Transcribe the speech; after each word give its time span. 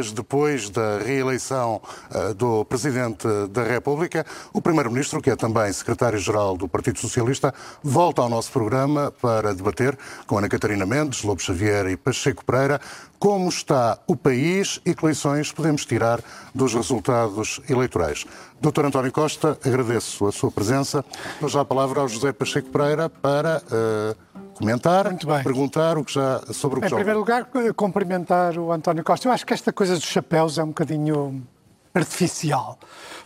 dias 0.00 0.12
depois 0.12 0.70
da 0.70 0.98
reeleição 0.98 1.80
uh, 2.10 2.34
do 2.34 2.64
Presidente 2.64 3.26
da 3.50 3.62
República, 3.62 4.24
o 4.52 4.62
Primeiro-Ministro, 4.62 5.20
que 5.20 5.30
é 5.30 5.36
também 5.36 5.72
Secretário-Geral 5.72 6.56
do 6.56 6.66
Partido 6.66 6.98
Socialista, 6.98 7.54
volta 7.82 8.22
ao 8.22 8.28
nosso 8.28 8.50
programa 8.50 9.12
para 9.20 9.54
debater 9.54 9.98
com 10.26 10.38
Ana 10.38 10.48
Catarina 10.48 10.86
Mendes, 10.86 11.22
Lobo 11.22 11.40
Xavier 11.40 11.86
e 11.88 11.96
Pacheco 11.96 12.44
Pereira 12.44 12.80
como 13.20 13.50
está 13.50 13.98
o 14.06 14.16
país 14.16 14.80
e 14.84 14.94
que 14.94 15.06
lições 15.06 15.52
podemos 15.52 15.84
tirar 15.84 16.20
dos 16.54 16.72
resultados 16.72 17.60
eleitorais. 17.68 18.24
Doutor 18.58 18.86
António 18.86 19.12
Costa, 19.12 19.58
agradeço 19.62 20.26
a 20.26 20.32
sua 20.32 20.50
presença. 20.50 21.04
Dou 21.38 21.48
já 21.48 21.60
a 21.60 21.64
palavra 21.64 22.00
ao 22.00 22.08
José 22.08 22.32
Pacheco 22.32 22.70
Pereira 22.70 23.10
para 23.10 23.62
uh, 23.66 24.39
comentar, 24.60 25.04
perguntar 25.42 25.98
o 25.98 26.04
que 26.04 26.14
já, 26.14 26.40
sobre 26.52 26.78
o 26.78 26.80
que 26.80 26.86
em 26.86 26.90
já... 26.90 26.96
Em 26.96 26.98
primeiro 26.98 27.18
lugar, 27.18 27.48
cumprimentar 27.74 28.56
o 28.58 28.70
António 28.70 29.02
Costa. 29.02 29.26
Eu 29.26 29.32
acho 29.32 29.44
que 29.44 29.54
esta 29.54 29.72
coisa 29.72 29.94
dos 29.94 30.04
chapéus 30.04 30.58
é 30.58 30.62
um 30.62 30.68
bocadinho 30.68 31.46
artificial. 31.92 32.78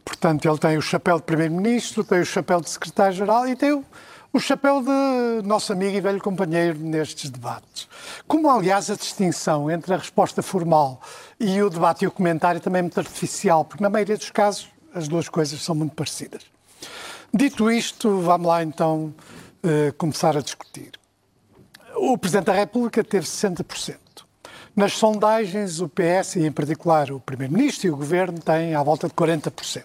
Portanto, 0.04 0.48
ele 0.48 0.58
tem 0.58 0.78
o 0.78 0.82
chapéu 0.82 1.16
de 1.18 1.24
Primeiro-Ministro, 1.24 2.02
tem 2.02 2.20
o 2.20 2.26
chapéu 2.26 2.60
de 2.60 2.70
Secretário-Geral 2.70 3.48
e 3.48 3.56
tem 3.56 3.72
o 3.72 3.84
o 4.34 4.40
chapéu 4.40 4.82
de 4.82 5.46
nosso 5.46 5.72
amigo 5.72 5.96
e 5.96 6.00
velho 6.00 6.20
companheiro 6.20 6.76
nestes 6.80 7.30
debates. 7.30 7.88
Como, 8.26 8.50
aliás, 8.50 8.90
a 8.90 8.96
distinção 8.96 9.70
entre 9.70 9.94
a 9.94 9.96
resposta 9.96 10.42
formal 10.42 11.00
e 11.38 11.62
o 11.62 11.70
debate 11.70 12.04
e 12.04 12.08
o 12.08 12.10
comentário 12.10 12.60
também 12.60 12.80
é 12.80 12.82
muito 12.82 12.98
artificial, 12.98 13.64
porque 13.64 13.80
na 13.80 13.88
maioria 13.88 14.16
dos 14.16 14.30
casos 14.30 14.68
as 14.92 15.06
duas 15.06 15.28
coisas 15.28 15.62
são 15.62 15.76
muito 15.76 15.94
parecidas. 15.94 16.42
Dito 17.32 17.70
isto, 17.70 18.18
vamos 18.18 18.48
lá 18.48 18.64
então 18.64 19.14
uh, 19.62 19.92
começar 19.96 20.36
a 20.36 20.40
discutir. 20.40 20.90
O 21.96 22.18
Presidente 22.18 22.46
da 22.46 22.52
República 22.52 23.04
teve 23.04 23.26
60%. 23.26 23.96
Nas 24.74 24.94
sondagens, 24.94 25.80
o 25.80 25.88
PS, 25.88 26.36
e 26.36 26.46
em 26.46 26.50
particular 26.50 27.12
o 27.12 27.20
Primeiro-Ministro 27.20 27.86
e 27.86 27.90
o 27.90 27.96
Governo, 27.96 28.38
têm 28.40 28.74
à 28.74 28.82
volta 28.82 29.06
de 29.06 29.14
40%. 29.14 29.84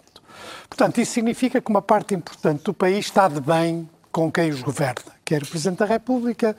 Portanto, 0.68 1.00
isso 1.00 1.12
significa 1.12 1.62
que 1.62 1.70
uma 1.70 1.82
parte 1.82 2.16
importante 2.16 2.64
do 2.64 2.74
país 2.74 3.06
está 3.06 3.28
de 3.28 3.40
bem 3.40 3.88
com 4.12 4.32
quem 4.32 4.50
os 4.50 4.62
governa, 4.62 5.14
quer 5.24 5.44
o 5.44 5.48
Presidente 5.48 5.80
da 5.80 5.86
República, 5.86 6.56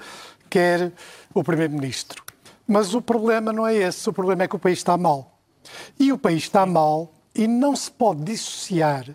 quer 0.48 0.92
o 1.34 1.42
Primeiro-Ministro. 1.42 2.22
Mas 2.66 2.94
o 2.94 3.02
problema 3.02 3.52
não 3.52 3.66
é 3.66 3.74
esse, 3.74 4.08
o 4.08 4.12
problema 4.12 4.44
é 4.44 4.48
que 4.48 4.54
o 4.54 4.60
país 4.60 4.78
está 4.78 4.96
mal. 4.96 5.40
E 5.98 6.12
o 6.12 6.18
país 6.18 6.44
está 6.44 6.64
mal 6.64 7.12
e 7.34 7.48
não 7.48 7.74
se 7.74 7.90
pode 7.90 8.22
dissociar 8.22 9.06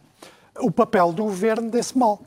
o 0.59 0.69
papel 0.69 1.13
do 1.13 1.23
governo 1.23 1.69
desse 1.69 1.97
mal. 1.97 2.21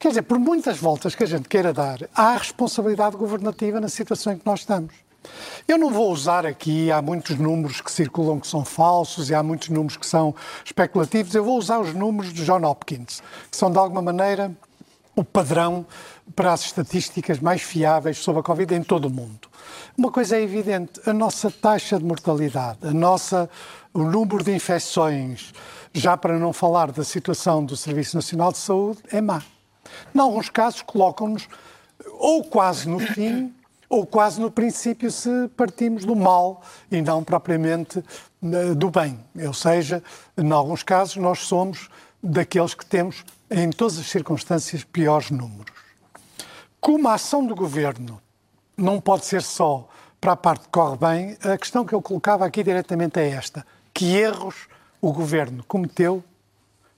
Quer 0.00 0.08
dizer, 0.08 0.22
por 0.22 0.38
muitas 0.38 0.78
voltas 0.78 1.14
que 1.14 1.22
a 1.22 1.26
gente 1.26 1.46
queira 1.46 1.74
dar, 1.74 1.98
há 2.14 2.32
responsabilidade 2.32 3.18
governativa 3.18 3.78
na 3.78 3.88
situação 3.90 4.32
em 4.32 4.38
que 4.38 4.46
nós 4.46 4.60
estamos. 4.60 4.94
Eu 5.68 5.76
não 5.76 5.90
vou 5.90 6.10
usar 6.10 6.46
aqui, 6.46 6.90
há 6.90 7.02
muitos 7.02 7.36
números 7.36 7.82
que 7.82 7.92
circulam 7.92 8.40
que 8.40 8.46
são 8.46 8.64
falsos 8.64 9.28
e 9.28 9.34
há 9.34 9.42
muitos 9.42 9.68
números 9.68 9.98
que 9.98 10.06
são 10.06 10.34
especulativos, 10.64 11.34
eu 11.34 11.44
vou 11.44 11.58
usar 11.58 11.80
os 11.80 11.92
números 11.92 12.32
de 12.32 12.46
John 12.46 12.64
Hopkins, 12.64 13.22
que 13.50 13.56
são 13.58 13.70
de 13.70 13.76
alguma 13.76 14.00
maneira 14.00 14.50
o 15.14 15.22
padrão 15.22 15.84
para 16.34 16.54
as 16.54 16.62
estatísticas 16.62 17.38
mais 17.38 17.60
fiáveis 17.60 18.16
sobre 18.16 18.40
a 18.40 18.42
Covid 18.42 18.74
em 18.74 18.82
todo 18.82 19.04
o 19.04 19.10
mundo. 19.10 19.50
Uma 19.98 20.10
coisa 20.10 20.38
é 20.38 20.42
evidente, 20.42 20.98
a 21.04 21.12
nossa 21.12 21.50
taxa 21.50 21.98
de 21.98 22.06
mortalidade, 22.06 22.78
a 22.84 22.94
nossa, 22.94 23.50
o 23.92 24.02
número 24.02 24.42
de 24.42 24.54
infecções, 24.54 25.52
já 25.92 26.16
para 26.16 26.38
não 26.38 26.54
falar 26.54 26.90
da 26.90 27.04
situação 27.04 27.62
do 27.62 27.76
Serviço 27.76 28.16
Nacional 28.16 28.50
de 28.50 28.56
Saúde, 28.56 29.00
é 29.12 29.20
má. 29.20 29.42
Em 30.14 30.18
alguns 30.18 30.48
casos, 30.48 30.82
colocam-nos 30.82 31.48
ou 32.18 32.44
quase 32.44 32.88
no 32.88 32.98
fim 32.98 33.54
ou 33.88 34.06
quase 34.06 34.40
no 34.40 34.50
princípio 34.50 35.10
se 35.10 35.48
partimos 35.56 36.04
do 36.04 36.14
mal 36.14 36.62
e 36.90 37.02
não 37.02 37.24
propriamente 37.24 38.02
eh, 38.42 38.74
do 38.74 38.88
bem. 38.88 39.18
Ou 39.44 39.52
seja, 39.52 40.02
em 40.38 40.50
alguns 40.52 40.84
casos, 40.84 41.16
nós 41.16 41.40
somos 41.40 41.88
daqueles 42.22 42.72
que 42.72 42.86
temos 42.86 43.24
em 43.50 43.70
todas 43.70 43.98
as 43.98 44.06
circunstâncias, 44.06 44.84
piores 44.84 45.30
números. 45.30 45.74
Como 46.80 47.08
a 47.08 47.14
ação 47.14 47.44
do 47.44 47.54
governo 47.54 48.22
não 48.76 49.00
pode 49.00 49.26
ser 49.26 49.42
só 49.42 49.88
para 50.20 50.32
a 50.32 50.36
parte 50.36 50.64
que 50.64 50.70
corre 50.70 50.96
bem, 50.96 51.36
a 51.42 51.58
questão 51.58 51.84
que 51.84 51.92
eu 51.92 52.00
colocava 52.00 52.46
aqui 52.46 52.62
diretamente 52.62 53.18
é 53.18 53.28
esta: 53.28 53.66
que 53.92 54.16
erros 54.16 54.68
o 55.00 55.12
governo 55.12 55.64
cometeu, 55.64 56.22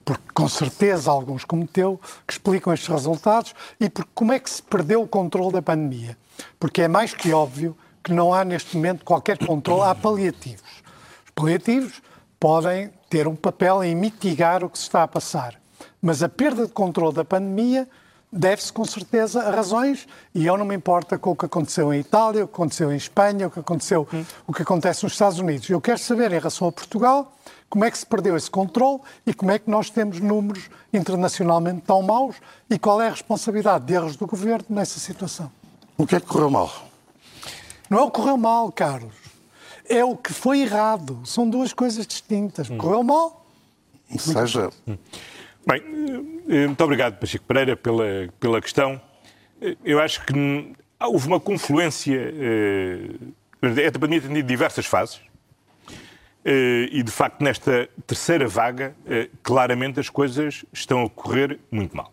porque 0.04 0.24
com 0.34 0.48
certeza 0.48 1.10
alguns 1.10 1.44
cometeu, 1.44 2.00
que 2.26 2.32
explicam 2.32 2.72
estes 2.72 2.88
resultados, 2.88 3.54
e 3.80 3.88
porque 3.88 4.10
como 4.14 4.32
é 4.32 4.38
que 4.38 4.50
se 4.50 4.62
perdeu 4.62 5.02
o 5.02 5.08
controle 5.08 5.52
da 5.52 5.62
pandemia? 5.62 6.16
Porque 6.58 6.82
é 6.82 6.88
mais 6.88 7.14
que 7.14 7.32
óbvio 7.32 7.76
que 8.02 8.12
não 8.12 8.34
há 8.34 8.44
neste 8.44 8.76
momento 8.76 9.04
qualquer 9.04 9.38
controle, 9.38 9.82
há 9.82 9.94
paliativos. 9.94 10.82
Os 11.24 11.30
paliativos 11.34 12.02
podem 12.38 12.90
ter 13.08 13.28
um 13.28 13.36
papel 13.36 13.84
em 13.84 13.94
mitigar 13.94 14.64
o 14.64 14.70
que 14.70 14.78
se 14.78 14.84
está 14.84 15.02
a 15.02 15.08
passar. 15.08 15.60
Mas 16.00 16.22
a 16.22 16.28
perda 16.28 16.66
de 16.66 16.72
controle 16.72 17.14
da 17.14 17.24
pandemia 17.24 17.88
deve-se 18.32 18.72
com 18.72 18.84
certeza 18.84 19.42
a 19.42 19.50
razões, 19.50 20.08
e 20.34 20.46
eu 20.46 20.56
não 20.56 20.64
me 20.64 20.74
importa 20.74 21.18
com 21.18 21.32
o 21.32 21.36
que 21.36 21.44
aconteceu 21.44 21.92
em 21.92 22.00
Itália, 22.00 22.44
o 22.44 22.48
que 22.48 22.54
aconteceu 22.54 22.90
em 22.90 22.96
Espanha, 22.96 23.46
o 23.46 23.50
que 23.50 23.60
aconteceu, 23.60 24.08
o 24.46 24.52
que 24.52 24.62
acontece 24.62 25.04
nos 25.04 25.12
Estados 25.12 25.38
Unidos. 25.38 25.68
Eu 25.68 25.80
quero 25.80 25.98
saber 25.98 26.32
em 26.32 26.38
relação 26.38 26.66
a 26.66 26.72
Portugal 26.72 27.36
como 27.72 27.86
é 27.86 27.90
que 27.90 27.96
se 27.96 28.04
perdeu 28.04 28.36
esse 28.36 28.50
controle 28.50 29.00
e 29.26 29.32
como 29.32 29.50
é 29.50 29.58
que 29.58 29.70
nós 29.70 29.88
temos 29.88 30.20
números 30.20 30.68
internacionalmente 30.92 31.80
tão 31.80 32.02
maus 32.02 32.36
e 32.68 32.78
qual 32.78 33.00
é 33.00 33.06
a 33.06 33.10
responsabilidade 33.10 33.86
de 33.86 33.94
erros 33.94 34.14
do 34.14 34.26
governo 34.26 34.66
nessa 34.68 35.00
situação. 35.00 35.50
O 35.96 36.06
que 36.06 36.16
é 36.16 36.20
que 36.20 36.26
correu 36.26 36.50
mal? 36.50 36.70
Não 37.88 37.98
é 37.98 38.02
o 38.02 38.10
que 38.10 38.20
correu 38.20 38.36
mal, 38.36 38.70
Carlos. 38.70 39.14
É 39.88 40.04
o 40.04 40.14
que 40.14 40.34
foi 40.34 40.60
errado. 40.60 41.22
São 41.24 41.48
duas 41.48 41.72
coisas 41.72 42.06
distintas. 42.06 42.68
Hum. 42.68 42.76
Correu 42.76 43.02
mal. 43.02 43.46
Seja. 44.18 44.68
Hum. 44.86 44.98
Bem, 45.66 45.82
muito 46.66 46.84
obrigado, 46.84 47.18
Pacheco 47.18 47.46
Pereira, 47.46 47.74
pela, 47.74 48.04
pela 48.38 48.60
questão. 48.60 49.00
Eu 49.82 49.98
acho 49.98 50.22
que 50.26 50.74
houve 51.00 51.26
uma 51.26 51.40
confluência. 51.40 52.20
A 53.62 53.98
pandemia 53.98 54.20
tem 54.20 54.34
tido 54.34 54.42
diversas 54.42 54.84
fases. 54.84 55.22
E, 56.44 57.02
de 57.02 57.10
facto, 57.10 57.42
nesta 57.42 57.88
terceira 58.06 58.48
vaga, 58.48 58.94
claramente 59.42 60.00
as 60.00 60.10
coisas 60.10 60.64
estão 60.72 61.04
a 61.04 61.10
correr 61.10 61.58
muito 61.70 61.96
mal. 61.96 62.12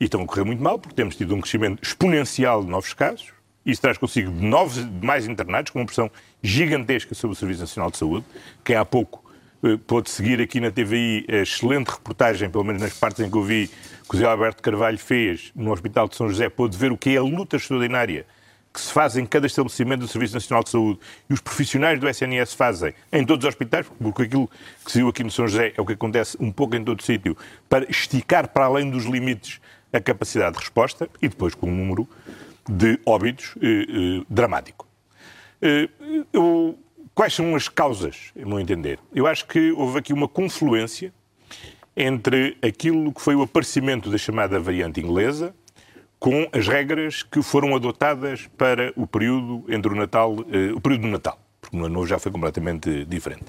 E 0.00 0.04
estão 0.04 0.22
a 0.22 0.26
correr 0.26 0.44
muito 0.44 0.62
mal 0.62 0.78
porque 0.78 0.94
temos 0.94 1.14
tido 1.16 1.34
um 1.34 1.40
crescimento 1.40 1.82
exponencial 1.82 2.64
de 2.64 2.70
novos 2.70 2.94
casos. 2.94 3.32
Isso 3.64 3.82
traz 3.82 3.98
consigo 3.98 4.30
novos, 4.30 4.82
mais 5.02 5.26
internados, 5.26 5.70
com 5.70 5.80
uma 5.80 5.84
pressão 5.84 6.10
gigantesca 6.42 7.14
sobre 7.14 7.36
o 7.36 7.38
Serviço 7.38 7.60
Nacional 7.60 7.90
de 7.90 7.98
Saúde, 7.98 8.24
que 8.64 8.74
há 8.74 8.84
pouco 8.84 9.22
eh, 9.62 9.76
pôde 9.86 10.08
seguir 10.08 10.40
aqui 10.40 10.58
na 10.58 10.70
TVI 10.70 11.26
a 11.28 11.36
excelente 11.42 11.88
reportagem, 11.88 12.48
pelo 12.48 12.64
menos 12.64 12.80
nas 12.80 12.94
partes 12.94 13.20
em 13.20 13.30
que 13.30 13.36
eu 13.36 13.42
vi, 13.42 13.68
que 13.68 14.14
o 14.14 14.18
José 14.18 14.24
Alberto 14.24 14.62
Carvalho 14.62 14.98
fez 14.98 15.52
no 15.54 15.70
Hospital 15.70 16.08
de 16.08 16.16
São 16.16 16.28
José, 16.28 16.48
pôde 16.48 16.76
ver 16.76 16.90
o 16.90 16.96
que 16.96 17.10
é 17.10 17.18
a 17.18 17.22
luta 17.22 17.56
extraordinária 17.56 18.24
que 18.72 18.80
se 18.80 18.92
faz 18.92 19.16
em 19.16 19.26
cada 19.26 19.46
estabelecimento 19.46 20.00
do 20.00 20.08
Serviço 20.08 20.34
Nacional 20.34 20.62
de 20.62 20.70
Saúde 20.70 21.00
e 21.28 21.32
os 21.32 21.40
profissionais 21.40 21.98
do 21.98 22.08
SNS 22.08 22.54
fazem 22.54 22.94
em 23.12 23.24
todos 23.24 23.44
os 23.44 23.48
hospitais, 23.48 23.86
porque 24.00 24.22
aquilo 24.22 24.48
que 24.84 24.92
se 24.92 24.98
viu 24.98 25.08
aqui 25.08 25.24
no 25.24 25.30
São 25.30 25.48
José 25.48 25.72
é 25.76 25.80
o 25.80 25.86
que 25.86 25.94
acontece 25.94 26.36
um 26.40 26.52
pouco 26.52 26.76
em 26.76 26.84
todo 26.84 27.00
o 27.00 27.02
sítio, 27.02 27.36
para 27.68 27.90
esticar 27.90 28.48
para 28.48 28.66
além 28.66 28.88
dos 28.88 29.04
limites 29.04 29.60
a 29.92 30.00
capacidade 30.00 30.52
de 30.52 30.60
resposta 30.60 31.08
e 31.20 31.28
depois 31.28 31.54
com 31.54 31.68
um 31.68 31.74
número 31.74 32.08
de 32.68 33.00
óbitos 33.04 33.54
eh, 33.60 33.66
eh, 33.66 34.24
dramático. 34.28 34.86
Eh, 35.60 35.88
eu 36.32 36.78
Quais 37.20 37.34
são 37.34 37.54
as 37.54 37.68
causas, 37.68 38.30
no 38.34 38.48
meu 38.48 38.60
entender? 38.60 38.98
Eu 39.14 39.26
acho 39.26 39.46
que 39.46 39.72
houve 39.72 39.98
aqui 39.98 40.10
uma 40.10 40.26
confluência 40.26 41.12
entre 41.94 42.56
aquilo 42.62 43.12
que 43.12 43.20
foi 43.20 43.34
o 43.34 43.42
aparecimento 43.42 44.08
da 44.08 44.16
chamada 44.16 44.58
variante 44.58 45.00
inglesa 45.00 45.54
com 46.20 46.46
as 46.52 46.68
regras 46.68 47.22
que 47.22 47.42
foram 47.42 47.74
adotadas 47.74 48.46
para 48.58 48.92
o 48.94 49.06
período 49.06 49.64
entre 49.68 49.90
o 49.90 49.96
Natal, 49.96 50.36
eh, 50.52 50.70
o 50.72 50.80
período 50.80 51.02
do 51.02 51.08
Natal, 51.08 51.40
porque 51.60 51.74
no 51.74 51.86
ano 51.86 51.94
novo 51.94 52.06
já 52.06 52.18
foi 52.18 52.30
completamente 52.30 53.06
diferente. 53.06 53.46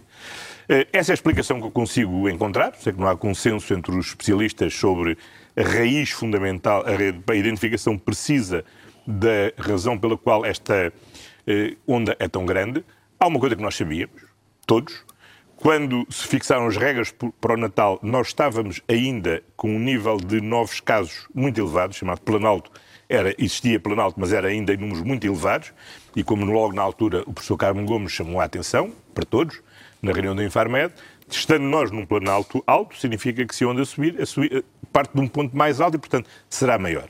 Eh, 0.70 0.88
essa 0.94 1.12
é 1.12 1.14
a 1.14 1.16
explicação 1.16 1.60
que 1.60 1.68
eu 1.68 1.72
consigo 1.72 2.30
encontrar. 2.30 2.74
Sei 2.76 2.94
que 2.94 3.00
não 3.00 3.10
há 3.10 3.18
consenso 3.18 3.74
entre 3.74 3.92
os 3.92 4.08
especialistas 4.08 4.74
sobre 4.74 5.18
a 5.54 5.62
raiz 5.64 6.12
fundamental, 6.12 6.86
a, 6.88 7.32
a 7.32 7.36
identificação 7.36 7.98
precisa 7.98 8.64
da 9.06 9.52
razão 9.58 9.98
pela 9.98 10.18
qual 10.18 10.46
esta 10.46 10.94
eh, 11.46 11.76
onda 11.86 12.16
é 12.20 12.30
tão 12.30 12.46
grande. 12.46 12.86
Há 13.20 13.28
uma 13.28 13.40
coisa 13.40 13.54
que 13.54 13.62
nós 13.62 13.76
sabíamos, 13.76 14.24
todos, 14.66 15.04
quando 15.62 16.08
se 16.10 16.28
fixaram 16.28 16.66
as 16.66 16.76
regras 16.76 17.14
para 17.40 17.54
o 17.54 17.58
Natal, 17.58 18.00
nós 18.02 18.28
estávamos 18.28 18.82
ainda 18.88 19.44
com 19.56 19.70
um 19.70 19.80
nível 19.80 20.18
de 20.18 20.42
novos 20.42 20.80
casos 20.80 21.28
muito 21.36 21.62
elevado, 21.62 21.94
chamado 21.94 22.20
Planalto. 22.22 22.72
Era, 23.08 23.36
existia 23.38 23.80
Planalto, 23.80 24.20
mas 24.20 24.34
era 24.34 24.48
ainda 24.48 24.74
em 24.74 24.78
números 24.78 25.04
muito 25.04 25.28
elevados, 25.28 25.72
e 26.16 26.24
como 26.24 26.46
logo 26.46 26.74
na 26.74 26.82
altura 26.82 27.22
o 27.28 27.34
professor 27.34 27.58
Carmen 27.58 27.86
Gomes 27.86 28.12
chamou 28.12 28.42
a 28.42 28.46
atenção, 28.46 28.92
para 29.14 29.24
todos, 29.24 29.62
na 30.02 30.12
reunião 30.12 30.36
da 30.36 30.44
Infarmed, 30.44 30.96
estando 31.30 31.64
nós 31.64 31.92
num 31.92 32.08
Planalto 32.08 32.64
alto, 32.66 32.98
significa 32.98 33.46
que 33.46 33.56
se 33.56 33.64
a 33.64 33.68
onda 33.68 33.86
subir, 33.86 34.20
a 34.20 34.26
subir 34.26 34.66
parte 34.92 35.14
de 35.14 35.22
um 35.22 35.28
ponto 35.28 35.56
mais 35.56 35.80
alto 35.80 35.96
e, 35.96 36.00
portanto, 36.00 36.28
será 36.50 36.80
maior. 36.80 37.08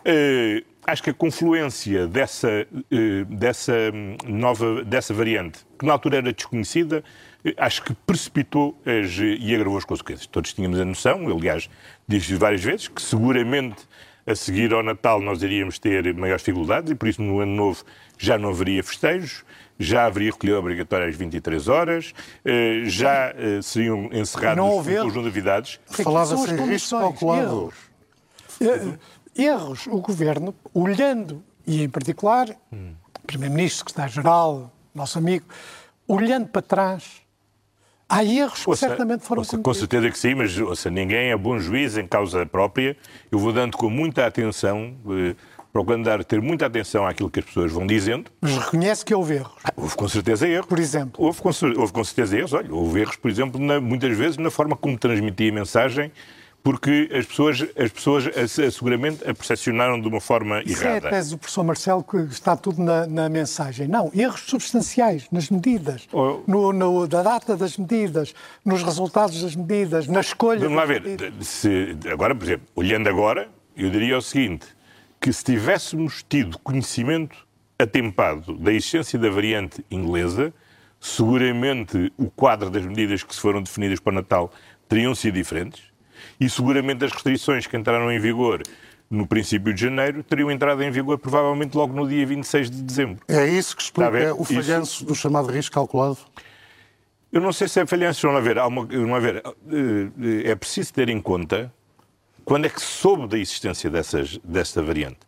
Uh, 0.00 0.62
acho 0.86 1.02
que 1.02 1.10
a 1.10 1.14
confluência 1.14 2.06
dessa, 2.06 2.66
eh, 2.90 3.24
dessa 3.28 3.72
hum, 3.92 4.16
nova 4.26 4.82
dessa 4.84 5.12
variante, 5.12 5.60
que 5.78 5.84
na 5.84 5.92
altura 5.92 6.18
era 6.18 6.32
desconhecida, 6.32 7.04
eh, 7.04 7.27
acho 7.56 7.82
que 7.82 7.94
precipitou 7.94 8.80
as, 8.84 9.16
e 9.18 9.54
agravou 9.54 9.78
as 9.78 9.84
consequências. 9.84 10.26
Todos 10.26 10.52
tínhamos 10.52 10.80
a 10.80 10.84
noção, 10.84 11.26
aliás, 11.28 11.68
disse 12.06 12.34
várias 12.34 12.62
vezes, 12.62 12.88
que 12.88 13.00
seguramente 13.00 13.76
a 14.26 14.34
seguir 14.34 14.74
ao 14.74 14.82
Natal 14.82 15.20
nós 15.22 15.42
iríamos 15.42 15.78
ter 15.78 16.12
maiores 16.14 16.42
dificuldades 16.42 16.92
e 16.92 16.94
por 16.94 17.08
isso 17.08 17.22
no 17.22 17.40
Ano 17.40 17.54
Novo 17.54 17.82
já 18.18 18.36
não 18.36 18.50
haveria 18.50 18.82
festejos, 18.84 19.42
já 19.78 20.04
haveria 20.04 20.30
recolhida 20.30 20.58
obrigatória 20.58 21.06
às 21.06 21.16
23 21.16 21.66
horas, 21.68 22.12
já 22.84 23.32
seriam 23.62 24.10
encerrados 24.12 24.62
um 24.62 24.84
conjunto 24.84 25.22
de 25.22 25.28
atividades. 25.28 25.80
Falava-se 25.86 26.50
em 26.50 26.66
risco 26.66 26.98
calculado. 26.98 27.72
Erros. 28.60 28.98
erros. 29.34 29.86
O 29.86 30.00
Governo, 30.00 30.54
olhando, 30.74 31.42
e 31.66 31.82
em 31.82 31.88
particular, 31.88 32.50
hum. 32.70 32.92
o 33.22 33.26
Primeiro-Ministro, 33.26 33.78
Secretário-Geral, 33.78 34.70
nosso 34.94 35.16
amigo, 35.16 35.46
olhando 36.06 36.48
para 36.48 36.60
trás, 36.60 37.22
Há 38.08 38.24
erros 38.24 38.64
que 38.64 38.70
ouça, 38.70 38.88
certamente 38.88 39.24
foram 39.24 39.40
ouça, 39.40 39.58
Com 39.58 39.74
certeza 39.74 40.10
que 40.10 40.18
sim, 40.18 40.34
mas 40.34 40.58
ouça, 40.58 40.88
ninguém 40.88 41.30
é 41.30 41.36
bom 41.36 41.58
juiz 41.58 41.98
em 41.98 42.06
causa 42.06 42.46
própria. 42.46 42.96
Eu 43.30 43.38
vou 43.38 43.52
dando 43.52 43.76
com 43.76 43.90
muita 43.90 44.24
atenção, 44.24 44.94
eh, 45.10 45.34
procurando 45.70 46.04
dar, 46.04 46.24
ter 46.24 46.40
muita 46.40 46.64
atenção 46.64 47.06
àquilo 47.06 47.28
que 47.28 47.40
as 47.40 47.44
pessoas 47.44 47.70
vão 47.70 47.86
dizendo. 47.86 48.30
Mas 48.40 48.56
reconhece 48.56 49.04
que 49.04 49.14
houve 49.14 49.34
erros? 49.34 49.52
Ah, 49.62 49.72
houve 49.76 49.94
com 49.94 50.08
certeza 50.08 50.48
erros. 50.48 50.66
Por 50.66 50.78
exemplo? 50.78 51.22
Houve 51.22 51.42
com, 51.42 51.50
houve 51.76 51.92
com 51.92 52.04
certeza 52.04 52.38
erros. 52.38 52.52
Olha, 52.54 52.72
houve 52.72 53.00
erros, 53.00 53.16
por 53.16 53.30
exemplo, 53.30 53.60
na, 53.60 53.78
muitas 53.78 54.16
vezes 54.16 54.38
na 54.38 54.50
forma 54.50 54.74
como 54.74 54.96
transmitia 54.96 55.50
a 55.50 55.54
mensagem 55.54 56.10
porque 56.62 57.08
as 57.12 57.24
pessoas, 57.26 57.62
as 57.76 57.90
pessoas 57.90 58.24
seguramente 58.74 59.26
a 59.28 59.32
percepcionaram 59.32 60.00
de 60.00 60.08
uma 60.08 60.20
forma 60.20 60.62
Isso 60.62 60.82
errada. 60.82 61.06
é 61.06 61.08
a 61.08 61.12
tese 61.12 61.30
do 61.30 61.38
professor 61.38 61.64
Marcelo 61.64 62.04
que 62.04 62.16
está 62.16 62.56
tudo 62.56 62.82
na, 62.82 63.06
na 63.06 63.28
mensagem. 63.28 63.88
Não, 63.88 64.10
erros 64.14 64.42
substanciais 64.42 65.26
nas 65.30 65.50
medidas, 65.50 66.06
oh. 66.12 66.42
no, 66.46 66.72
no, 66.72 67.06
da 67.06 67.22
data 67.22 67.56
das 67.56 67.76
medidas, 67.78 68.34
nos 68.64 68.82
resultados 68.82 69.40
das 69.42 69.54
medidas, 69.54 70.06
na 70.08 70.20
escolha. 70.20 70.60
Vamos 70.60 70.76
lá 70.76 70.84
ver. 70.84 71.02
Se, 71.40 71.96
agora, 72.10 72.34
por 72.34 72.44
exemplo, 72.44 72.66
olhando 72.74 73.08
agora, 73.08 73.48
eu 73.76 73.88
diria 73.88 74.18
o 74.18 74.22
seguinte: 74.22 74.66
que 75.20 75.32
se 75.32 75.44
tivéssemos 75.44 76.24
tido 76.28 76.58
conhecimento 76.58 77.46
atempado 77.78 78.58
da 78.58 78.72
existência 78.72 79.18
da 79.18 79.30
variante 79.30 79.84
inglesa, 79.90 80.52
seguramente 81.00 82.12
o 82.18 82.28
quadro 82.28 82.68
das 82.68 82.84
medidas 82.84 83.22
que 83.22 83.34
se 83.34 83.40
foram 83.40 83.62
definidas 83.62 84.00
para 84.00 84.10
o 84.10 84.14
Natal 84.14 84.52
teriam 84.88 85.14
sido 85.14 85.34
diferentes 85.34 85.87
e 86.40 86.48
seguramente 86.48 87.04
as 87.04 87.12
restrições 87.12 87.66
que 87.66 87.76
entraram 87.76 88.10
em 88.10 88.18
vigor 88.18 88.62
no 89.10 89.26
princípio 89.26 89.72
de 89.72 89.80
janeiro 89.80 90.22
teriam 90.22 90.50
entrado 90.50 90.82
em 90.82 90.90
vigor 90.90 91.18
provavelmente 91.18 91.76
logo 91.76 91.94
no 91.94 92.06
dia 92.06 92.26
26 92.26 92.70
de 92.70 92.82
dezembro. 92.82 93.22
É 93.26 93.46
isso 93.46 93.76
que 93.76 93.82
explica 93.82 94.34
o 94.34 94.44
falhanço 94.44 94.96
isso... 94.96 95.04
do 95.04 95.14
chamado 95.14 95.50
risco 95.50 95.74
calculado? 95.74 96.18
Eu 97.32 97.40
não 97.40 97.52
sei 97.52 97.68
se 97.68 97.80
é 97.80 97.86
falhanço 97.86 98.26
ou 98.26 98.32
não 98.32 98.40
haver. 98.40 98.58
Uma, 98.58 98.84
não 98.84 99.14
haver. 99.14 99.42
Eh, 99.44 100.50
é 100.50 100.54
preciso 100.54 100.92
ter 100.92 101.08
em 101.08 101.20
conta 101.20 101.72
quando 102.44 102.64
é 102.64 102.70
que 102.70 102.80
soube 102.80 103.28
da 103.28 103.38
existência 103.38 103.90
dessas, 103.90 104.38
dessa 104.38 104.82
variante. 104.82 105.20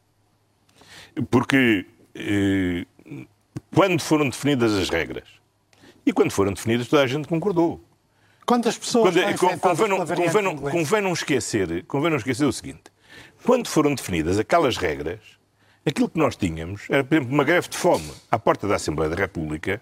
Porque 1.30 1.84
eh, 2.14 2.86
quando 3.74 4.00
foram 4.00 4.28
definidas 4.28 4.72
as 4.72 4.88
regras 4.88 5.28
e 6.06 6.12
quando 6.12 6.30
foram 6.30 6.52
definidas 6.52 6.88
toda 6.88 7.02
a 7.02 7.06
gente 7.06 7.28
concordou. 7.28 7.84
Quantas 8.50 8.76
pessoas 8.76 9.14
Quando, 9.14 9.30
estão 9.30 9.58
convém, 9.60 9.88
não, 9.88 9.98
convém, 9.98 10.42
não, 10.42 10.56
convém, 10.56 11.00
não 11.00 11.12
esquecer, 11.12 11.84
convém 11.84 12.10
não 12.10 12.16
esquecer 12.16 12.44
o 12.44 12.52
seguinte. 12.52 12.82
Quando 13.44 13.68
foram 13.68 13.94
definidas 13.94 14.40
aquelas 14.40 14.76
regras, 14.76 15.20
aquilo 15.86 16.08
que 16.08 16.18
nós 16.18 16.34
tínhamos 16.34 16.82
era, 16.90 17.04
por 17.04 17.14
exemplo, 17.14 17.32
uma 17.32 17.44
greve 17.44 17.68
de 17.68 17.78
fome 17.78 18.10
à 18.28 18.40
porta 18.40 18.66
da 18.66 18.74
Assembleia 18.74 19.08
da 19.08 19.14
República 19.14 19.80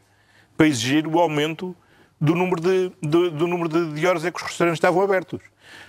para 0.55 0.67
exigir 0.67 1.07
o 1.07 1.19
aumento 1.19 1.75
do 2.21 2.35
número 2.35 2.61
de, 2.61 2.93
do, 3.01 3.31
do 3.31 3.47
número 3.47 3.71
de, 3.71 3.99
de 3.99 4.07
horas 4.07 4.23
em 4.27 4.31
que 4.31 4.37
os 4.37 4.43
restaurantes 4.43 4.77
estavam 4.77 5.01
abertos. 5.01 5.41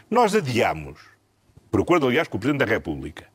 Nós 0.09 0.33
adiámos, 0.33 1.01
por 1.69 1.81
acordo, 1.81 2.07
aliás, 2.07 2.29
com 2.29 2.37
o 2.37 2.39
Presidente 2.39 2.65
da 2.65 2.73
República, 2.73 3.27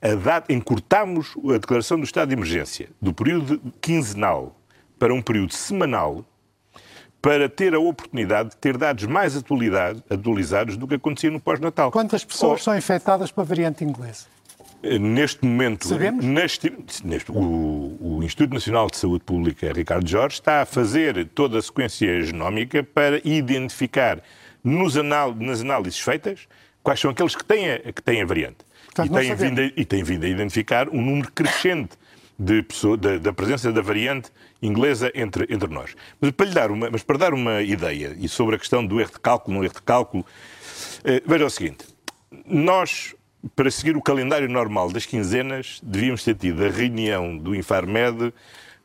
a 0.00 0.14
data, 0.14 0.52
encurtámos 0.52 1.34
a 1.52 1.58
declaração 1.58 1.98
do 1.98 2.04
estado 2.04 2.28
de 2.28 2.36
emergência 2.36 2.88
do 3.02 3.12
período 3.12 3.60
quinzenal 3.80 4.56
para 4.96 5.12
um 5.12 5.20
período 5.20 5.52
semanal 5.54 6.24
para 7.22 7.48
ter 7.48 7.72
a 7.72 7.78
oportunidade 7.78 8.50
de 8.50 8.56
ter 8.56 8.76
dados 8.76 9.04
mais 9.04 9.36
atualizados 9.36 10.76
do 10.76 10.88
que 10.88 10.96
acontecia 10.96 11.30
no 11.30 11.38
pós-natal. 11.38 11.92
Quantas 11.92 12.24
pessoas 12.24 12.60
oh, 12.60 12.64
são 12.64 12.76
infectadas 12.76 13.30
pela 13.30 13.46
variante 13.46 13.84
inglesa? 13.84 14.26
Eh, 14.82 14.98
neste 14.98 15.46
momento, 15.46 15.86
Sabemos? 15.86 16.24
Neste, 16.24 16.72
neste, 17.04 17.30
o, 17.30 17.96
o, 18.00 18.20
Instituto 18.24 18.52
Nacional 18.52 18.88
de 18.88 18.96
Saúde 18.96 19.22
Pública, 19.24 19.72
Ricardo 19.72 20.08
Jorge, 20.08 20.34
está 20.34 20.62
a 20.62 20.66
fazer 20.66 21.24
toda 21.28 21.58
a 21.58 21.62
sequência 21.62 22.20
genómica 22.22 22.82
para 22.82 23.20
identificar 23.24 24.20
nos 24.64 24.96
nas 24.96 25.60
análises 25.60 26.00
feitas 26.00 26.48
quais 26.82 26.98
são 26.98 27.12
aqueles 27.12 27.36
que 27.36 27.44
têm 27.44 27.70
a, 27.70 27.78
que 27.78 28.02
têm 28.02 28.22
a 28.22 28.26
variante. 28.26 28.58
Portanto, 28.86 29.16
e, 29.16 29.20
tem 29.20 29.34
vindo 29.34 29.60
a, 29.60 29.64
e 29.64 29.84
tem 29.84 30.02
vindo 30.02 30.24
a 30.24 30.28
identificar 30.28 30.88
um 30.88 31.00
número 31.00 31.30
crescente 31.32 31.96
de 32.42 32.62
pessoa, 32.62 32.96
da, 32.96 33.18
da, 33.18 33.32
presença 33.32 33.70
da 33.70 33.80
variante 33.80 34.30
inglesa 34.60 35.12
entre, 35.14 35.46
entre 35.48 35.72
nós. 35.72 35.94
Mas 36.20 36.32
para, 36.32 36.46
lhe 36.46 36.52
dar 36.52 36.70
uma, 36.70 36.90
mas 36.90 37.02
para 37.02 37.16
dar 37.16 37.32
uma 37.32 37.62
ideia, 37.62 38.16
e 38.18 38.28
sobre 38.28 38.56
a 38.56 38.58
questão 38.58 38.84
do 38.84 39.00
erro 39.00 39.12
de 39.12 39.20
cálculo, 39.20 39.58
no 39.58 39.64
erro 39.64 39.74
de 39.74 39.82
cálculo, 39.82 40.26
eh, 41.04 41.22
veja 41.24 41.46
o 41.46 41.50
seguinte, 41.50 41.86
nós, 42.44 43.14
para 43.54 43.70
seguir 43.70 43.96
o 43.96 44.02
calendário 44.02 44.48
normal 44.48 44.90
das 44.90 45.06
quinzenas, 45.06 45.80
devíamos 45.82 46.24
ter 46.24 46.34
tido 46.34 46.64
a 46.64 46.68
reunião 46.68 47.38
do 47.38 47.54
Infarmed 47.54 48.34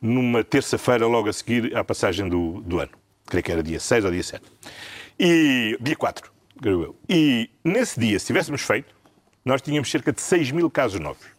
numa 0.00 0.44
terça-feira, 0.44 1.06
logo 1.06 1.28
a 1.28 1.32
seguir 1.32 1.76
à 1.76 1.82
passagem 1.82 2.28
do, 2.28 2.60
do 2.60 2.78
ano. 2.78 2.92
Creio 3.26 3.42
que 3.42 3.52
era 3.52 3.62
dia 3.62 3.80
6 3.80 4.04
ou 4.04 4.10
dia 4.12 4.22
7. 4.22 4.42
E, 5.18 5.76
dia 5.80 5.96
4, 5.96 6.30
creio 6.62 6.82
eu. 6.82 6.96
E 7.08 7.50
nesse 7.64 7.98
dia, 7.98 8.18
se 8.20 8.26
tivéssemos 8.26 8.62
feito, 8.62 8.94
nós 9.44 9.60
tínhamos 9.60 9.90
cerca 9.90 10.12
de 10.12 10.20
6 10.20 10.52
mil 10.52 10.70
casos 10.70 11.00
novos 11.00 11.37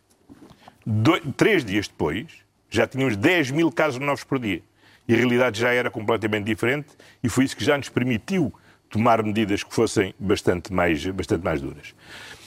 três 1.37 1.63
dias 1.63 1.87
depois, 1.87 2.27
já 2.69 2.87
tínhamos 2.87 3.15
10 3.15 3.51
mil 3.51 3.71
casos 3.71 3.99
novos 3.99 4.23
por 4.23 4.39
dia. 4.39 4.61
E 5.07 5.13
a 5.13 5.17
realidade 5.17 5.59
já 5.59 5.71
era 5.71 5.89
completamente 5.89 6.45
diferente 6.45 6.89
e 7.23 7.29
foi 7.29 7.45
isso 7.45 7.57
que 7.57 7.63
já 7.63 7.77
nos 7.77 7.89
permitiu 7.89 8.53
tomar 8.89 9.23
medidas 9.23 9.63
que 9.63 9.73
fossem 9.73 10.13
bastante 10.19 10.71
mais, 10.73 11.05
bastante 11.07 11.43
mais 11.43 11.61
duras. 11.61 11.93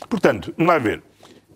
Portanto, 0.09 0.55
vamos 0.57 0.73
lá 0.73 0.79
ver. 0.79 1.03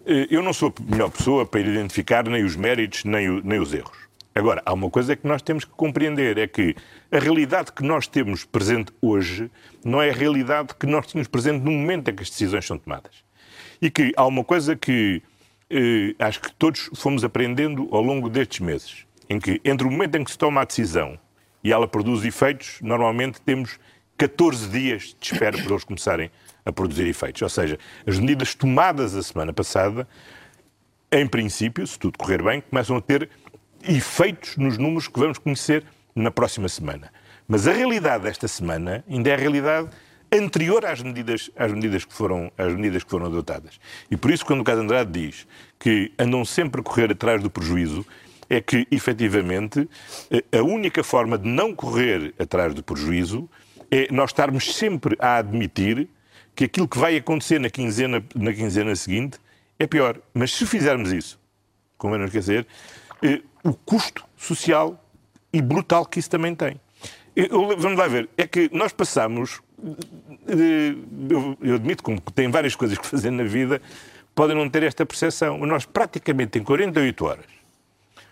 Eh, 0.04 0.28
eu 0.30 0.42
não 0.42 0.52
sou 0.52 0.72
a 0.76 0.90
melhor 0.90 1.10
pessoa 1.10 1.44
para 1.44 1.60
identificar 1.60 2.28
nem 2.28 2.44
os 2.44 2.56
méritos 2.56 3.04
nem, 3.04 3.28
o, 3.28 3.42
nem 3.44 3.58
os 3.58 3.74
erros. 3.74 4.06
Agora, 4.34 4.62
há 4.66 4.72
uma 4.72 4.90
coisa 4.90 5.16
que 5.16 5.26
nós 5.26 5.42
temos 5.42 5.64
que 5.64 5.70
compreender: 5.72 6.38
é 6.38 6.46
que 6.46 6.74
a 7.10 7.18
realidade 7.18 7.72
que 7.72 7.82
nós 7.82 8.06
temos 8.06 8.44
presente 8.44 8.92
hoje 9.00 9.50
não 9.84 10.00
é 10.00 10.10
a 10.10 10.12
realidade 10.12 10.74
que 10.78 10.86
nós 10.86 11.06
tínhamos 11.06 11.28
presente 11.28 11.64
no 11.64 11.70
momento 11.70 12.10
em 12.10 12.14
que 12.14 12.22
as 12.22 12.30
decisões 12.30 12.66
são 12.66 12.78
tomadas. 12.78 13.24
E 13.80 13.90
que 13.90 14.12
há 14.16 14.26
uma 14.26 14.44
coisa 14.44 14.76
que 14.76 15.22
acho 16.18 16.40
que 16.40 16.52
todos 16.52 16.90
fomos 16.94 17.24
aprendendo 17.24 17.88
ao 17.92 18.02
longo 18.02 18.28
destes 18.28 18.60
meses, 18.60 19.06
em 19.28 19.38
que 19.38 19.60
entre 19.64 19.86
o 19.86 19.90
momento 19.90 20.16
em 20.16 20.24
que 20.24 20.30
se 20.30 20.38
toma 20.38 20.60
a 20.60 20.64
decisão 20.64 21.18
e 21.62 21.72
ela 21.72 21.88
produz 21.88 22.24
efeitos, 22.24 22.78
normalmente 22.80 23.40
temos 23.40 23.78
14 24.16 24.68
dias 24.68 25.16
de 25.18 25.32
espera 25.32 25.58
para 25.58 25.70
eles 25.70 25.84
começarem 25.84 26.30
a 26.64 26.72
produzir 26.72 27.06
efeitos. 27.06 27.42
Ou 27.42 27.48
seja, 27.48 27.78
as 28.06 28.18
medidas 28.18 28.54
tomadas 28.54 29.14
a 29.14 29.22
semana 29.22 29.52
passada, 29.52 30.06
em 31.10 31.26
princípio, 31.26 31.86
se 31.86 31.98
tudo 31.98 32.18
correr 32.18 32.42
bem, 32.42 32.60
começam 32.60 32.96
a 32.96 33.00
ter 33.00 33.28
efeitos 33.82 34.56
nos 34.56 34.78
números 34.78 35.08
que 35.08 35.18
vamos 35.18 35.38
conhecer 35.38 35.84
na 36.14 36.30
próxima 36.30 36.68
semana. 36.68 37.12
Mas 37.46 37.68
a 37.68 37.72
realidade 37.72 38.24
desta 38.24 38.48
semana 38.48 39.04
ainda 39.08 39.30
é 39.30 39.34
a 39.34 39.36
realidade 39.36 39.88
anterior 40.32 40.84
às 40.84 41.02
medidas, 41.02 41.50
às 41.56 41.72
medidas, 41.72 42.04
que, 42.04 42.12
foram, 42.12 42.50
às 42.56 42.74
medidas 42.74 43.04
que 43.04 43.10
foram 43.10 43.26
adotadas. 43.26 43.78
E 44.10 44.16
por 44.16 44.30
isso, 44.30 44.44
quando 44.44 44.60
o 44.60 44.64
Caso 44.64 44.80
Andrade 44.80 45.10
diz 45.10 45.46
que 45.78 46.12
andam 46.18 46.44
sempre 46.44 46.80
a 46.80 46.84
correr 46.84 47.12
atrás 47.12 47.42
do 47.42 47.50
prejuízo, 47.50 48.04
é 48.48 48.60
que, 48.60 48.86
efetivamente, 48.90 49.88
a 50.52 50.62
única 50.62 51.02
forma 51.02 51.36
de 51.36 51.48
não 51.48 51.74
correr 51.74 52.32
atrás 52.38 52.74
do 52.74 52.82
prejuízo 52.82 53.48
é 53.90 54.08
nós 54.12 54.30
estarmos 54.30 54.74
sempre 54.74 55.16
a 55.18 55.36
admitir 55.36 56.08
que 56.54 56.64
aquilo 56.64 56.88
que 56.88 56.98
vai 56.98 57.16
acontecer 57.16 57.60
na 57.60 57.68
quinzena, 57.68 58.24
na 58.34 58.52
quinzena 58.52 58.94
seguinte 58.96 59.38
é 59.78 59.86
pior. 59.86 60.18
Mas 60.32 60.52
se 60.52 60.66
fizermos 60.66 61.12
isso, 61.12 61.38
como 61.98 62.14
é 62.14 62.18
não 62.18 62.24
esquecer, 62.24 62.66
eh, 63.22 63.42
o 63.62 63.74
custo 63.74 64.24
social 64.36 65.02
e 65.52 65.60
brutal 65.60 66.06
que 66.06 66.18
isso 66.18 66.30
também 66.30 66.54
tem. 66.54 66.80
Eu, 67.36 67.76
vamos 67.76 67.98
lá 67.98 68.08
ver, 68.08 68.28
é 68.36 68.46
que 68.46 68.70
nós 68.72 68.92
passamos 68.92 69.60
eu, 70.48 71.58
eu 71.60 71.74
admito 71.74 72.02
que 72.02 72.32
tem 72.32 72.50
várias 72.50 72.74
coisas 72.74 72.96
que 72.96 73.06
fazer 73.06 73.30
na 73.30 73.44
vida, 73.44 73.80
podem 74.34 74.56
não 74.56 74.68
ter 74.68 74.82
esta 74.82 75.04
percepção. 75.04 75.58
Nós 75.66 75.84
praticamente 75.84 76.58
em 76.58 76.62
48 76.62 77.24
horas 77.24 77.44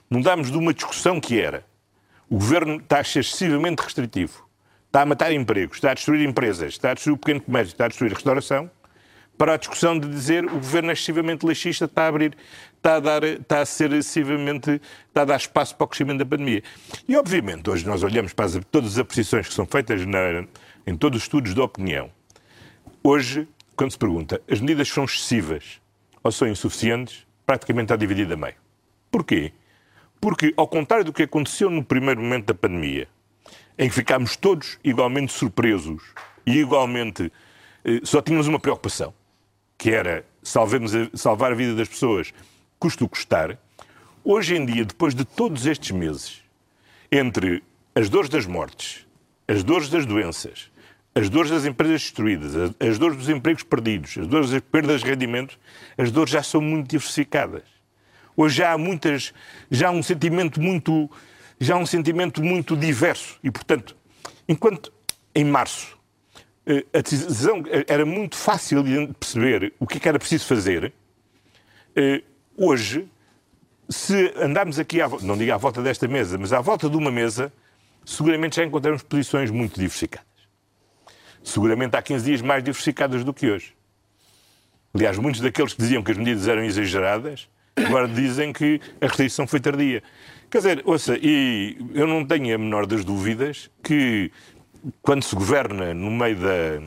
mudámos 0.08 0.50
de 0.50 0.56
uma 0.56 0.72
discussão 0.72 1.20
que 1.20 1.40
era 1.40 1.64
o 2.28 2.36
governo 2.36 2.76
está 2.76 3.00
excessivamente 3.00 3.82
restritivo, 3.82 4.48
está 4.86 5.02
a 5.02 5.06
matar 5.06 5.32
empregos, 5.32 5.76
está 5.76 5.90
a 5.90 5.94
destruir 5.94 6.26
empresas, 6.26 6.74
está 6.74 6.90
a 6.90 6.94
destruir 6.94 7.14
o 7.14 7.18
pequeno 7.18 7.40
comércio, 7.40 7.72
está 7.72 7.84
a 7.84 7.88
destruir 7.88 8.12
a 8.12 8.14
restauração, 8.14 8.70
para 9.36 9.54
a 9.54 9.56
discussão 9.56 9.98
de 9.98 10.08
dizer 10.08 10.44
o 10.44 10.54
governo 10.54 10.90
é 10.90 10.92
excessivamente 10.92 11.44
laxista, 11.44 11.86
está 11.86 12.04
a 12.04 12.08
abrir, 12.08 12.36
está 12.76 12.96
a, 12.96 13.00
dar, 13.00 13.24
está 13.24 13.60
a 13.60 13.66
ser 13.66 13.92
excessivamente, 13.92 14.80
está 15.08 15.22
a 15.22 15.24
dar 15.24 15.36
espaço 15.36 15.74
para 15.74 15.84
o 15.84 15.88
crescimento 15.88 16.18
da 16.18 16.26
pandemia. 16.26 16.62
E, 17.08 17.16
obviamente, 17.16 17.68
hoje 17.68 17.86
nós 17.86 18.02
olhamos 18.02 18.32
para 18.32 18.44
as, 18.44 18.60
todas 18.70 18.92
as 18.92 18.98
apreciações 18.98 19.48
que 19.48 19.54
são 19.54 19.66
feitas 19.66 20.04
na, 20.06 20.46
em 20.86 20.96
todos 20.96 21.18
os 21.18 21.24
estudos 21.24 21.54
de 21.54 21.60
opinião. 21.60 22.10
Hoje, 23.02 23.48
quando 23.76 23.90
se 23.90 23.98
pergunta, 23.98 24.40
as 24.50 24.60
medidas 24.60 24.88
são 24.88 25.04
excessivas 25.04 25.80
ou 26.22 26.30
são 26.30 26.48
insuficientes, 26.48 27.26
praticamente 27.44 27.86
está 27.86 27.96
dividida 27.96 28.34
a 28.34 28.36
meio. 28.36 28.54
Porquê? 29.10 29.52
Porque, 30.20 30.54
ao 30.56 30.66
contrário 30.66 31.04
do 31.04 31.12
que 31.12 31.24
aconteceu 31.24 31.68
no 31.68 31.84
primeiro 31.84 32.20
momento 32.20 32.46
da 32.46 32.54
pandemia, 32.54 33.08
em 33.76 33.88
que 33.88 33.94
ficámos 33.94 34.36
todos 34.36 34.78
igualmente 34.82 35.32
surpresos 35.32 36.02
e 36.46 36.58
igualmente 36.58 37.30
eh, 37.84 38.00
só 38.04 38.22
tínhamos 38.22 38.46
uma 38.46 38.58
preocupação, 38.58 39.12
que 39.78 39.90
era 39.90 40.24
salvar 40.42 41.52
a 41.52 41.54
vida 41.54 41.74
das 41.74 41.88
pessoas, 41.88 42.32
custo 42.78 43.08
custar. 43.08 43.58
Hoje 44.22 44.56
em 44.56 44.64
dia, 44.64 44.84
depois 44.84 45.14
de 45.14 45.24
todos 45.24 45.66
estes 45.66 45.90
meses, 45.90 46.42
entre 47.10 47.62
as 47.94 48.08
dores 48.08 48.28
das 48.28 48.46
mortes, 48.46 49.06
as 49.46 49.62
dores 49.62 49.88
das 49.88 50.06
doenças, 50.06 50.70
as 51.14 51.28
dores 51.28 51.50
das 51.50 51.64
empresas 51.64 52.02
destruídas, 52.02 52.74
as 52.80 52.98
dores 52.98 53.16
dos 53.16 53.28
empregos 53.28 53.62
perdidos, 53.62 54.18
as 54.18 54.26
dores 54.26 54.50
das 54.50 54.60
perdas 54.60 55.02
de 55.02 55.10
rendimentos, 55.10 55.58
as 55.96 56.10
dores 56.10 56.32
já 56.32 56.42
são 56.42 56.60
muito 56.60 56.88
diversificadas. 56.90 57.62
Hoje 58.36 58.56
já 58.56 58.72
há 58.72 58.78
muitas, 58.78 59.32
já 59.70 59.88
há 59.88 59.90
um 59.92 60.02
sentimento 60.02 60.60
muito, 60.60 61.08
já 61.60 61.76
um 61.76 61.86
sentimento 61.86 62.42
muito 62.42 62.76
diverso 62.76 63.38
e, 63.44 63.50
portanto, 63.50 63.96
enquanto 64.48 64.92
em 65.34 65.44
março 65.44 65.96
a 66.92 67.00
decisão 67.00 67.62
era 67.86 68.06
muito 68.06 68.36
fácil 68.36 68.82
de 68.82 69.08
perceber 69.14 69.74
o 69.78 69.86
que, 69.86 69.98
é 69.98 70.08
era 70.08 70.18
preciso 70.18 70.46
fazer, 70.46 70.92
eh, 71.94 72.22
hoje, 72.56 73.08
se 73.88 74.32
andarmos 74.36 74.78
aqui, 74.78 75.00
à, 75.00 75.08
não 75.22 75.36
digo 75.36 75.52
à 75.52 75.56
volta 75.56 75.82
desta 75.82 76.08
mesa, 76.08 76.38
mas 76.38 76.52
à 76.52 76.60
volta 76.60 76.88
de 76.88 76.96
uma 76.96 77.10
mesa, 77.10 77.52
seguramente 78.04 78.56
já 78.56 78.64
encontramos 78.64 79.02
posições 79.02 79.50
muito 79.50 79.78
diversificadas. 79.78 80.26
Seguramente 81.42 81.96
há 81.96 82.02
15 82.02 82.24
dias 82.24 82.42
mais 82.42 82.62
diversificadas 82.62 83.22
do 83.22 83.34
que 83.34 83.50
hoje. 83.50 83.74
Aliás, 84.94 85.18
muitos 85.18 85.40
daqueles 85.40 85.74
que 85.74 85.82
diziam 85.82 86.02
que 86.02 86.12
as 86.12 86.16
medidas 86.16 86.48
eram 86.48 86.64
exageradas, 86.64 87.48
agora 87.76 88.08
dizem 88.08 88.52
que 88.52 88.80
a 89.00 89.06
restrição 89.06 89.46
foi 89.46 89.60
tardia. 89.60 90.02
Quer 90.50 90.58
dizer, 90.58 90.82
ouça, 90.84 91.18
e 91.20 91.76
eu 91.92 92.06
não 92.06 92.24
tenho 92.24 92.54
a 92.54 92.58
menor 92.58 92.86
das 92.86 93.04
dúvidas 93.04 93.70
que 93.82 94.30
quando 95.02 95.22
se 95.22 95.34
governa 95.34 95.94
no 95.94 96.10
meio 96.10 96.36
da, 96.36 96.80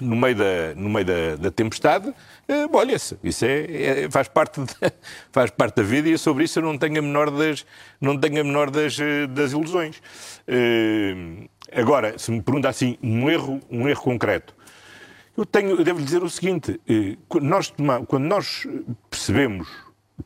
no 0.00 0.16
meio 0.16 0.34
da, 0.34 0.74
no 0.76 0.88
meio 0.88 1.04
da, 1.04 1.36
da 1.36 1.50
tempestade, 1.50 2.12
eh, 2.46 2.66
molha-se. 2.66 3.18
Isso 3.22 3.44
é, 3.44 4.04
é, 4.04 4.10
faz, 4.10 4.28
parte 4.28 4.60
de, 4.60 4.74
faz 5.32 5.50
parte 5.50 5.76
da 5.76 5.82
vida 5.82 6.08
e 6.08 6.16
sobre 6.16 6.44
isso 6.44 6.58
eu 6.58 6.62
não 6.62 6.78
tenho 6.78 6.98
a 6.98 7.02
menor 7.02 7.30
das, 7.30 7.66
não 8.00 8.18
tenho 8.18 8.40
a 8.40 8.44
menor 8.44 8.70
das, 8.70 8.98
eh, 8.98 9.26
das 9.26 9.52
ilusões. 9.52 10.00
Eh, 10.46 11.48
agora, 11.72 12.18
se 12.18 12.30
me 12.30 12.40
pergunta 12.40 12.68
assim, 12.68 12.96
um 13.02 13.28
erro, 13.28 13.60
um 13.70 13.88
erro 13.88 14.02
concreto, 14.02 14.54
eu, 15.36 15.44
tenho, 15.44 15.70
eu 15.70 15.84
devo 15.84 16.02
dizer 16.02 16.22
o 16.22 16.30
seguinte: 16.30 16.80
quando 17.28 17.44
nós, 17.44 17.72
quando 18.08 18.24
nós 18.24 18.66
percebemos 19.08 19.68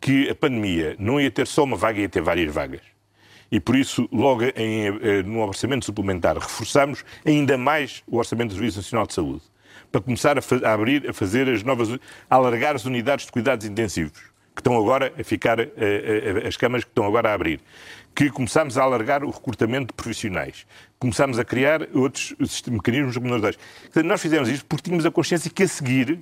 que 0.00 0.30
a 0.30 0.34
pandemia 0.34 0.96
não 0.98 1.20
ia 1.20 1.30
ter 1.30 1.46
só 1.46 1.64
uma 1.64 1.76
vaga, 1.76 2.00
ia 2.00 2.08
ter 2.08 2.22
várias 2.22 2.52
vagas 2.52 2.92
e 3.52 3.60
por 3.60 3.76
isso, 3.76 4.08
logo 4.10 4.44
em, 4.56 4.86
eh, 4.86 5.22
no 5.22 5.40
orçamento 5.40 5.84
suplementar, 5.84 6.38
reforçamos 6.38 7.04
ainda 7.22 7.58
mais 7.58 8.02
o 8.06 8.16
orçamento 8.16 8.48
do 8.48 8.54
Serviço 8.54 8.78
Nacional 8.78 9.06
de 9.06 9.12
Saúde, 9.12 9.42
para 9.92 10.00
começar 10.00 10.38
a, 10.38 10.42
a, 10.66 10.72
abrir, 10.72 11.06
a 11.10 11.12
fazer 11.12 11.50
as 11.50 11.62
novas, 11.62 11.90
a 12.30 12.34
alargar 12.34 12.74
as 12.74 12.86
unidades 12.86 13.26
de 13.26 13.32
cuidados 13.32 13.66
intensivos, 13.66 14.18
que 14.54 14.60
estão 14.60 14.74
agora 14.74 15.12
a 15.20 15.22
ficar, 15.22 15.60
a, 15.60 15.64
a, 15.64 16.48
as 16.48 16.56
câmaras 16.56 16.84
que 16.84 16.90
estão 16.90 17.04
agora 17.04 17.28
a 17.28 17.34
abrir, 17.34 17.60
que 18.14 18.30
começámos 18.30 18.78
a 18.78 18.84
alargar 18.84 19.22
o 19.22 19.30
recrutamento 19.30 19.88
de 19.88 19.92
profissionais, 19.92 20.66
começámos 20.98 21.38
a 21.38 21.44
criar 21.44 21.86
outros 21.94 22.34
mecanismos 22.68 23.14
reguladores. 23.14 23.58
Nós 24.02 24.22
fizemos 24.22 24.48
isto 24.48 24.64
porque 24.64 24.84
tínhamos 24.84 25.04
a 25.04 25.10
consciência 25.10 25.50
que 25.50 25.62
a 25.62 25.68
seguir 25.68 26.20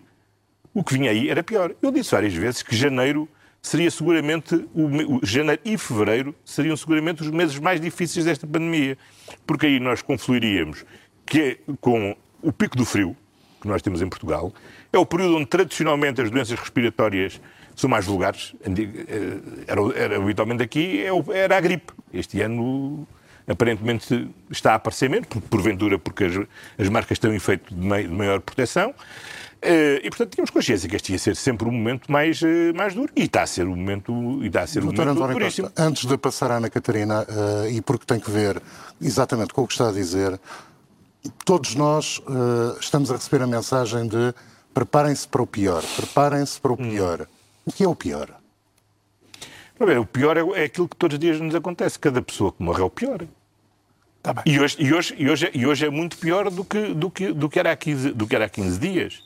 o 0.74 0.82
que 0.82 0.94
vinha 0.94 1.12
aí 1.12 1.30
era 1.30 1.44
pior. 1.44 1.76
Eu 1.80 1.92
disse 1.92 2.10
várias 2.10 2.34
vezes 2.34 2.60
que 2.62 2.74
janeiro 2.74 3.28
seria 3.62 3.90
seguramente, 3.90 4.54
o, 4.74 5.16
o, 5.16 5.20
janeiro 5.22 5.60
e 5.64 5.76
fevereiro 5.76 6.34
seriam 6.44 6.76
seguramente 6.76 7.22
os 7.22 7.30
meses 7.30 7.58
mais 7.58 7.80
difíceis 7.80 8.24
desta 8.24 8.46
pandemia, 8.46 8.96
porque 9.46 9.66
aí 9.66 9.80
nós 9.80 10.02
confluiríamos 10.02 10.84
que 11.26 11.40
é 11.40 11.74
com 11.80 12.16
o 12.42 12.52
pico 12.52 12.76
do 12.76 12.84
frio, 12.84 13.16
que 13.60 13.68
nós 13.68 13.82
temos 13.82 14.02
em 14.02 14.08
Portugal, 14.08 14.52
é 14.92 14.98
o 14.98 15.06
período 15.06 15.36
onde 15.36 15.46
tradicionalmente 15.46 16.20
as 16.20 16.30
doenças 16.30 16.58
respiratórias 16.58 17.40
são 17.76 17.88
mais 17.88 18.04
vulgares. 18.04 18.54
Eh, 18.64 19.38
era, 19.66 19.80
era 19.94 20.16
habitualmente 20.16 20.62
aqui, 20.62 21.02
é 21.02 21.36
era 21.36 21.56
a 21.56 21.60
gripe. 21.60 21.92
Este 22.12 22.40
ano 22.40 23.06
aparentemente 23.46 24.28
está 24.50 24.72
a 24.72 24.74
aparecer 24.76 25.08
menos, 25.10 25.28
porventura 25.48 25.98
porque 25.98 26.24
as, 26.24 26.34
as 26.78 26.88
marcas 26.88 27.18
têm 27.18 27.30
um 27.30 27.34
efeito 27.34 27.74
de, 27.74 28.08
maior 28.08 28.40
proteção. 28.40 28.94
Eh, 29.62 30.00
e, 30.04 30.08
portanto, 30.08 30.30
tínhamos 30.30 30.50
consciência 30.50 30.88
que 30.88 30.96
este 30.96 31.12
ia 31.12 31.18
ser 31.18 31.36
sempre 31.36 31.68
um 31.68 31.72
momento 31.72 32.10
mais, 32.10 32.42
eh, 32.42 32.72
mais 32.72 32.94
duro. 32.94 33.12
E 33.14 33.24
está 33.24 33.42
a 33.42 33.46
ser 33.46 33.66
um 33.66 33.76
momento, 33.76 34.12
e 34.42 34.46
está 34.46 34.62
a 34.62 34.66
ser 34.66 34.80
Doutor 34.80 35.08
um 35.08 35.14
momento 35.14 35.24
António 35.24 35.44
Costa, 35.44 35.72
antes 35.76 36.06
de 36.06 36.16
passar 36.16 36.50
à 36.50 36.56
Ana 36.56 36.70
Catarina, 36.70 37.22
uh, 37.22 37.68
e 37.68 37.82
porque 37.82 38.06
tem 38.06 38.18
que 38.18 38.30
ver 38.30 38.60
exatamente 39.00 39.52
com 39.52 39.62
o 39.62 39.66
que 39.66 39.74
está 39.74 39.90
a 39.90 39.92
dizer, 39.92 40.40
todos 41.44 41.74
nós 41.74 42.18
uh, 42.20 42.78
estamos 42.80 43.10
a 43.10 43.16
receber 43.16 43.42
a 43.42 43.46
mensagem 43.46 44.08
de 44.08 44.34
preparem-se 44.72 45.28
para 45.28 45.42
o 45.42 45.46
pior, 45.46 45.82
preparem-se 45.94 46.58
para 46.58 46.72
o 46.72 46.76
pior. 46.76 47.20
Hum. 47.20 47.26
O 47.66 47.72
que 47.72 47.84
é 47.84 47.88
o 47.88 47.94
pior? 47.94 48.39
O 49.80 50.06
pior 50.06 50.36
é, 50.36 50.60
é 50.60 50.64
aquilo 50.64 50.88
que 50.88 50.96
todos 50.96 51.14
os 51.14 51.18
dias 51.18 51.40
nos 51.40 51.54
acontece. 51.54 51.98
Cada 51.98 52.20
pessoa 52.20 52.52
que 52.52 52.62
morre 52.62 52.82
é 52.82 52.84
o 52.84 52.90
pior. 52.90 53.26
Tá 54.22 54.42
e, 54.44 54.60
hoje, 54.60 54.76
e, 54.78 54.92
hoje, 54.92 55.14
e, 55.16 55.30
hoje, 55.30 55.46
é, 55.46 55.50
e 55.54 55.66
hoje 55.66 55.86
é 55.86 55.90
muito 55.90 56.18
pior 56.18 56.50
do 56.50 56.62
que, 56.62 56.92
do 56.92 57.10
que, 57.10 57.32
do 57.32 57.48
que, 57.48 57.58
era, 57.58 57.72
há 57.72 57.76
15, 57.76 58.12
do 58.12 58.26
que 58.26 58.36
era 58.36 58.44
há 58.44 58.48
15 58.48 58.78
dias. 58.78 59.22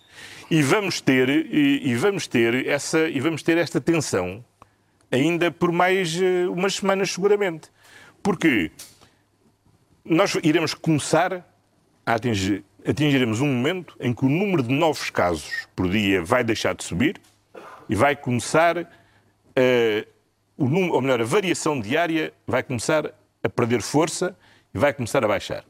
E 0.49 0.63
vamos 0.63 1.01
ter, 1.01 1.29
e, 1.29 1.89
e, 1.89 1.95
vamos 1.97 2.29
ter 2.29 2.67
essa, 2.69 3.09
e 3.09 3.19
vamos 3.19 3.43
ter 3.43 3.59
esta 3.59 3.81
tensão 3.81 4.45
ainda 5.11 5.51
por 5.51 5.73
mais 5.73 6.15
uh, 6.17 6.53
umas 6.53 6.77
semanas, 6.77 7.11
seguramente. 7.11 7.69
Porque 8.23 8.71
nós 10.05 10.37
iremos 10.43 10.75
começar 10.75 11.45
a 12.07 12.15
atingir, 12.15 12.65
atingiremos 12.87 13.41
um 13.41 13.47
momento 13.47 13.97
em 13.99 14.15
que 14.15 14.25
o 14.25 14.29
número 14.29 14.63
de 14.63 14.73
novos 14.73 15.11
casos 15.11 15.67
por 15.75 15.89
dia 15.89 16.23
vai 16.23 16.45
deixar 16.45 16.75
de 16.75 16.85
subir 16.85 17.21
e 17.89 17.97
vai 17.97 18.15
começar 18.15 18.79
a. 18.79 20.14
O 20.57 20.69
número, 20.69 20.95
ou 20.95 21.01
melhor, 21.01 21.21
a 21.21 21.25
variação 21.25 21.81
diária 21.81 22.33
vai 22.47 22.63
começar 22.63 23.13
a 23.43 23.49
perder 23.49 23.83
força 23.83 24.37
e 24.73 24.79
vai 24.79 24.93
começar 24.93 25.25
a 25.25 25.29
baixar. 25.29 25.65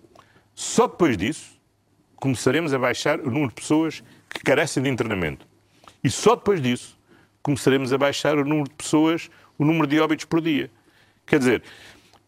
Só 0.55 0.87
depois 0.87 1.17
disso 1.17 1.59
começaremos 2.17 2.73
a 2.73 2.79
baixar 2.79 3.21
o 3.21 3.31
número 3.31 3.49
de 3.49 3.55
pessoas 3.55 4.03
que 4.31 4.41
carecem 4.41 4.83
de 4.83 4.89
internamento. 4.89 5.47
E 6.03 6.11
só 6.11 6.37
depois 6.37 6.61
disso 6.61 6.99
começaremos 7.43 7.93
a 7.93 7.99
baixar 7.99 8.39
o 8.39 8.45
número 8.45 8.69
de 8.69 8.75
pessoas, 8.75 9.31
o 9.59 9.65
número 9.65 9.87
de 9.87 10.01
óbitos 10.01 10.25
por 10.25 10.41
dia. 10.41 10.71
Quer 11.27 11.39
dizer, 11.39 11.63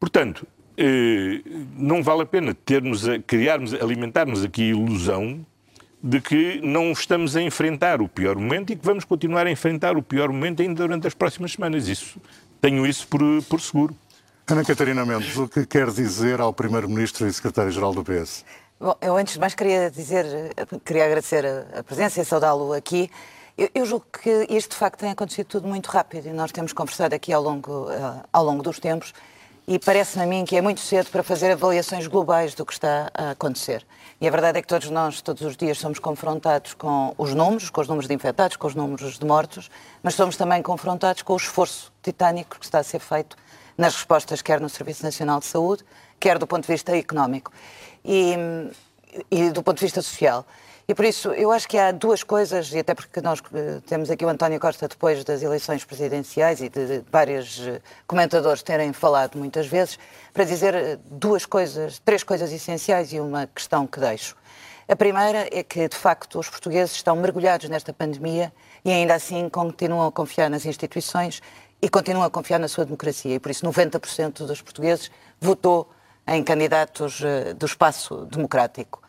portanto, 0.01 0.47
eh, 0.77 1.41
não 1.77 2.03
vale 2.03 2.23
a 2.23 2.27
pena 2.27 2.55
termos 2.55 3.09
a, 3.09 3.19
criarmos, 3.19 3.75
alimentarmos 3.75 4.45
aqui 4.45 4.63
a 4.63 4.67
ilusão 4.67 5.45
de 6.03 6.21
que 6.21 6.61
não 6.63 6.93
estamos 6.93 7.35
a 7.35 7.43
enfrentar 7.43 8.01
o 8.03 8.09
pior 8.09 8.37
momento 8.37 8.73
e 8.73 8.77
que 8.77 8.85
vamos 8.85 9.05
continuar 9.05 9.47
a 9.47 9.51
enfrentar 9.51 9.97
o 9.97 10.03
pior 10.03 10.29
momento 10.29 10.63
ainda 10.63 10.75
durante 10.75 11.07
as 11.07 11.15
próximas 11.15 11.53
semanas. 11.53 11.89
Isso, 11.89 12.21
tenho 12.61 12.87
isso 12.87 13.07
por, 13.09 13.21
por 13.49 13.61
seguro. 13.61 13.95
Ana 14.49 14.65
Catarina 14.65 15.05
Mendes, 15.05 15.37
o 15.37 15.49
que 15.49 15.67
quer 15.67 15.91
dizer 15.91 16.41
ao 16.41 16.53
Primeiro-Ministro 16.53 17.27
e 17.27 17.33
Secretário-Geral 17.33 17.93
do 17.93 18.05
PS? 18.05 18.45
Bom, 18.79 18.95
eu 19.01 19.17
antes 19.17 19.35
de 19.35 19.41
mais 19.41 19.55
queria 19.55 19.91
dizer, 19.91 20.25
queria 20.85 21.07
agradecer 21.07 21.45
a, 21.77 21.83
presença 21.83 22.21
e 22.21 22.25
saudá-lo 22.25 22.73
aqui. 22.73 23.11
Eu, 23.57 23.71
eu, 23.75 23.87
julgo 23.87 24.07
que 24.23 24.47
isto 24.51 24.73
de 24.73 24.77
facto 24.77 25.01
tem 25.01 25.11
acontecido 25.11 25.47
tudo 25.47 25.67
muito 25.67 25.87
rápido 25.87 26.27
e 26.27 26.33
nós 26.33 26.53
temos 26.53 26.73
conversado 26.73 27.15
aqui 27.15 27.33
ao 27.33 27.43
longo, 27.43 27.91
uh, 27.91 28.23
ao 28.33 28.45
longo 28.45 28.63
dos 28.63 28.79
tempos 28.79 29.15
e 29.67 29.79
parece-me 29.79 30.25
a 30.25 30.27
mim 30.27 30.45
que 30.45 30.57
é 30.57 30.61
muito 30.61 30.81
cedo 30.81 31.11
para 31.11 31.23
fazer 31.23 31.51
avaliações 31.51 32.07
globais 32.07 32.55
do 32.55 32.65
que 32.65 32.73
está 32.73 33.11
a 33.15 33.31
acontecer. 33.31 33.85
E 34.19 34.27
a 34.27 34.31
verdade 34.31 34.59
é 34.59 34.63
que 34.63 34.69
todos 34.69 34.89
nós, 34.89 35.21
todos 35.21 35.43
os 35.43 35.57
dias, 35.59 35.77
somos 35.77 35.99
confrontados 35.99 36.73
com 36.73 37.15
os 37.19 37.35
números, 37.35 37.69
com 37.69 37.83
os 37.83 37.89
números 37.89 38.09
de 38.09 38.15
infectados, 38.15 38.57
com 38.57 38.67
os 38.67 38.75
números 38.75 39.19
de 39.19 39.27
mortos, 39.27 39.71
mas 40.03 40.15
somos 40.15 40.39
também 40.39 40.63
confrontados 40.63 41.21
com 41.21 41.35
o 41.35 41.37
esforço 41.37 41.93
titânico 42.03 42.59
que 42.59 42.65
está 42.65 42.79
a 42.79 42.83
ser 42.83 42.99
feito 42.99 43.37
nas 43.77 43.95
respostas, 43.95 44.41
quer 44.41 44.59
no 44.59 44.71
Serviço 44.71 45.03
Nacional 45.03 45.39
de 45.39 45.45
Saúde, 45.45 45.85
quer 46.19 46.39
do 46.39 46.47
ponto 46.47 46.63
de 46.63 46.73
vista 46.73 46.97
económico 46.97 47.53
e, 48.03 48.35
e 49.31 49.51
do 49.51 49.63
ponto 49.63 49.77
de 49.77 49.85
vista 49.85 50.01
social. 50.01 50.47
E 50.89 50.95
por 50.95 51.05
isso, 51.05 51.31
eu 51.31 51.51
acho 51.51 51.67
que 51.67 51.77
há 51.77 51.91
duas 51.91 52.23
coisas, 52.23 52.73
e 52.73 52.79
até 52.79 52.95
porque 52.95 53.21
nós 53.21 53.43
eh, 53.53 53.81
temos 53.89 54.09
aqui 54.09 54.25
o 54.25 54.29
António 54.29 54.61
Costa 54.61 54.87
depois 54.87 55.25
das 55.25 55.43
eleições 55.43 55.85
presidenciais 55.85 56.61
e 56.61 56.69
de, 56.69 56.87
de 56.87 57.05
vários 57.11 57.59
eh, 57.59 57.81
comentadores 58.07 58.63
terem 58.63 58.93
falado 58.93 59.37
muitas 59.37 59.67
vezes, 59.67 59.99
para 60.33 60.45
dizer 60.45 60.77
eh, 60.77 60.97
duas 61.11 61.45
coisas, 61.45 61.99
três 62.05 62.23
coisas 62.23 62.53
essenciais 62.53 63.13
e 63.13 63.19
uma 63.19 63.49
questão 63.49 63.85
que 63.85 63.99
deixo. 63.99 64.37
A 64.87 64.95
primeira 64.95 65.49
é 65.51 65.65
que, 65.65 65.89
de 65.89 65.97
facto, 65.97 66.39
os 66.39 66.49
portugueses 66.49 66.95
estão 66.95 67.17
mergulhados 67.17 67.69
nesta 67.69 67.93
pandemia 67.93 68.53
e 68.85 68.93
ainda 68.93 69.17
assim 69.17 69.49
continuam 69.49 70.07
a 70.07 70.13
confiar 70.13 70.49
nas 70.49 70.65
instituições 70.67 71.43
e 71.83 71.89
continuam 71.89 72.25
a 72.25 72.31
confiar 72.31 72.61
na 72.61 72.69
sua 72.69 72.85
democracia. 72.85 73.35
E 73.35 73.41
por 73.41 73.51
isso 73.51 73.67
90% 73.67 74.47
dos 74.47 74.63
portugueses 74.63 75.11
votou 75.41 75.91
em 76.29 76.45
candidatos 76.45 77.23
do 77.57 77.67
espaço 77.67 78.25
democrático. 78.27 79.03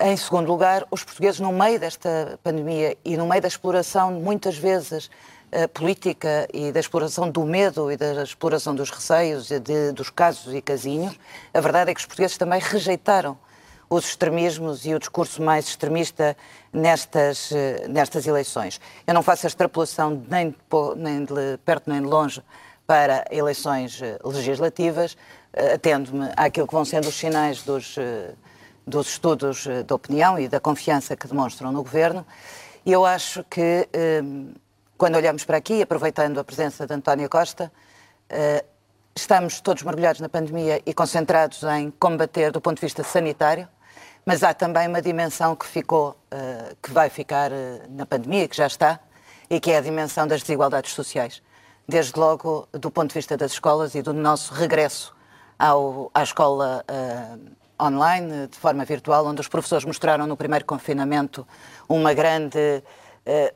Em 0.00 0.16
segundo 0.16 0.46
lugar, 0.46 0.86
os 0.92 1.02
portugueses, 1.02 1.40
no 1.40 1.52
meio 1.52 1.80
desta 1.80 2.38
pandemia 2.44 2.96
e 3.04 3.16
no 3.16 3.26
meio 3.26 3.42
da 3.42 3.48
exploração, 3.48 4.12
muitas 4.12 4.56
vezes, 4.56 5.10
uh, 5.52 5.66
política 5.74 6.46
e 6.54 6.70
da 6.70 6.78
exploração 6.78 7.28
do 7.28 7.44
medo 7.44 7.90
e 7.90 7.96
da 7.96 8.22
exploração 8.22 8.76
dos 8.76 8.90
receios, 8.90 9.48
de, 9.48 9.90
dos 9.90 10.08
casos 10.08 10.54
e 10.54 10.62
casinhos, 10.62 11.18
a 11.52 11.60
verdade 11.60 11.90
é 11.90 11.94
que 11.94 11.98
os 11.98 12.06
portugueses 12.06 12.38
também 12.38 12.60
rejeitaram 12.60 13.36
os 13.90 14.04
extremismos 14.04 14.86
e 14.86 14.94
o 14.94 15.00
discurso 15.00 15.42
mais 15.42 15.66
extremista 15.66 16.36
nestas, 16.72 17.50
eh, 17.50 17.86
nestas 17.88 18.24
eleições. 18.24 18.80
Eu 19.04 19.14
não 19.14 19.22
faço 19.22 19.46
a 19.46 19.48
extrapolação 19.48 20.22
nem 20.30 20.50
de, 20.50 20.56
nem 20.96 21.24
de 21.24 21.58
perto 21.64 21.90
nem 21.90 22.02
de 22.02 22.06
longe 22.06 22.40
para 22.86 23.24
eleições 23.32 24.00
eh, 24.00 24.16
legislativas, 24.22 25.16
eh, 25.52 25.74
atendo-me 25.74 26.30
àquilo 26.36 26.68
que 26.68 26.74
vão 26.74 26.84
sendo 26.84 27.08
os 27.08 27.14
sinais 27.16 27.62
dos, 27.62 27.96
dos 28.88 29.08
estudos 29.08 29.66
de 29.66 29.92
opinião 29.92 30.38
e 30.38 30.48
da 30.48 30.58
confiança 30.58 31.16
que 31.16 31.26
demonstram 31.26 31.70
no 31.70 31.82
governo. 31.82 32.26
E 32.84 32.92
eu 32.92 33.04
acho 33.04 33.44
que, 33.44 33.88
quando 34.96 35.16
olhamos 35.16 35.44
para 35.44 35.58
aqui, 35.58 35.82
aproveitando 35.82 36.38
a 36.38 36.44
presença 36.44 36.86
de 36.86 36.94
António 36.94 37.28
Costa, 37.28 37.70
estamos 39.14 39.60
todos 39.60 39.82
mergulhados 39.82 40.20
na 40.20 40.28
pandemia 40.28 40.80
e 40.86 40.94
concentrados 40.94 41.62
em 41.64 41.90
combater 41.90 42.50
do 42.50 42.60
ponto 42.60 42.76
de 42.76 42.86
vista 42.86 43.02
sanitário 43.02 43.68
mas 44.28 44.42
há 44.42 44.52
também 44.52 44.86
uma 44.86 45.00
dimensão 45.00 45.56
que 45.56 45.64
ficou, 45.64 46.14
que 46.82 46.92
vai 46.92 47.08
ficar 47.08 47.50
na 47.88 48.04
pandemia, 48.04 48.46
que 48.46 48.54
já 48.54 48.66
está, 48.66 49.00
e 49.48 49.58
que 49.58 49.70
é 49.70 49.78
a 49.78 49.80
dimensão 49.80 50.26
das 50.26 50.42
desigualdades 50.42 50.92
sociais. 50.92 51.42
Desde 51.88 52.18
logo 52.20 52.68
do 52.72 52.90
ponto 52.90 53.08
de 53.08 53.14
vista 53.14 53.38
das 53.38 53.52
escolas 53.52 53.94
e 53.94 54.02
do 54.02 54.12
nosso 54.12 54.52
regresso 54.52 55.16
ao, 55.58 56.10
à 56.12 56.22
escola 56.22 56.84
uh, 56.84 57.50
online, 57.80 58.46
de 58.48 58.56
forma 58.58 58.84
virtual, 58.84 59.26
onde 59.26 59.40
os 59.40 59.48
professores 59.48 59.84
mostraram 59.84 60.26
no 60.26 60.36
primeiro 60.36 60.64
confinamento 60.64 61.46
uma 61.88 62.12
grande 62.12 62.82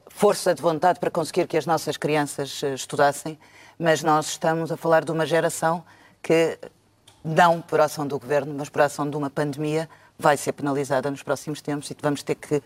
força 0.08 0.54
de 0.54 0.60
vontade 0.60 1.00
para 1.00 1.10
conseguir 1.10 1.46
que 1.46 1.56
as 1.56 1.64
nossas 1.64 1.96
crianças 1.96 2.62
estudassem, 2.62 3.38
mas 3.78 4.02
nós 4.02 4.26
estamos 4.26 4.70
a 4.70 4.76
falar 4.76 5.02
de 5.02 5.10
uma 5.10 5.24
geração 5.24 5.82
que, 6.22 6.58
não 7.24 7.60
por 7.60 7.80
ação 7.80 8.06
do 8.06 8.18
governo, 8.18 8.54
mas 8.54 8.68
por 8.68 8.82
ação 8.82 9.08
de 9.08 9.16
uma 9.16 9.30
pandemia, 9.30 9.88
vai 10.18 10.36
ser 10.36 10.52
penalizada 10.52 11.10
nos 11.10 11.22
próximos 11.22 11.62
tempos 11.62 11.90
e 11.90 11.96
vamos 12.00 12.22
ter 12.22 12.34
que 12.34 12.62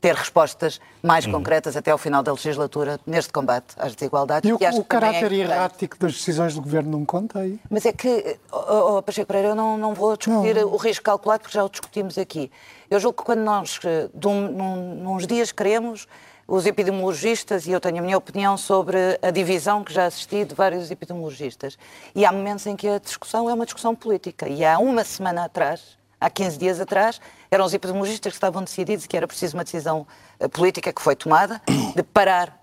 ter 0.00 0.14
respostas 0.14 0.80
mais 1.02 1.26
uhum. 1.26 1.32
concretas 1.32 1.76
até 1.76 1.90
ao 1.90 1.98
final 1.98 2.22
da 2.22 2.32
legislatura 2.32 3.00
neste 3.06 3.32
combate 3.32 3.74
às 3.76 3.94
desigualdades. 3.94 4.48
E 4.48 4.52
o, 4.52 4.78
o 4.78 4.84
caráter 4.84 5.32
é 5.32 5.36
errático 5.36 5.98
das 5.98 6.12
decisões 6.12 6.54
do 6.54 6.62
Governo 6.62 6.90
não 6.90 7.04
conta 7.04 7.40
aí? 7.40 7.58
Mas 7.68 7.84
é 7.84 7.92
que, 7.92 8.38
oh, 8.52 8.98
oh, 8.98 9.02
Pacheco 9.02 9.26
Pereira, 9.26 9.48
eu 9.48 9.54
não, 9.54 9.76
não 9.76 9.94
vou 9.94 10.16
discutir 10.16 10.54
não. 10.54 10.72
o 10.72 10.76
risco 10.76 11.04
calculado 11.04 11.42
porque 11.42 11.54
já 11.54 11.64
o 11.64 11.68
discutimos 11.68 12.16
aqui. 12.16 12.50
Eu 12.90 13.00
julgo 13.00 13.18
que 13.18 13.24
quando 13.24 13.40
nós, 13.40 13.78
eh, 13.84 14.08
um, 14.24 14.40
num, 14.48 14.94
nos 15.02 15.26
dias, 15.26 15.52
queremos 15.52 16.06
os 16.46 16.64
epidemiologistas, 16.64 17.66
e 17.66 17.72
eu 17.72 17.78
tenho 17.78 17.98
a 17.98 18.00
minha 18.00 18.16
opinião 18.16 18.56
sobre 18.56 18.96
a 19.20 19.30
divisão 19.30 19.84
que 19.84 19.92
já 19.92 20.06
assisti 20.06 20.46
de 20.46 20.54
vários 20.54 20.90
epidemiologistas, 20.90 21.76
e 22.14 22.24
há 22.24 22.32
momentos 22.32 22.66
em 22.66 22.74
que 22.74 22.88
a 22.88 22.98
discussão 22.98 23.50
é 23.50 23.52
uma 23.52 23.66
discussão 23.66 23.94
política. 23.94 24.48
E 24.48 24.64
há 24.64 24.78
uma 24.78 25.04
semana 25.04 25.44
atrás, 25.44 25.97
há 26.20 26.28
15 26.30 26.58
dias 26.58 26.80
atrás, 26.80 27.20
eram 27.50 27.64
os 27.64 27.74
epidemiologistas 27.74 28.32
que 28.32 28.36
estavam 28.36 28.62
decididos 28.62 29.06
que 29.06 29.16
era 29.16 29.26
preciso 29.26 29.56
uma 29.56 29.64
decisão 29.64 30.06
eh, 30.38 30.48
política 30.48 30.92
que 30.92 31.00
foi 31.00 31.16
tomada 31.16 31.60
de 31.94 32.02
parar, 32.02 32.58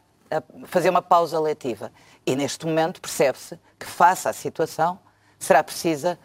fazer 0.65 0.89
uma 0.89 1.01
pausa 1.01 1.39
letiva. 1.39 1.91
E 2.25 2.35
neste 2.35 2.65
momento 2.65 2.99
percebe-se 2.99 3.59
que, 3.79 3.85
face 3.85 4.27
à 4.27 4.33
situação, 4.33 4.99
será 5.37 5.63
precisa 5.63 6.17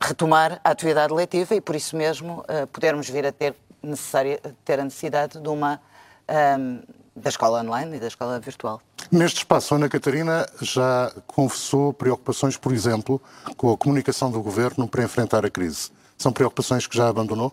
retomar 0.00 0.60
a 0.64 0.70
atividade 0.70 1.12
letiva 1.12 1.54
e, 1.54 1.60
por 1.60 1.74
isso 1.74 1.96
mesmo, 1.96 2.44
uh, 2.48 2.66
podermos 2.68 3.08
vir 3.08 3.26
a 3.26 3.32
ter, 3.32 3.54
necessária, 3.82 4.40
ter 4.64 4.80
a 4.80 4.84
necessidade 4.84 5.40
de 5.40 5.48
uma, 5.48 5.80
um, 6.28 6.32
ehm, 6.32 6.82
da 7.16 7.28
escola 7.28 7.60
online 7.60 7.96
e 7.96 8.00
da 8.00 8.06
escola 8.06 8.38
virtual. 8.38 8.80
Neste 9.10 9.38
espaço, 9.38 9.74
Ana 9.74 9.88
Catarina 9.88 10.46
já 10.60 11.12
confessou 11.26 11.92
preocupações, 11.92 12.56
por 12.56 12.72
exemplo, 12.72 13.20
com 13.56 13.72
a 13.72 13.76
comunicação 13.76 14.30
do 14.30 14.40
governo 14.40 14.86
para 14.86 15.02
enfrentar 15.02 15.44
a 15.44 15.50
crise. 15.50 15.90
São 16.18 16.32
preocupações 16.32 16.86
que 16.86 16.96
já 16.96 17.08
abandonou? 17.08 17.52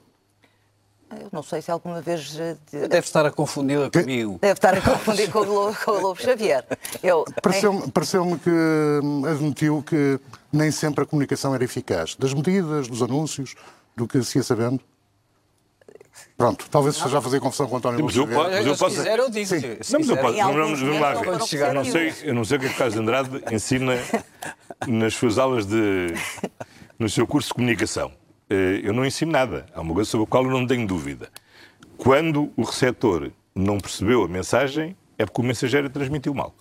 Eu 1.11 1.29
não 1.31 1.43
sei 1.43 1.61
se 1.61 1.69
alguma 1.69 2.01
vez. 2.01 2.35
Eh, 2.37 2.57
Deve 2.71 2.99
estar 2.99 3.25
a 3.25 3.31
confundi-la 3.31 3.89
comigo. 3.91 4.39
Deve 4.41 4.53
estar 4.53 4.73
a 4.75 4.81
confundir 4.81 5.31
com 5.31 5.39
o 5.39 5.43
Lobo, 5.43 5.77
com 5.85 5.91
o 5.91 6.01
Lobo 6.01 6.21
Xavier. 6.21 6.65
Pareceu-me 7.41 7.91
pareceu 7.91 8.39
que 8.43 8.49
hum, 8.49 9.23
admitiu 9.25 9.83
que 9.83 10.19
nem 10.51 10.71
sempre 10.71 11.03
a 11.03 11.07
comunicação 11.07 11.53
era 11.53 11.63
eficaz. 11.63 12.15
Das 12.15 12.33
medidas, 12.33 12.87
dos 12.87 13.03
anúncios, 13.03 13.55
do 13.95 14.07
que 14.07 14.23
se 14.23 14.39
ia 14.39 14.43
sabendo. 14.43 14.81
Pronto, 16.37 16.65
talvez 16.69 16.95
esteja 16.95 17.19
a 17.19 17.21
fazer 17.21 17.39
confusão 17.39 17.67
com 17.67 17.75
o 17.75 17.77
António 17.77 18.03
Mas 18.03 18.15
eu, 18.15 18.27
posso, 18.27 18.49
mas 18.49 18.65
eu 18.65 18.77
posso... 18.77 18.95
Se 18.95 19.01
quiser, 19.01 19.19
eu 19.19 19.29
digo. 19.29 19.47
Sim. 19.47 19.61
Não, 19.91 19.99
mas 19.99 20.09
eu 20.09 20.17
posso. 20.17 20.37
Não, 20.37 20.53
não, 20.53 20.69
não, 20.69 21.33
não, 21.33 21.85
sei, 21.85 22.13
eu 22.23 22.33
não 22.33 22.43
sei 22.43 22.57
o 22.57 22.59
que 22.59 22.65
é 22.65 22.69
que 22.69 22.75
Carlos 22.75 22.97
Andrade 22.97 23.43
ensina 23.53 23.93
nas 24.87 25.13
suas 25.13 25.37
aulas 25.37 25.65
de. 25.65 26.13
no 26.99 27.09
seu 27.09 27.25
curso 27.25 27.49
de 27.49 27.53
comunicação. 27.53 28.11
Eh, 28.49 28.81
eu 28.83 28.93
não 28.93 29.05
ensino 29.05 29.31
nada. 29.31 29.65
Há 29.73 29.81
uma 29.81 29.93
coisa 29.93 30.09
sobre 30.09 30.25
a 30.25 30.27
qual 30.27 30.43
eu 30.43 30.51
não 30.51 30.67
tenho 30.67 30.85
dúvida. 30.85 31.29
Quando 31.97 32.51
o 32.55 32.63
receptor 32.63 33.31
não 33.53 33.79
percebeu 33.79 34.23
a 34.23 34.27
mensagem, 34.27 34.95
é 35.17 35.25
porque 35.25 35.41
o 35.41 35.43
mensageiro 35.43 35.89
transmitiu 35.89 36.33
mal. 36.33 36.53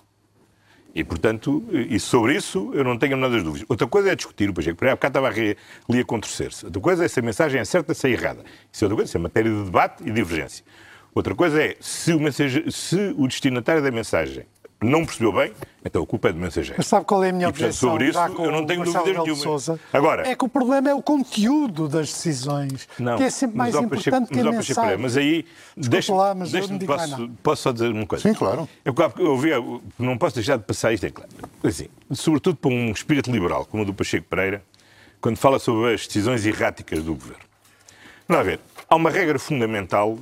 E, 0.95 1.03
portanto, 1.03 1.65
e 1.73 1.99
sobre 1.99 2.37
isso 2.37 2.71
eu 2.73 2.85
não 2.85 2.97
tenho 2.97 3.17
nada 3.17 3.37
de 3.37 3.43
dúvidas. 3.43 3.67
Outra 3.69 3.87
coisa 3.87 4.13
é 4.13 4.15
discutir, 4.15 4.49
o 4.49 4.55
Pacheco 4.55 4.79
Pereira, 4.79 4.99
estava 5.05 5.27
ali 5.29 5.57
a 6.01 6.05
contorcer-se. 6.05 6.65
Outra 6.67 6.81
coisa 6.81 7.05
é 7.05 7.09
se 7.09 7.19
a 7.19 7.23
mensagem 7.23 7.61
é 7.61 7.65
certa, 7.65 7.93
se 7.95 8.07
é 8.07 8.11
errada. 8.13 8.45
Isso 8.73 8.85
é 8.85 8.87
outra 8.87 8.97
coisa, 8.97 9.11
isso 9.11 9.17
é 9.17 9.21
matéria 9.21 9.51
de 9.51 9.65
debate 9.65 10.05
e 10.07 10.11
divergência. 10.13 10.65
Outra 11.13 11.35
coisa 11.35 11.63
é 11.63 11.77
se 11.81 12.13
o, 12.13 12.21
mensageiro, 12.21 12.71
se 12.71 13.15
o 13.17 13.27
destinatário 13.27 13.83
da 13.83 13.91
mensagem 13.91 14.47
não 14.85 15.05
percebeu 15.05 15.33
bem, 15.33 15.53
então 15.85 16.03
a 16.03 16.07
culpa 16.07 16.29
é 16.29 16.33
do 16.33 16.39
mensageiro. 16.39 16.75
Mas 16.77 16.87
sabe 16.87 17.07
qual 17.07 17.25
é 17.25 17.31
a 17.31 17.33
minha 17.33 17.49
e, 17.49 17.53
portanto, 17.53 17.67
objeção? 17.67 17.91
Sobre 17.91 18.09
isso, 18.09 18.19
eu 18.19 18.53
não 18.53 18.67
tenho 18.67 18.85
dúvidas 18.85 19.07
nenhuma. 19.07 19.37
Sousa, 19.37 19.81
Agora, 19.93 20.29
é 20.29 20.35
que 20.35 20.45
o 20.45 20.49
problema 20.49 20.91
é 20.91 20.95
o 20.95 21.03
conteúdo 21.03 21.89
das 21.89 22.09
decisões, 22.09 22.89
não, 22.99 23.17
que 23.17 23.25
é 23.25 23.31
sempre 23.31 23.57
mais 23.57 23.75
importante 23.75 24.29
que 24.29 24.41
a 24.41 24.45
mensagem. 24.45 24.99
Mas 24.99 25.17
aí, 25.17 25.47
deixa-me, 25.77 26.49
deixa 26.51 26.87
posso, 26.87 27.31
posso 27.43 27.63
só 27.63 27.73
dizer 27.73 27.91
uma 27.91 28.07
coisa? 28.07 28.29
Sim, 28.29 28.35
claro. 28.35 28.69
Eu, 28.85 28.95
eu 29.19 29.31
ouvi, 29.31 29.51
não 29.99 30.19
posso 30.19 30.35
deixar 30.35 30.57
de 30.57 30.65
passar 30.65 30.93
isto, 30.93 31.07
é 31.07 31.11
claro. 31.11 31.31
Assim, 31.63 31.89
sobretudo 32.13 32.57
para 32.57 32.71
um 32.71 32.91
espírito 32.93 33.31
liberal, 33.31 33.65
como 33.65 33.83
o 33.83 33.87
do 33.87 33.95
Pacheco 33.95 34.27
Pereira, 34.29 34.63
quando 35.21 35.37
fala 35.37 35.59
sobre 35.59 35.95
as 35.95 36.07
decisões 36.07 36.45
erráticas 36.45 37.03
do 37.03 37.15
governo. 37.15 37.43
Não 38.29 38.39
a 38.39 38.43
ver, 38.43 38.61
há 38.89 38.97
uma 38.97 39.11
regra 39.11 39.39
fundamental 39.39 40.19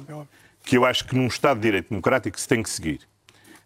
que 0.64 0.76
eu 0.76 0.84
acho 0.84 1.04
que 1.04 1.16
num 1.16 1.26
Estado 1.26 1.56
de 1.56 1.62
Direito 1.62 1.90
Democrático 1.90 2.38
se 2.38 2.46
tem 2.46 2.62
que 2.62 2.70
seguir 2.70 3.00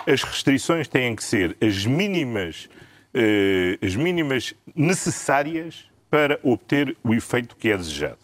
as 0.07 0.23
restrições 0.23 0.87
têm 0.89 1.17
que 1.17 1.25
ser 1.25 1.57
as 1.61 1.85
mínimas, 1.85 2.69
eh, 3.13 3.79
as 3.83 3.97
mínimas 3.97 4.55
necessárias 4.75 5.91
para 6.11 6.39
obter 6.43 6.97
o 7.03 7.15
efeito 7.15 7.57
que 7.57 7.71
é 7.71 7.77
desejado. 7.77 8.19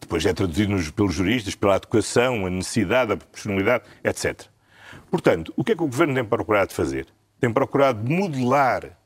Depois 0.00 0.24
é 0.24 0.32
traduzido 0.32 0.72
nos, 0.72 0.90
pelos 0.90 1.14
juristas 1.14 1.54
pela 1.54 1.76
adequação, 1.76 2.46
a 2.46 2.50
necessidade, 2.50 3.12
a 3.12 3.16
proporcionalidade, 3.16 3.84
etc. 4.04 4.46
Portanto, 5.10 5.52
o 5.56 5.64
que 5.64 5.72
é 5.72 5.74
que 5.74 5.82
o 5.82 5.88
Governo 5.88 6.14
tem 6.14 6.24
procurado 6.24 6.72
fazer? 6.72 7.06
Tem 7.40 7.52
procurado 7.52 8.08
modelar 8.08 8.96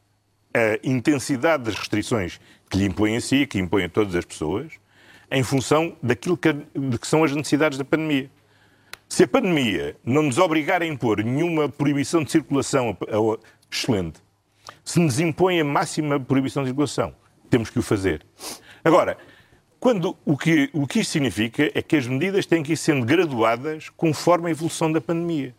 a 0.54 0.78
intensidade 0.82 1.64
das 1.64 1.74
restrições 1.74 2.40
que 2.68 2.78
lhe 2.78 2.84
impõem 2.84 3.16
a 3.16 3.20
si, 3.20 3.46
que 3.46 3.58
impõem 3.58 3.84
a 3.84 3.88
todas 3.88 4.14
as 4.14 4.24
pessoas, 4.24 4.72
em 5.30 5.42
função 5.42 5.96
daquilo 6.02 6.36
que, 6.36 6.52
que 7.00 7.06
são 7.06 7.24
as 7.24 7.32
necessidades 7.32 7.78
da 7.78 7.84
pandemia. 7.84 8.30
Se 9.12 9.24
a 9.24 9.28
pandemia 9.28 9.94
não 10.02 10.22
nos 10.22 10.38
obrigar 10.38 10.80
a 10.80 10.86
impor 10.86 11.22
nenhuma 11.22 11.68
proibição 11.68 12.24
de 12.24 12.30
circulação, 12.30 12.96
excelente. 13.70 14.22
Se 14.82 14.98
nos 14.98 15.20
impõe 15.20 15.60
a 15.60 15.64
máxima 15.66 16.18
proibição 16.18 16.62
de 16.62 16.70
circulação, 16.70 17.14
temos 17.50 17.68
que 17.68 17.78
o 17.78 17.82
fazer. 17.82 18.24
Agora, 18.82 19.18
quando, 19.78 20.16
o, 20.24 20.34
que, 20.34 20.70
o 20.72 20.86
que 20.86 21.00
isto 21.00 21.10
significa 21.10 21.70
é 21.74 21.82
que 21.82 21.94
as 21.94 22.06
medidas 22.06 22.46
têm 22.46 22.62
que 22.62 22.72
ir 22.72 22.76
sendo 22.78 23.04
graduadas 23.04 23.90
conforme 23.90 24.48
a 24.48 24.50
evolução 24.50 24.90
da 24.90 24.98
pandemia. 24.98 25.54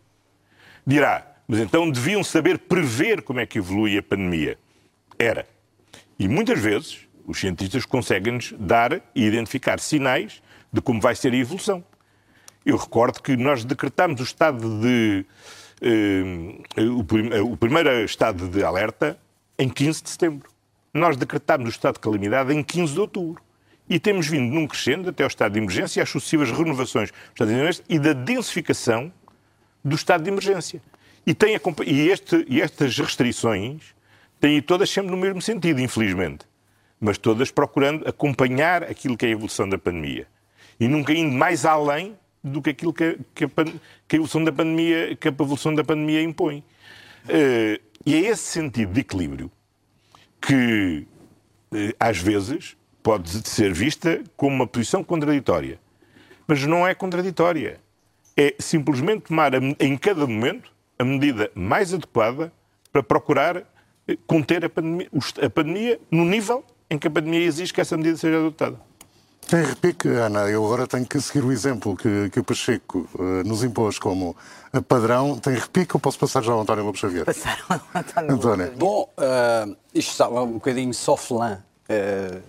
Dirá, 0.84 1.24
mas 1.46 1.60
então 1.60 1.88
deviam 1.88 2.24
saber 2.24 2.58
prever 2.58 3.22
como 3.22 3.38
é 3.38 3.46
que 3.46 3.58
evolui 3.58 3.96
a 3.96 4.02
pandemia. 4.02 4.58
Era. 5.16 5.46
E 6.18 6.26
muitas 6.26 6.58
vezes 6.58 7.06
os 7.24 7.38
cientistas 7.38 7.86
conseguem-nos 7.86 8.52
dar 8.58 9.00
e 9.14 9.24
identificar 9.24 9.78
sinais 9.78 10.42
de 10.72 10.80
como 10.80 11.00
vai 11.00 11.14
ser 11.14 11.32
a 11.32 11.36
evolução. 11.36 11.84
Eu 12.64 12.76
recordo 12.76 13.20
que 13.20 13.36
nós 13.36 13.64
decretámos 13.64 14.20
o 14.20 14.24
estado 14.24 14.80
de. 14.80 15.24
Eh, 15.82 16.80
o, 16.80 17.34
eh, 17.34 17.40
o 17.42 17.56
primeiro 17.56 17.90
estado 18.04 18.48
de 18.48 18.64
alerta 18.64 19.18
em 19.58 19.68
15 19.68 20.02
de 20.02 20.10
setembro. 20.10 20.50
Nós 20.92 21.16
decretámos 21.16 21.66
o 21.66 21.70
estado 21.70 21.94
de 21.94 22.00
calamidade 22.00 22.54
em 22.54 22.62
15 22.62 22.94
de 22.94 23.00
outubro. 23.00 23.42
E 23.86 23.98
temos 23.98 24.26
vindo 24.26 24.54
num 24.54 24.66
crescendo 24.66 25.10
até 25.10 25.24
ao 25.24 25.28
estado 25.28 25.52
de 25.52 25.58
emergência 25.58 26.00
e 26.00 26.02
às 26.02 26.08
sucessivas 26.08 26.50
renovações 26.50 27.10
do 27.10 27.32
estado 27.32 27.48
de 27.48 27.54
emergência 27.54 27.84
e 27.86 27.98
da 27.98 28.14
densificação 28.14 29.12
do 29.84 29.94
estado 29.94 30.24
de 30.24 30.30
emergência. 30.30 30.80
E, 31.26 31.34
tem, 31.34 31.60
e, 31.86 32.08
este, 32.08 32.46
e 32.48 32.62
estas 32.62 32.96
restrições 32.96 33.94
têm 34.40 34.62
todas 34.62 34.88
sempre 34.88 35.10
no 35.10 35.18
mesmo 35.18 35.42
sentido, 35.42 35.80
infelizmente. 35.80 36.46
Mas 36.98 37.18
todas 37.18 37.50
procurando 37.50 38.08
acompanhar 38.08 38.84
aquilo 38.84 39.18
que 39.18 39.26
é 39.26 39.28
a 39.28 39.32
evolução 39.32 39.68
da 39.68 39.76
pandemia. 39.76 40.26
E 40.80 40.88
nunca 40.88 41.12
indo 41.12 41.36
mais 41.36 41.66
além 41.66 42.16
do 42.44 42.60
que 42.60 42.70
aquilo 42.70 42.92
que 42.92 43.04
a, 43.04 43.16
que 43.34 43.44
a, 43.44 43.48
que 44.06 44.16
a 44.16 44.16
evolução, 44.16 44.44
da 44.44 44.52
pandemia, 44.52 45.16
que 45.16 45.26
a 45.26 45.30
evolução 45.30 45.74
da 45.74 45.82
pandemia 45.82 46.22
impõe. 46.22 46.62
Uh, 47.24 47.80
e 48.04 48.14
é 48.14 48.18
esse 48.18 48.42
sentido 48.42 48.92
de 48.92 49.00
equilíbrio 49.00 49.50
que, 50.40 51.06
uh, 51.72 51.94
às 51.98 52.18
vezes, 52.18 52.76
pode 53.02 53.30
ser 53.48 53.72
vista 53.72 54.22
como 54.36 54.54
uma 54.54 54.66
posição 54.66 55.02
contraditória. 55.02 55.80
Mas 56.46 56.62
não 56.66 56.86
é 56.86 56.94
contraditória. 56.94 57.80
É 58.36 58.54
simplesmente 58.58 59.22
tomar 59.22 59.52
em 59.54 59.96
cada 59.96 60.26
momento 60.26 60.70
a 60.98 61.04
medida 61.04 61.50
mais 61.54 61.94
adequada 61.94 62.52
para 62.92 63.02
procurar 63.02 63.64
eh, 64.06 64.18
conter 64.26 64.64
a 64.64 64.68
pandemia, 64.68 65.08
a 65.42 65.50
pandemia 65.50 66.00
no 66.10 66.24
nível 66.24 66.64
em 66.90 66.98
que 66.98 67.06
a 67.06 67.10
pandemia 67.10 67.40
exige 67.40 67.72
que 67.72 67.80
essa 67.80 67.96
medida 67.96 68.16
seja 68.16 68.36
adotada. 68.38 68.80
Tem 69.48 69.62
repique, 69.62 70.08
Ana. 70.08 70.48
Eu 70.48 70.64
agora 70.64 70.86
tenho 70.86 71.06
que 71.06 71.20
seguir 71.20 71.44
o 71.44 71.52
exemplo 71.52 71.96
que, 71.96 72.30
que 72.30 72.40
o 72.40 72.44
Pacheco 72.44 73.08
uh, 73.14 73.46
nos 73.46 73.62
impôs 73.62 73.98
como 73.98 74.36
padrão. 74.88 75.38
Tem 75.38 75.54
repique 75.54 75.94
ou 75.94 76.00
posso 76.00 76.18
passar 76.18 76.42
já 76.42 76.52
ao 76.52 76.60
António 76.60 76.84
Lopes 76.84 77.00
Xavier? 77.00 77.24
Passaram 77.24 77.64
ao 77.68 78.00
António, 78.00 78.32
António. 78.32 78.72
Bom, 78.76 79.10
uh, 79.18 79.76
isto 79.94 80.10
estava 80.10 80.42
um 80.42 80.52
bocadinho 80.52 80.92
soft 80.92 81.30
Uh, 81.30 82.40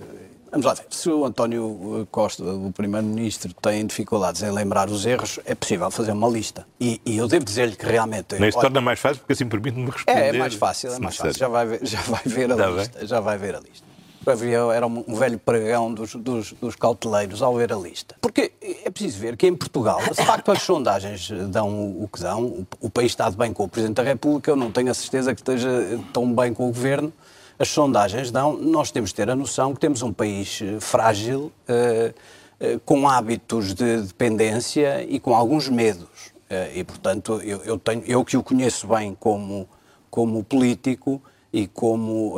Vamos 0.56 0.66
lá 0.66 0.74
ver. 0.74 0.86
Se 0.90 1.10
o 1.10 1.26
António 1.26 2.08
Costa, 2.10 2.42
o 2.42 2.72
Primeiro-Ministro, 2.72 3.54
tem 3.62 3.86
dificuldades 3.86 4.42
em 4.42 4.52
lembrar 4.52 4.90
os 4.90 5.06
erros, 5.06 5.38
é 5.44 5.54
possível 5.54 5.92
fazer 5.92 6.14
uma 6.14 6.30
lista. 6.30 6.66
E, 6.80 7.02
e 7.06 7.18
eu 7.18 7.28
devo 7.28 7.44
dizer-lhe 7.44 7.76
que 7.76 7.86
realmente. 7.86 8.38
Mas 8.40 8.54
se 8.54 8.62
torna 8.62 8.80
mais 8.80 8.98
fácil 8.98 9.18
porque 9.18 9.34
assim 9.34 9.48
permite-me 9.48 9.90
responder. 9.90 10.18
É, 10.18 10.30
é 10.30 10.34
mais 10.34 10.54
fácil, 10.54 10.94
é 10.94 11.00
mais 11.00 11.18
fácil. 11.18 11.38
Já 11.38 11.50
vai 11.50 11.66
ver, 11.66 11.80
já 11.84 12.02
vai 12.04 12.22
ver 12.24 12.52
a 12.54 12.56
lista. 12.56 13.00
Bem. 13.00 13.08
Já 13.08 13.20
vai 13.20 13.38
ver 13.38 13.56
a 13.56 13.60
lista. 13.60 13.86
Havia, 14.28 14.58
era 14.74 14.88
um 14.88 15.16
velho 15.16 15.38
pregão 15.38 15.94
dos, 15.94 16.16
dos, 16.16 16.54
dos, 16.54 16.76
cauteleiros 16.76 17.42
ao 17.42 17.56
ver 17.56 17.72
a 17.72 17.76
lista. 17.76 18.16
Porque 18.20 18.52
é 18.62 18.90
preciso 18.90 19.20
ver 19.20 19.38
que 19.38 19.46
em 19.48 19.56
Portugal, 19.56 20.00
de 20.00 20.26
facto, 20.26 20.52
as 20.52 20.62
sondagens 20.62 21.30
dão 21.50 21.70
o 21.70 22.10
que 22.12 22.22
dão. 22.22 22.44
O, 22.44 22.68
o 22.82 22.90
país 22.90 23.12
está 23.12 23.30
de 23.30 23.38
bem 23.38 23.54
com 23.54 23.64
o 23.64 23.68
Presidente 23.68 23.98
da 23.98 24.04
República, 24.04 24.52
eu 24.52 24.56
não 24.56 24.72
tenho 24.72 24.90
a 24.90 24.94
certeza 24.94 25.34
que 25.34 25.42
esteja 25.42 25.70
tão 26.12 26.34
bem 26.34 26.54
com 26.54 26.66
o 26.66 26.68
Governo 26.68 27.14
as 27.58 27.70
sondagens 27.70 28.32
dão, 28.32 28.58
nós 28.58 28.92
temos 28.92 29.12
de 29.12 29.16
ter 29.16 29.30
a 29.30 29.36
noção 29.36 29.74
que 29.74 29.80
temos 29.80 30.02
um 30.02 30.12
país 30.12 30.62
eh, 30.62 30.80
frágil, 30.80 31.52
uh, 31.70 32.10
uh, 32.10 32.80
com 32.82 33.08
hábitos 33.08 33.74
de 33.74 34.02
dependência 34.02 35.04
e 35.04 35.20
com 35.20 35.34
alguns 35.34 35.70
medos. 35.70 36.34
E, 36.76 36.84
portanto, 36.84 37.42
eu, 37.44 37.58
eu, 37.64 37.78
tenho, 37.78 38.04
eu 38.06 38.24
que 38.24 38.38
o 38.38 38.44
conheço 38.44 38.88
bem 38.88 39.18
como, 39.20 39.68
como 40.12 40.44
político 40.44 41.20
e 41.56 41.68
como 41.68 42.36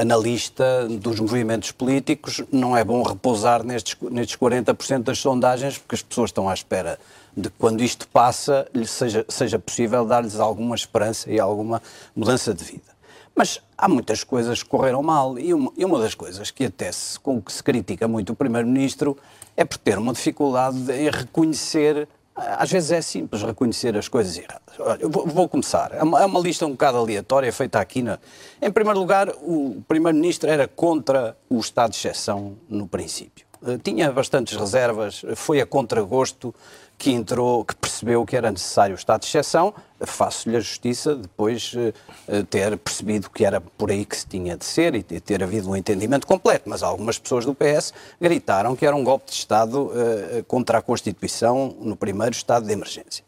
analista 0.00 0.88
dos 0.88 1.20
movimentos 1.20 1.72
políticos, 1.72 2.42
não 2.50 2.74
é 2.74 2.82
bom 2.82 3.02
repousar 3.02 3.62
nestes, 3.62 3.94
nestes 4.10 4.34
40% 4.34 5.02
das 5.02 5.18
sondagens, 5.18 5.76
porque 5.76 5.96
as 5.96 6.00
pessoas 6.00 6.30
estão 6.30 6.48
à 6.48 6.54
espera 6.54 6.98
de 7.36 7.50
que 7.50 7.58
quando 7.58 7.82
isto 7.82 8.08
passa, 8.08 8.66
seja, 8.86 9.26
seja 9.28 9.58
possível 9.58 10.06
dar-lhes 10.06 10.40
alguma 10.40 10.74
esperança 10.74 11.30
e 11.30 11.38
alguma 11.38 11.82
mudança 12.16 12.54
de 12.54 12.64
vida. 12.64 12.96
Mas 13.34 13.60
há 13.76 13.86
muitas 13.86 14.24
coisas 14.24 14.62
que 14.62 14.68
correram 14.70 15.02
mal 15.02 15.38
e 15.38 15.52
uma, 15.52 15.70
e 15.76 15.84
uma 15.84 15.98
das 15.98 16.14
coisas 16.14 16.50
que 16.50 16.64
até 16.64 16.90
se, 16.90 17.20
com 17.20 17.42
que 17.42 17.52
se 17.52 17.62
critica 17.62 18.08
muito 18.08 18.32
o 18.32 18.34
Primeiro-Ministro 18.34 19.18
é 19.54 19.66
por 19.66 19.76
ter 19.76 19.98
uma 19.98 20.14
dificuldade 20.14 20.90
em 20.90 21.10
reconhecer 21.10 22.08
às 22.36 22.70
vezes 22.70 22.92
é 22.92 23.00
simples 23.00 23.42
reconhecer 23.42 23.96
as 23.96 24.08
coisas 24.08 24.36
erradas. 24.36 24.78
Olha, 24.78 25.08
vou, 25.08 25.26
vou 25.26 25.48
começar. 25.48 25.92
É 25.94 26.02
uma, 26.02 26.22
é 26.22 26.26
uma, 26.26 26.38
lista 26.40 26.66
um 26.66 26.72
bocado 26.72 26.98
aleatória 26.98 27.50
feita 27.50 27.80
aqui. 27.80 28.02
Na... 28.02 28.18
Em 28.60 28.70
primeiro 28.70 28.98
lugar, 28.98 29.30
o 29.42 29.82
Primeiro-Ministro 29.88 30.50
era 30.50 30.68
contra 30.68 31.36
o 31.48 31.58
estado 31.58 31.92
de 31.92 31.96
exceção 31.96 32.58
no 32.68 32.86
princípio. 32.86 33.46
Eh, 33.66 33.78
tinha 33.82 34.12
bastantes 34.12 34.56
reservas, 34.56 35.22
foi 35.34 35.60
a 35.62 35.66
contragosto 35.66 36.54
que 36.98 37.10
entrou, 37.10 37.64
que 37.64 37.74
percebeu 37.74 38.24
que 38.24 38.36
era 38.36 38.50
necessário 38.50 38.94
o 38.94 38.98
estado 38.98 39.20
de 39.20 39.26
exceção, 39.26 39.74
faço-lhe 40.00 40.56
a 40.56 40.60
justiça 40.60 41.14
depois 41.14 41.72
uh, 41.74 42.44
ter 42.44 42.76
percebido 42.78 43.30
que 43.30 43.44
era 43.44 43.60
por 43.60 43.90
aí 43.90 44.04
que 44.04 44.16
se 44.16 44.26
tinha 44.26 44.56
de 44.56 44.64
ser 44.64 44.94
e 44.94 45.02
ter 45.02 45.42
havido 45.42 45.70
um 45.70 45.76
entendimento 45.76 46.26
completo. 46.26 46.68
Mas 46.68 46.82
algumas 46.82 47.18
pessoas 47.18 47.44
do 47.44 47.54
PS 47.54 47.92
gritaram 48.20 48.74
que 48.74 48.86
era 48.86 48.96
um 48.96 49.04
golpe 49.04 49.26
de 49.30 49.36
Estado 49.36 49.90
uh, 49.90 50.44
contra 50.44 50.78
a 50.78 50.82
Constituição 50.82 51.74
no 51.80 51.96
primeiro 51.96 52.32
estado 52.32 52.66
de 52.66 52.72
emergência. 52.72 53.24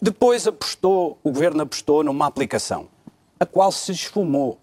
Depois 0.00 0.46
apostou, 0.46 1.18
o 1.24 1.32
governo 1.32 1.62
apostou 1.62 2.04
numa 2.04 2.26
aplicação, 2.26 2.86
a 3.38 3.44
qual 3.44 3.72
se 3.72 3.90
esfumou 3.90 4.58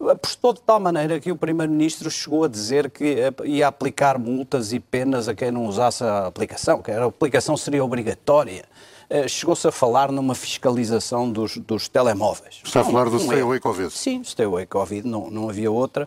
apostou 0.00 0.52
de 0.52 0.60
tal 0.60 0.78
maneira 0.78 1.18
que 1.18 1.32
o 1.32 1.36
Primeiro-Ministro 1.36 2.10
chegou 2.10 2.44
a 2.44 2.48
dizer 2.48 2.90
que 2.90 3.32
ia 3.44 3.68
aplicar 3.68 4.18
multas 4.18 4.72
e 4.72 4.78
penas 4.78 5.28
a 5.28 5.34
quem 5.34 5.50
não 5.50 5.66
usasse 5.66 6.04
a 6.04 6.26
aplicação, 6.26 6.80
que 6.80 6.90
a 6.90 7.04
aplicação 7.04 7.56
seria 7.56 7.84
obrigatória. 7.84 8.64
Eh, 9.10 9.26
chegou-se 9.26 9.66
a 9.66 9.72
falar 9.72 10.12
numa 10.12 10.34
fiscalização 10.34 11.30
dos, 11.30 11.56
dos 11.56 11.88
telemóveis. 11.88 12.60
Está 12.62 12.82
a 12.82 12.84
falar 12.84 13.08
do 13.08 13.16
um 13.16 13.20
Stay 13.20 13.40
Away 13.40 13.58
Covid? 13.58 13.90
Sim, 13.90 14.22
Stay 14.22 14.44
Away 14.44 14.66
Covid, 14.66 15.08
não, 15.08 15.30
não 15.30 15.48
havia 15.48 15.70
outra. 15.70 16.06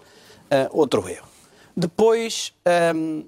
Uh, 0.52 0.68
outro 0.72 1.08
erro. 1.10 1.26
Depois, 1.76 2.54
um, 2.66 2.70
ehm, 2.70 3.26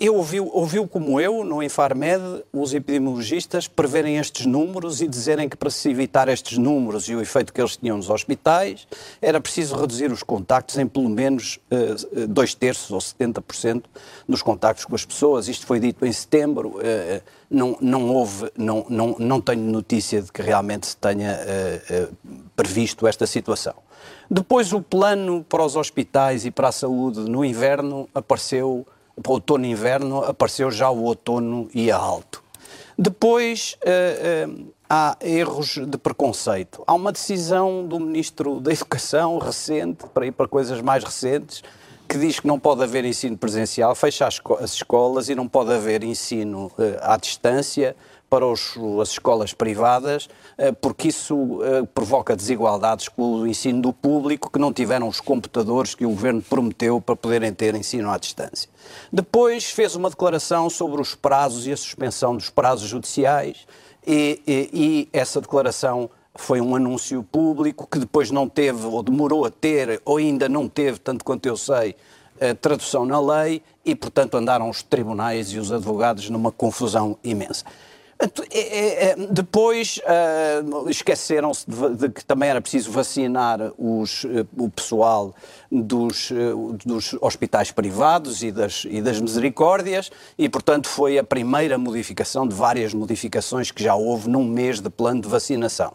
eu 0.00 0.14
ouviu, 0.14 0.50
ouviu 0.52 0.86
como 0.86 1.20
eu, 1.20 1.44
no 1.44 1.62
Infarmed, 1.62 2.44
os 2.52 2.72
epidemiologistas 2.72 3.68
preverem 3.68 4.16
estes 4.16 4.46
números 4.46 5.00
e 5.00 5.08
dizerem 5.08 5.48
que 5.48 5.56
para 5.56 5.70
se 5.70 5.90
evitar 5.90 6.28
estes 6.28 6.58
números 6.58 7.08
e 7.08 7.14
o 7.14 7.20
efeito 7.20 7.52
que 7.52 7.60
eles 7.60 7.76
tinham 7.76 7.96
nos 7.96 8.10
hospitais, 8.10 8.86
era 9.20 9.40
preciso 9.40 9.76
reduzir 9.76 10.10
os 10.10 10.22
contactos 10.22 10.78
em 10.78 10.86
pelo 10.86 11.08
menos 11.08 11.58
uh, 11.70 12.26
dois 12.26 12.54
terços 12.54 12.90
ou 12.90 12.98
70% 12.98 13.84
dos 14.28 14.42
contactos 14.42 14.84
com 14.84 14.94
as 14.94 15.04
pessoas. 15.04 15.48
Isto 15.48 15.66
foi 15.66 15.80
dito 15.80 16.04
em 16.06 16.12
setembro. 16.12 16.78
Uh, 16.78 17.22
não, 17.50 17.76
não 17.80 18.08
houve, 18.08 18.50
não, 18.56 18.86
não, 18.88 19.16
não 19.18 19.40
tenho 19.40 19.62
notícia 19.62 20.20
de 20.20 20.32
que 20.32 20.42
realmente 20.42 20.86
se 20.86 20.96
tenha 20.96 21.38
uh, 21.38 22.16
previsto 22.54 23.06
esta 23.06 23.26
situação. 23.26 23.74
Depois, 24.30 24.72
o 24.72 24.82
plano 24.82 25.44
para 25.48 25.64
os 25.64 25.76
hospitais 25.76 26.44
e 26.44 26.50
para 26.50 26.68
a 26.68 26.72
saúde 26.72 27.20
no 27.20 27.44
inverno 27.44 28.08
apareceu 28.14 28.86
para 29.22 29.32
outono 29.32 29.64
e 29.64 29.70
inverno, 29.70 30.24
apareceu 30.24 30.70
já 30.70 30.90
o 30.90 31.04
outono 31.04 31.68
e 31.74 31.90
a 31.90 31.96
alto. 31.96 32.42
Depois 32.98 33.76
uh, 33.82 34.50
uh, 34.50 34.72
há 34.88 35.16
erros 35.20 35.78
de 35.86 35.98
preconceito. 35.98 36.82
Há 36.86 36.94
uma 36.94 37.12
decisão 37.12 37.86
do 37.86 38.00
Ministro 38.00 38.60
da 38.60 38.72
Educação 38.72 39.38
recente, 39.38 40.06
para 40.14 40.26
ir 40.26 40.32
para 40.32 40.48
coisas 40.48 40.80
mais 40.80 41.04
recentes, 41.04 41.62
que 42.08 42.16
diz 42.16 42.40
que 42.40 42.46
não 42.46 42.58
pode 42.58 42.82
haver 42.82 43.04
ensino 43.04 43.36
presencial, 43.36 43.94
fecha 43.94 44.26
as, 44.26 44.40
escolas 44.72 45.28
e 45.28 45.34
não 45.34 45.48
pode 45.48 45.72
haver 45.72 46.04
ensino 46.04 46.66
uh, 46.78 46.82
à 47.02 47.16
distância 47.16 47.96
para 48.28 48.46
os, 48.46 48.74
as 49.00 49.10
escolas 49.10 49.52
privadas, 49.52 50.28
eh, 50.58 50.72
porque 50.72 51.08
isso 51.08 51.60
eh, 51.62 51.82
provoca 51.94 52.34
desigualdades 52.34 53.08
com 53.08 53.40
o 53.40 53.46
ensino 53.46 53.80
do 53.80 53.92
público, 53.92 54.50
que 54.50 54.58
não 54.58 54.72
tiveram 54.72 55.06
os 55.08 55.20
computadores 55.20 55.94
que 55.94 56.04
o 56.04 56.10
governo 56.10 56.42
prometeu 56.42 57.00
para 57.00 57.14
poderem 57.14 57.52
ter 57.52 57.74
ensino 57.74 58.10
à 58.10 58.18
distância. 58.18 58.68
Depois 59.12 59.66
fez 59.66 59.94
uma 59.94 60.10
declaração 60.10 60.68
sobre 60.68 61.00
os 61.00 61.14
prazos 61.14 61.66
e 61.66 61.72
a 61.72 61.76
suspensão 61.76 62.36
dos 62.36 62.50
prazos 62.50 62.88
judiciais, 62.88 63.66
e, 64.06 64.40
e, 64.46 64.70
e 64.72 65.08
essa 65.12 65.40
declaração 65.40 66.10
foi 66.34 66.60
um 66.60 66.74
anúncio 66.74 67.22
público 67.22 67.88
que 67.90 67.98
depois 67.98 68.30
não 68.30 68.48
teve, 68.48 68.86
ou 68.86 69.02
demorou 69.02 69.44
a 69.44 69.50
ter, 69.50 70.00
ou 70.04 70.18
ainda 70.18 70.48
não 70.48 70.68
teve, 70.68 70.98
tanto 70.98 71.24
quanto 71.24 71.46
eu 71.46 71.56
sei, 71.56 71.96
tradução 72.60 73.06
na 73.06 73.18
lei 73.18 73.62
e, 73.84 73.94
portanto, 73.94 74.36
andaram 74.36 74.68
os 74.68 74.82
tribunais 74.82 75.52
e 75.52 75.58
os 75.58 75.72
advogados 75.72 76.28
numa 76.28 76.52
confusão 76.52 77.16
imensa. 77.24 77.64
É, 78.18 78.58
é, 78.58 79.04
é, 79.10 79.16
depois 79.30 79.98
uh, 79.98 80.88
esqueceram-se 80.88 81.66
de, 81.68 81.96
de, 81.96 82.08
que 82.08 82.24
também 82.24 82.48
era 82.48 82.62
preciso 82.62 82.90
vacinar 82.90 83.60
os, 83.76 84.24
uh, 84.24 84.46
o 84.56 84.70
pessoal 84.70 85.34
dos, 85.70 86.30
uh, 86.30 86.78
dos 86.82 87.14
hospitais 87.20 87.70
privados 87.70 88.42
e 88.42 88.50
das, 88.50 88.86
e 88.88 89.02
das 89.02 89.20
misericórdias 89.20 90.10
e, 90.38 90.48
portanto, 90.48 90.88
foi 90.88 91.18
a 91.18 91.24
primeira 91.24 91.76
modificação 91.76 92.48
de 92.48 92.54
várias 92.54 92.94
modificações 92.94 93.70
que 93.70 93.82
já 93.82 93.94
houve 93.94 94.30
num 94.30 94.44
mês 94.44 94.80
de 94.80 94.88
plano 94.88 95.20
de 95.20 95.28
vacinação. 95.28 95.92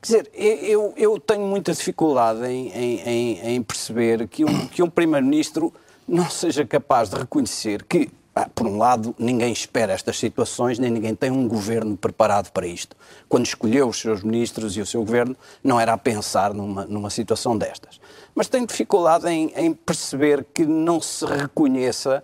Quer 0.00 0.06
dizer, 0.06 0.30
eu, 0.34 0.94
eu 0.96 1.18
tenho 1.18 1.46
muita 1.48 1.72
dificuldade 1.72 2.46
em, 2.46 2.68
em, 2.68 3.54
em 3.56 3.62
perceber 3.62 4.28
que 4.28 4.44
um, 4.44 4.66
que 4.68 4.82
um 4.84 4.88
Primeiro-Ministro 4.88 5.74
não 6.06 6.30
seja 6.30 6.64
capaz 6.64 7.08
de 7.08 7.16
reconhecer 7.16 7.82
que 7.82 8.08
por 8.54 8.66
um 8.66 8.76
lado, 8.76 9.14
ninguém 9.18 9.52
espera 9.52 9.92
estas 9.92 10.18
situações, 10.18 10.78
nem 10.78 10.90
ninguém 10.90 11.14
tem 11.14 11.30
um 11.30 11.48
governo 11.48 11.96
preparado 11.96 12.50
para 12.52 12.66
isto. 12.66 12.96
Quando 13.28 13.46
escolheu 13.46 13.88
os 13.88 13.98
seus 13.98 14.22
ministros 14.22 14.76
e 14.76 14.80
o 14.80 14.86
seu 14.86 15.02
governo, 15.02 15.36
não 15.64 15.80
era 15.80 15.94
a 15.94 15.98
pensar 15.98 16.52
numa, 16.52 16.84
numa 16.84 17.10
situação 17.10 17.56
destas. 17.56 18.00
Mas 18.34 18.48
tem 18.48 18.66
dificuldade 18.66 19.26
em, 19.28 19.52
em 19.56 19.72
perceber 19.72 20.44
que 20.52 20.66
não 20.66 21.00
se 21.00 21.24
reconheça 21.24 22.22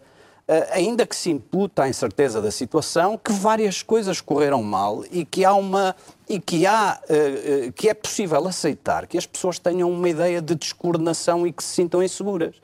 ainda 0.72 1.06
que 1.06 1.14
se 1.14 1.30
imputa 1.30 1.84
a 1.84 1.88
incerteza 1.88 2.40
da 2.42 2.50
situação, 2.50 3.16
que 3.16 3.32
várias 3.32 3.82
coisas 3.82 4.20
correram 4.20 4.62
mal 4.62 5.04
e 5.10 5.24
que 5.24 5.44
há 5.44 5.54
uma 5.54 5.94
e 6.28 6.40
que 6.40 6.66
há 6.66 7.00
que 7.74 7.88
é 7.88 7.94
possível 7.94 8.46
aceitar 8.46 9.06
que 9.06 9.16
as 9.16 9.24
pessoas 9.24 9.58
tenham 9.58 9.90
uma 9.90 10.08
ideia 10.08 10.42
de 10.42 10.54
descoordenação 10.54 11.46
e 11.46 11.52
que 11.52 11.62
se 11.62 11.74
sintam 11.74 12.02
inseguras 12.02 12.56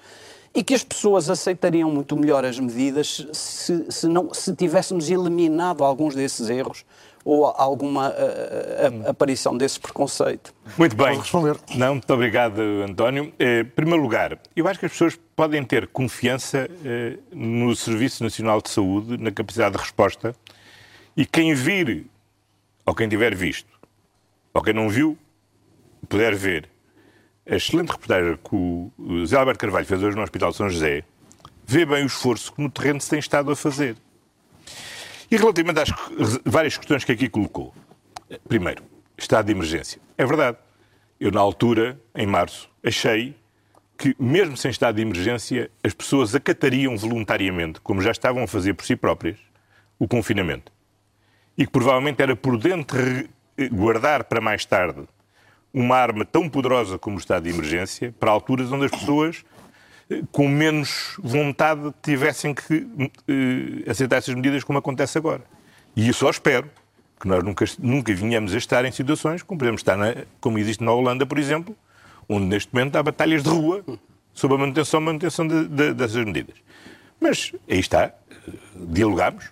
e 0.54 0.62
que 0.62 0.74
as 0.74 0.82
pessoas 0.82 1.28
aceitariam 1.30 1.90
muito 1.90 2.16
melhor 2.16 2.44
as 2.44 2.58
medidas 2.58 3.26
se, 3.32 3.86
se, 3.90 4.08
não, 4.08 4.32
se 4.32 4.54
tivéssemos 4.54 5.10
eliminado 5.10 5.84
alguns 5.84 6.14
desses 6.14 6.48
erros 6.48 6.84
ou 7.24 7.44
alguma 7.44 8.08
uh, 8.08 8.12
uh, 8.12 9.10
aparição 9.10 9.56
desse 9.56 9.78
preconceito. 9.78 10.54
Muito 10.78 10.96
bem. 10.96 11.08
Pode 11.08 11.18
responder. 11.18 11.56
Não, 11.74 11.94
muito 11.94 12.14
obrigado, 12.14 12.58
António. 12.88 13.32
Eh, 13.38 13.60
em 13.60 13.64
primeiro 13.64 14.02
lugar, 14.02 14.38
eu 14.56 14.66
acho 14.66 14.80
que 14.80 14.86
as 14.86 14.92
pessoas 14.92 15.18
podem 15.36 15.62
ter 15.62 15.88
confiança 15.88 16.70
eh, 16.82 17.18
no 17.30 17.76
Serviço 17.76 18.24
Nacional 18.24 18.62
de 18.62 18.70
Saúde, 18.70 19.18
na 19.18 19.30
capacidade 19.30 19.76
de 19.76 19.82
resposta, 19.82 20.34
e 21.14 21.26
quem 21.26 21.52
vir, 21.52 22.06
ou 22.86 22.94
quem 22.94 23.08
tiver 23.08 23.34
visto, 23.34 23.68
ou 24.54 24.62
quem 24.62 24.72
não 24.72 24.88
viu, 24.88 25.18
puder 26.08 26.34
ver 26.34 26.70
a 27.48 27.56
excelente 27.56 27.90
reportagem 27.90 28.36
que 28.36 28.54
o 28.54 29.26
Zé 29.26 29.36
Alberto 29.36 29.60
Carvalho 29.60 29.86
fez 29.86 30.02
hoje 30.02 30.16
no 30.16 30.22
Hospital 30.22 30.50
de 30.50 30.56
São 30.56 30.68
José, 30.68 31.02
vê 31.66 31.86
bem 31.86 32.02
o 32.02 32.06
esforço 32.06 32.52
que 32.52 32.60
no 32.62 32.70
terreno 32.70 33.00
se 33.00 33.08
tem 33.08 33.18
estado 33.18 33.50
a 33.50 33.56
fazer. 33.56 33.96
E 35.30 35.36
relativamente 35.36 35.80
às 35.80 36.40
várias 36.44 36.76
questões 36.76 37.04
que 37.04 37.12
aqui 37.12 37.28
colocou. 37.28 37.74
Primeiro, 38.46 38.82
estado 39.16 39.46
de 39.46 39.52
emergência. 39.52 40.00
É 40.16 40.24
verdade. 40.24 40.58
Eu, 41.18 41.30
na 41.30 41.40
altura, 41.40 41.98
em 42.14 42.26
março, 42.26 42.70
achei 42.84 43.34
que, 43.96 44.14
mesmo 44.18 44.56
sem 44.56 44.70
estado 44.70 44.96
de 44.96 45.02
emergência, 45.02 45.70
as 45.82 45.92
pessoas 45.92 46.34
acatariam 46.34 46.96
voluntariamente, 46.96 47.80
como 47.80 48.00
já 48.00 48.10
estavam 48.10 48.44
a 48.44 48.46
fazer 48.46 48.74
por 48.74 48.84
si 48.84 48.94
próprias, 48.94 49.38
o 49.98 50.06
confinamento. 50.06 50.70
E 51.56 51.66
que 51.66 51.72
provavelmente 51.72 52.22
era 52.22 52.36
prudente 52.36 53.28
guardar 53.72 54.24
para 54.24 54.40
mais 54.40 54.64
tarde 54.64 55.08
uma 55.78 55.96
arma 55.96 56.24
tão 56.24 56.48
poderosa 56.48 56.98
como 56.98 57.16
o 57.16 57.18
estado 57.20 57.44
de 57.44 57.50
emergência 57.50 58.12
para 58.18 58.30
alturas 58.30 58.72
onde 58.72 58.86
as 58.86 58.90
pessoas 58.90 59.44
eh, 60.10 60.22
com 60.32 60.48
menos 60.48 61.16
vontade 61.22 61.94
tivessem 62.02 62.52
que 62.52 62.74
uh, 62.74 63.90
aceitar 63.90 64.16
essas 64.16 64.34
medidas 64.34 64.64
como 64.64 64.78
acontece 64.78 65.16
agora. 65.16 65.42
E 65.94 66.08
eu 66.08 66.14
só 66.14 66.28
espero 66.30 66.68
que 67.20 67.28
nós 67.28 67.44
nunca, 67.44 67.64
nunca 67.78 68.12
vinhamos 68.12 68.54
a 68.54 68.58
estar 68.58 68.84
em 68.84 68.90
situações 68.90 69.42
como 69.42 69.58
podemos 69.58 69.80
estar, 69.80 69.96
na, 69.96 70.14
como 70.40 70.58
existe 70.58 70.82
na 70.82 70.92
Holanda, 70.92 71.24
por 71.24 71.38
exemplo, 71.38 71.76
onde 72.28 72.46
neste 72.46 72.74
momento 72.74 72.96
há 72.96 73.02
batalhas 73.02 73.44
de 73.44 73.48
rua 73.48 73.84
sobre 74.34 74.56
a 74.56 74.60
manutenção, 74.60 75.00
manutenção 75.00 75.46
de, 75.46 75.68
de, 75.68 75.94
dessas 75.94 76.24
medidas. 76.24 76.56
Mas 77.20 77.52
aí 77.70 77.78
está, 77.78 78.06
eh, 78.06 78.52
dialogamos 78.74 79.50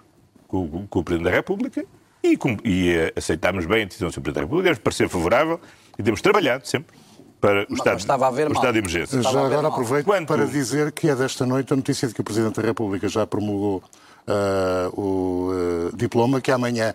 com, 0.48 0.88
com 0.88 0.98
o 0.98 1.04
Presidente 1.04 1.30
da 1.30 1.36
República 1.36 1.84
e, 2.20 2.36
com, 2.36 2.56
e 2.64 3.12
aceitámos 3.14 3.64
bem 3.64 3.82
a 3.82 3.86
decisão 3.86 4.08
do 4.08 4.12
Sr. 4.12 4.22
Presidente 4.22 4.34
da 4.34 4.40
República, 4.42 4.70
deve 4.70 4.80
parecer 4.80 5.08
favorável 5.08 5.60
e 5.98 6.02
temos 6.02 6.20
trabalhado 6.20 6.66
sempre 6.66 6.96
para 7.40 7.66
o 7.68 7.74
estado, 7.74 7.98
estava 7.98 8.26
a 8.26 8.30
ver 8.30 8.48
o 8.48 8.52
estado 8.52 8.72
de 8.72 8.78
emergência. 8.78 9.22
Já 9.22 9.30
agora 9.30 9.68
aproveito 9.68 10.06
Quanto... 10.06 10.26
para 10.26 10.46
dizer 10.46 10.92
que 10.92 11.08
é 11.08 11.14
desta 11.14 11.44
noite 11.46 11.72
a 11.72 11.76
notícia 11.76 12.08
de 12.08 12.14
que 12.14 12.20
o 12.20 12.24
Presidente 12.24 12.60
da 12.60 12.66
República 12.66 13.08
já 13.08 13.26
promulgou 13.26 13.82
uh, 14.26 15.00
o 15.00 15.50
uh, 15.50 15.96
diploma 15.96 16.40
que 16.40 16.50
amanhã, 16.50 16.94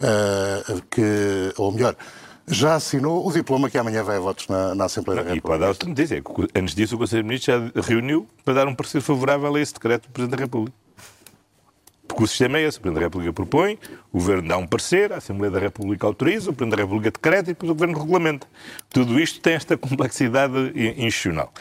uh, 0.00 0.82
que, 0.90 1.52
ou 1.56 1.72
melhor, 1.72 1.96
já 2.46 2.74
assinou 2.74 3.26
o 3.26 3.32
diploma 3.32 3.68
que 3.68 3.78
amanhã 3.78 4.02
vai 4.02 4.16
a 4.16 4.20
votos 4.20 4.46
na, 4.48 4.74
na 4.74 4.84
Assembleia 4.84 5.20
Não, 5.20 5.28
da 5.28 5.34
República. 5.34 5.48
E 5.48 5.50
pode 5.50 5.60
dar 5.60 5.68
outra 5.68 5.88
notícia. 5.88 6.22
Antes 6.54 6.74
disso, 6.74 6.96
o 6.96 6.98
Conselho 6.98 7.22
de 7.22 7.28
Ministros 7.28 7.72
já 7.74 7.82
reuniu 7.82 8.26
para 8.44 8.54
dar 8.54 8.68
um 8.68 8.74
parecer 8.74 9.00
favorável 9.00 9.54
a 9.54 9.60
esse 9.60 9.74
decreto 9.74 10.08
do 10.08 10.12
Presidente 10.12 10.36
da 10.36 10.44
República. 10.44 10.76
Porque 12.18 12.24
o 12.24 12.26
sistema 12.26 12.58
é 12.58 12.62
esse. 12.62 12.78
O 12.78 12.80
Presidente 12.80 13.00
da 13.00 13.06
República 13.06 13.32
propõe, 13.32 13.78
o 14.12 14.18
Governo 14.18 14.48
dá 14.48 14.56
um 14.56 14.66
parecer, 14.66 15.12
a 15.12 15.18
Assembleia 15.18 15.52
da 15.52 15.60
República 15.60 16.04
autoriza, 16.04 16.50
o 16.50 16.52
Presidente 16.52 16.76
da 16.76 16.82
República 16.82 17.12
decreta 17.12 17.50
e 17.50 17.54
depois 17.54 17.70
o 17.70 17.74
Governo 17.74 17.96
regulamenta. 17.96 18.44
Tudo 18.90 19.20
isto 19.20 19.40
tem 19.40 19.54
esta 19.54 19.76
complexidade 19.78 20.72
institucional. 20.74 21.52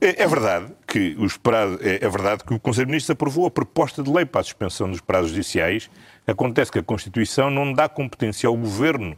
É, 0.00 0.22
é 0.22 0.26
verdade 0.28 0.72
que 0.86 1.16
os 1.18 1.36
prazos, 1.36 1.80
é, 1.80 2.04
é, 2.04 2.08
verdade 2.08 2.44
que 2.44 2.54
o 2.54 2.60
Conselho 2.60 2.86
de 2.86 2.92
Ministros 2.92 3.10
aprovou 3.10 3.46
a 3.46 3.50
proposta 3.50 4.00
de 4.00 4.08
lei 4.08 4.24
para 4.24 4.42
a 4.42 4.44
suspensão 4.44 4.88
dos 4.88 5.00
prazos 5.00 5.30
judiciais. 5.30 5.90
Acontece 6.24 6.70
que 6.70 6.78
a 6.78 6.82
Constituição 6.82 7.50
não 7.50 7.72
dá 7.72 7.88
competência 7.88 8.48
ao 8.48 8.56
Governo 8.56 9.16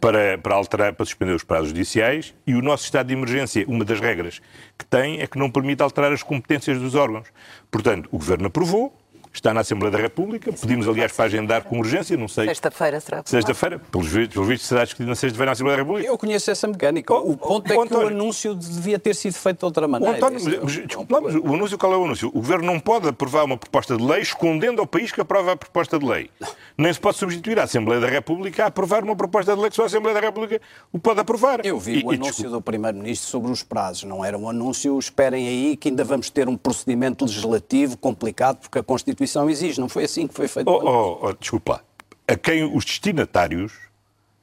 para, 0.00 0.36
para 0.36 0.54
alterar, 0.54 0.92
para 0.92 1.06
suspender 1.06 1.32
os 1.32 1.44
prazos 1.44 1.68
judiciais 1.68 2.34
e 2.46 2.54
o 2.54 2.60
nosso 2.60 2.84
estado 2.84 3.06
de 3.06 3.14
emergência, 3.14 3.64
uma 3.68 3.84
das 3.84 4.00
regras 4.00 4.40
que 4.76 4.84
tem 4.84 5.20
é 5.20 5.26
que 5.26 5.38
não 5.38 5.50
permite 5.50 5.82
alterar 5.82 6.12
as 6.12 6.22
competências 6.22 6.78
dos 6.78 6.94
órgãos. 6.94 7.28
Portanto, 7.70 8.08
o 8.12 8.18
Governo 8.18 8.48
aprovou, 8.48 8.96
está 9.38 9.52
na 9.52 9.60
Assembleia 9.60 9.90
da 9.90 9.98
República. 9.98 10.52
Pedimos, 10.52 10.88
aliás, 10.88 11.12
para 11.12 11.26
agendar 11.26 11.64
com 11.64 11.78
urgência, 11.78 12.16
não 12.16 12.28
sei. 12.28 12.46
Sexta-feira 12.46 13.00
será. 13.00 13.22
Sexta-feira, 13.24 13.78
pelos 13.78 14.08
vistos, 14.08 14.62
será 14.62 14.84
discutido 14.84 15.08
na 15.08 15.14
sexta-feira 15.14 15.46
na 15.46 15.52
Assembleia 15.52 15.76
da 15.76 15.82
República. 15.82 16.08
Eu 16.08 16.18
conheço 16.18 16.50
essa 16.50 16.66
mecânica. 16.66 17.14
O 17.14 17.36
ponto 17.36 17.72
é 17.72 17.86
que 17.86 17.94
o 17.94 18.06
anúncio 18.06 18.54
devia 18.54 18.98
ter 18.98 19.14
sido 19.14 19.34
feito 19.34 19.58
de 19.58 19.64
outra 19.64 19.86
maneira. 19.86 20.14
O 20.14 20.16
António, 20.16 20.66
desculpe 20.66 21.12
lá, 21.12 21.20
mas 21.20 21.34
o 21.34 21.54
anúncio, 21.54 21.78
qual 21.78 21.92
é 21.92 21.96
o 21.96 22.04
anúncio? 22.04 22.28
O 22.28 22.40
Governo 22.40 22.66
não 22.66 22.80
pode 22.80 23.08
aprovar 23.08 23.44
uma 23.44 23.56
proposta 23.56 23.96
de 23.96 24.02
lei 24.02 24.20
escondendo 24.20 24.80
ao 24.80 24.86
país 24.86 25.12
que 25.12 25.20
aprova 25.20 25.52
a 25.52 25.56
proposta 25.56 25.98
de 25.98 26.06
lei. 26.06 26.30
Nem 26.78 26.92
se 26.92 27.00
pode 27.00 27.16
substituir 27.16 27.58
a 27.58 27.64
Assembleia 27.64 28.00
da 28.00 28.08
República 28.08 28.64
a 28.64 28.66
aprovar 28.66 29.02
uma 29.02 29.16
proposta 29.16 29.54
de 29.54 29.60
lei 29.60 29.70
que 29.70 29.76
só 29.76 29.82
a 29.82 29.86
Assembleia 29.86 30.14
da 30.14 30.20
República 30.20 30.60
o 30.92 30.98
pode 30.98 31.20
aprovar. 31.20 31.64
Eu 31.64 31.78
vi 31.78 32.00
e, 32.00 32.04
o 32.04 32.10
anúncio 32.10 32.50
do 32.50 32.60
Primeiro-Ministro 32.60 33.28
sobre 33.28 33.50
os 33.50 33.62
prazos. 33.62 34.04
Não 34.04 34.24
era 34.24 34.36
um 34.36 34.48
anúncio, 34.48 34.98
esperem 34.98 35.46
aí 35.48 35.76
que 35.76 35.88
ainda 35.88 36.04
vamos 36.04 36.30
ter 36.30 36.48
um 36.48 36.56
procedimento 36.56 37.24
legislativo 37.24 37.96
complicado 37.96 38.58
porque 38.60 38.78
a 38.78 38.82
Constituição 38.82 39.25
exige. 39.50 39.80
Não 39.80 39.88
foi 39.88 40.04
assim 40.04 40.26
que 40.26 40.34
foi 40.34 40.48
feito. 40.48 40.68
Oh, 40.68 40.80
oh, 40.82 41.26
oh, 41.26 41.32
desculpa 41.32 41.72
lá. 41.74 41.80
A 42.28 42.36
quem 42.36 42.64
os 42.64 42.84
destinatários 42.84 43.72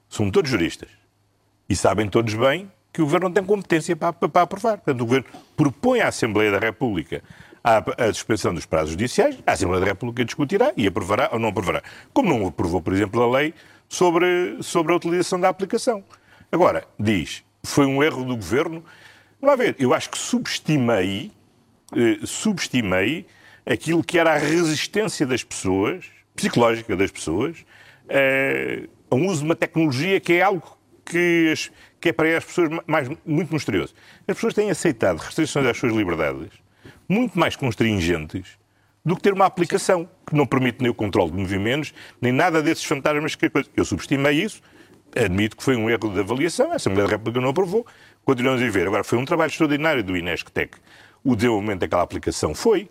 são 0.10 0.30
todos 0.32 0.50
juristas 0.50 0.89
e 1.67 1.76
sabem 1.76 2.08
todos 2.08 2.34
bem 2.34 2.72
que 2.91 3.02
o 3.02 3.06
Governo 3.06 3.28
não 3.28 3.34
tem 3.34 3.43
competência 3.43 3.96
para, 3.96 4.13
para, 4.13 4.30
para 4.30 4.41
aprovar. 4.43 4.78
Portanto, 4.78 5.02
o 5.02 5.06
Governo 5.06 5.28
propõe 5.58 6.02
à 6.02 6.08
Assembleia 6.08 6.52
da 6.52 6.60
República 6.60 7.24
a, 7.63 7.78
a, 8.06 8.13
suspensão 8.13 8.54
dos 8.54 8.65
prazos 8.65 8.91
judiciais, 8.91 9.38
a 9.48 9.54
Assembleia 9.54 9.80
da 9.80 9.88
República 9.88 10.26
discutirá 10.26 10.74
e 10.76 10.86
aprovará 10.86 11.30
ou 11.32 11.39
não 11.39 11.50
aprovará. 11.50 11.82
Como 12.13 12.30
não 12.30 12.48
aprovou, 12.48 12.82
por 12.82 12.93
exemplo, 12.93 13.22
a 13.24 13.38
lei 13.38 13.54
sobre, 13.88 14.58
sobre 14.62 14.91
a 14.91 14.96
utilização 14.98 15.39
da 15.39 15.50
aplicação. 15.50 16.04
Agora, 16.52 16.86
diz, 17.00 17.43
foi 17.63 17.86
um 17.86 18.04
erro 18.04 18.26
do 18.26 18.36
Governo. 18.36 18.84
Vamos 19.41 19.58
ver, 19.58 19.76
eu 19.80 19.93
acho 19.93 20.10
que 20.10 20.17
subestimei, 20.17 21.32
eh, 21.96 22.19
subestimei 22.26 23.26
aquilo 23.65 24.04
que 24.04 24.17
era 24.17 24.34
a 24.34 24.38
resistência 24.38 25.26
das 25.26 25.43
pessoas, 25.43 26.06
psicológica 26.36 26.95
das 26.95 27.12
pessoas, 27.12 27.65
eh, 28.10 28.88
a 29.10 29.15
um 29.15 29.28
uso 29.28 29.39
de 29.39 29.45
uma 29.45 29.56
tecnologia 29.56 30.19
que 30.19 30.34
é 30.34 30.41
algo 30.41 30.78
que, 31.06 31.54
que 31.99 32.10
é 32.10 32.13
para 32.13 32.38
as 32.38 32.43
pessoas 32.43 32.69
mais, 32.88 33.10
muito 33.26 33.54
misterioso. 33.54 33.93
As 34.28 34.36
pessoas 34.36 34.54
têm 34.54 34.69
aceitado 34.69 35.17
restrições 35.17 35.65
às 35.65 35.78
suas 35.78 35.93
liberdades 35.93 36.63
muito 37.08 37.38
mais 37.38 37.56
constringentes 37.56 38.58
do 39.06 39.15
que 39.15 39.21
ter 39.21 39.34
uma 39.34 39.45
aplicação 39.45 40.10
que 40.26 40.36
não 40.36 40.45
permite 40.45 40.82
nem 40.82 40.89
o 40.89 40.93
controle 40.93 41.32
de 41.32 41.38
movimentos, 41.38 41.93
nem 42.21 42.32
nada 42.32 42.62
desses 42.62 42.86
fantasmas 42.86 43.36
que 43.36 43.52
eu 43.76 43.86
subestimei 43.86 44.41
isso, 44.41 44.62
admito 45.15 45.58
que 45.58 45.63
foi 45.63 45.76
um 45.76 45.89
erro 45.89 46.10
de 46.10 46.21
avaliação, 46.21 46.71
a 46.71 46.76
Assembleia 46.76 47.08
da 47.08 47.12
República 47.13 47.41
não 47.41 47.49
aprovou, 47.49 47.86
continuamos 48.23 48.62
a 48.62 48.69
ver. 48.69 48.88
Agora, 48.88 49.04
foi 49.04 49.17
um 49.17 49.26
trabalho 49.26 49.49
extraordinário 49.49 50.04
do 50.04 50.15
Inesctec. 50.15 50.78
O 51.23 51.36
desenvolvimento 51.36 51.82
daquela 51.82 52.02
aplicação 52.02 52.56
foi, 52.56 52.89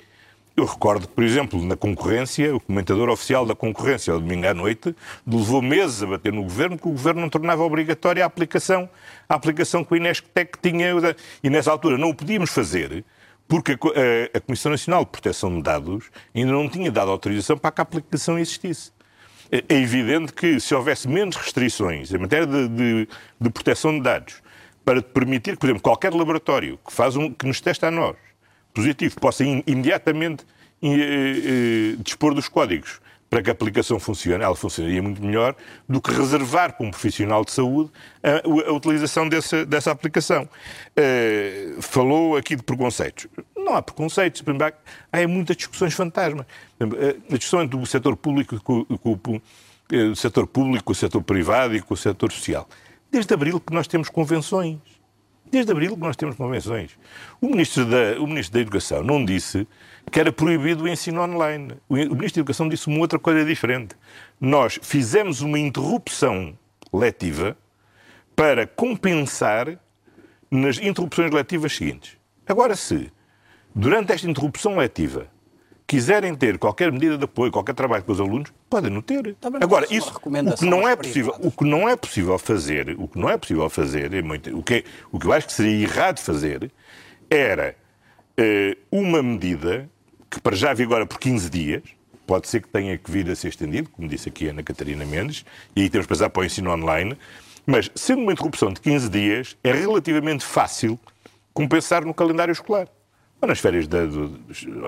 eu 0.57 0.67
recordo 0.67 1.09
que, 1.09 1.15
por 1.15 1.25
exemplo, 1.25 1.65
na 1.65 1.77
concorrência, 1.77 2.55
o 2.55 2.61
comentador 2.61 3.09
oficial 3.09 3.47
da 3.47 3.55
concorrência, 3.55 4.13
ao 4.13 4.21
domingo 4.21 4.47
à 4.47 4.53
noite, 4.53 4.95
levou 5.27 5.63
meses 5.63 6.03
a 6.03 6.07
bater 6.07 6.33
no 6.33 6.43
governo 6.43 6.79
que 6.79 6.87
o 6.87 6.91
governo 6.91 7.23
não 7.23 7.29
tornava 7.31 7.63
obrigatória 7.63 8.23
a 8.23 8.27
aplicação, 8.27 8.89
a 9.29 9.35
aplicação 9.35 9.83
que 9.83 9.95
o 9.95 9.97
Inesctec 9.97 10.59
tinha, 10.61 10.93
e 11.43 11.49
nessa 11.49 11.71
altura 11.71 11.97
não 11.97 12.11
o 12.11 12.15
podíamos 12.15 12.51
fazer, 12.51 13.03
porque 13.49 13.73
a, 14.35 14.41
Comissão 14.41 14.73
Nacional 14.73 15.05
de 15.05 15.11
Proteção 15.11 15.57
de 15.57 15.63
Dados 15.63 16.11
ainda 16.35 16.53
não 16.53 16.69
tinha 16.69 16.91
dado 16.91 17.11
autorização 17.11 17.57
para 17.57 17.71
que 17.71 17.81
a 17.81 17.85
aplicação 17.85 18.39
existisse. 18.39 18.93
É, 19.51 19.65
é 19.69 19.79
evidente 19.79 20.35
que 20.35 20.61
se 20.61 20.75
houvesse 20.75 21.09
menos 21.09 21.37
restrições 21.37 22.13
em 22.13 22.19
matéria 22.19 22.47
de, 22.47 22.69
de, 22.69 23.09
de 23.41 23.51
proteção 23.51 23.95
de 23.95 24.03
dados, 24.03 24.43
para 24.85 25.01
permitir 25.01 25.57
por 25.57 25.67
exemplo, 25.67 25.83
qualquer 25.83 26.13
laboratório 26.13 26.79
que, 26.87 26.93
faz 26.93 27.17
um, 27.17 27.33
que 27.33 27.47
nos 27.47 27.61
testa 27.61 27.89
a 27.89 27.91
nós, 27.91 28.17
positivo, 28.73 29.21
possa 29.21 29.45
imediatamente 29.45 30.45
eh, 30.83 30.89
eh, 30.89 31.97
dispor 32.03 32.35
dos 32.35 32.49
códigos 32.49 33.01
para 33.33 33.43
que 33.43 33.49
a 33.49 33.53
aplicação 33.55 33.99
funcione, 33.99 34.45
ela 34.45 34.55
funcionaria 34.55 35.03
muito 35.03 35.25
melhor 35.25 35.57
do 35.89 36.03
que 36.03 36.13
reservar 36.13 36.77
para 36.77 36.87
um 36.87 36.91
profissional 36.91 37.43
de 37.47 37.51
saúde 37.51 37.91
a, 38.23 38.47
a 38.69 38.73
utilização 38.75 39.27
dessa, 39.27 39.65
dessa 39.65 39.91
aplicação. 39.91 40.47
Uh, 40.91 41.81
falou 41.81 42.37
aqui 42.37 42.55
de 42.55 42.63
preconceitos. 42.63 43.27
Não 43.57 43.75
há 43.75 43.81
preconceitos. 43.81 44.45
Há 45.11 45.27
muitas 45.27 45.57
discussões 45.57 45.95
fantasmas. 45.95 46.45
A 46.79 47.35
discussão 47.35 47.63
entre 47.63 47.75
o 47.75 47.87
setor 47.87 48.19
público 48.19 48.63
com, 48.63 48.85
com, 48.85 49.41
o 50.13 50.15
setor 50.15 50.47
público, 50.47 50.93
o 50.93 50.95
setor 50.95 51.23
privado 51.23 51.75
e 51.75 51.81
com 51.81 51.95
o 51.95 51.97
setor 51.97 52.31
social. 52.31 52.69
Desde 53.11 53.33
abril 53.33 53.59
que 53.59 53.73
nós 53.73 53.87
temos 53.87 54.11
convenções 54.11 54.77
Desde 55.53 55.71
abril 55.71 55.95
nós 55.99 56.17
temos 56.17 56.35
convenções. 56.35 56.99
O 57.39 57.47
Ministro 57.47 57.85
da, 57.85 58.19
o 58.19 58.27
Ministro 58.27 58.55
da 58.55 58.61
Educação 58.61 59.05
não 59.05 59.23
disse 59.23 59.69
que 60.11 60.19
era 60.19 60.33
proibido 60.33 60.85
o 60.85 60.89
ensino 60.89 61.21
online. 61.21 61.75
O 61.91 61.95
Ministro 61.95 62.37
da 62.37 62.41
Educação 62.41 62.71
disse 62.71 62.89
uma 62.89 63.01
outra 63.01 63.19
coisa 63.19 63.45
diferente. 63.45 63.95
Nós 64.41 64.81
fizemos 64.83 65.43
uma 65.43 65.59
interrupção 65.59 66.57
letiva 66.91 67.55
para 68.35 68.67
compensar 68.67 69.79
nas 70.51 70.79
interrupções 70.79 71.31
letivas 71.31 71.77
seguintes. 71.77 72.17
Agora, 72.47 72.75
se 72.75 73.13
durante 73.75 74.11
esta 74.11 74.27
interrupção 74.31 74.79
letiva 74.79 75.27
quiserem 75.93 76.35
ter 76.35 76.57
qualquer 76.57 76.91
medida 76.91 77.19
de 77.19 77.25
apoio, 77.25 77.53
qualquer 77.53 77.75
trabalho 77.75 78.03
com 78.03 78.13
os 78.13 78.19
alunos, 78.19 78.51
podem 78.71 78.91
não 78.91 79.03
ter. 79.03 79.37
Agora, 79.61 79.87
isso, 79.91 80.11
o 80.11 80.57
que 80.57 80.65
não 80.65 80.89
é 80.89 80.97
possível, 80.97 81.35
o 81.39 81.51
que 81.51 81.65
não 81.65 81.87
é 81.87 81.95
possível 81.95 82.39
fazer, 82.39 82.97
o 82.99 83.07
que 83.07 83.19
não 83.19 83.29
é 83.29 83.37
possível 83.37 83.69
fazer, 83.69 84.15
é 84.15 84.23
muito, 84.23 84.59
o, 84.59 84.63
que, 84.63 84.75
é, 84.77 84.85
o 85.13 85.19
que 85.19 85.27
eu 85.27 85.33
acho 85.35 85.49
que 85.49 85.53
seria 85.53 85.83
errado 85.83 86.19
fazer, 86.19 86.73
era 87.29 87.77
uh, 88.41 88.79
uma 88.91 89.23
medida 89.23 89.87
que 90.31 90.41
para 90.41 90.57
já 90.57 90.73
vigora 90.73 91.05
por 91.05 91.19
15 91.19 91.51
dias, 91.51 91.83
pode 92.27 92.49
ser 92.49 92.63
que 92.63 92.69
tenha 92.69 92.97
que 92.97 93.11
vir 93.11 93.31
a 93.31 93.35
ser 93.35 93.49
estendido, 93.49 93.91
como 93.91 94.09
disse 94.09 94.31
aqui 94.31 94.49
a 94.49 94.53
Ana 94.53 94.63
Catarina 94.63 95.05
Mendes, 95.05 95.45
e 95.77 95.83
aí 95.83 95.91
temos 95.91 96.07
que 96.07 96.15
passar 96.15 96.31
para 96.31 96.41
o 96.41 96.45
ensino 96.47 96.73
online, 96.73 97.19
mas 97.67 97.91
sendo 97.95 98.23
uma 98.23 98.33
interrupção 98.33 98.73
de 98.73 98.81
15 98.81 99.11
dias, 99.11 99.59
é 99.63 99.73
relativamente 99.73 100.43
fácil 100.43 100.99
compensar 101.53 102.03
no 102.03 102.15
calendário 102.15 102.53
escolar 102.53 102.89
ou 103.43 103.49
nas 103.49 103.59
férias 103.59 103.89
da 103.89 104.07
do, 104.07 104.41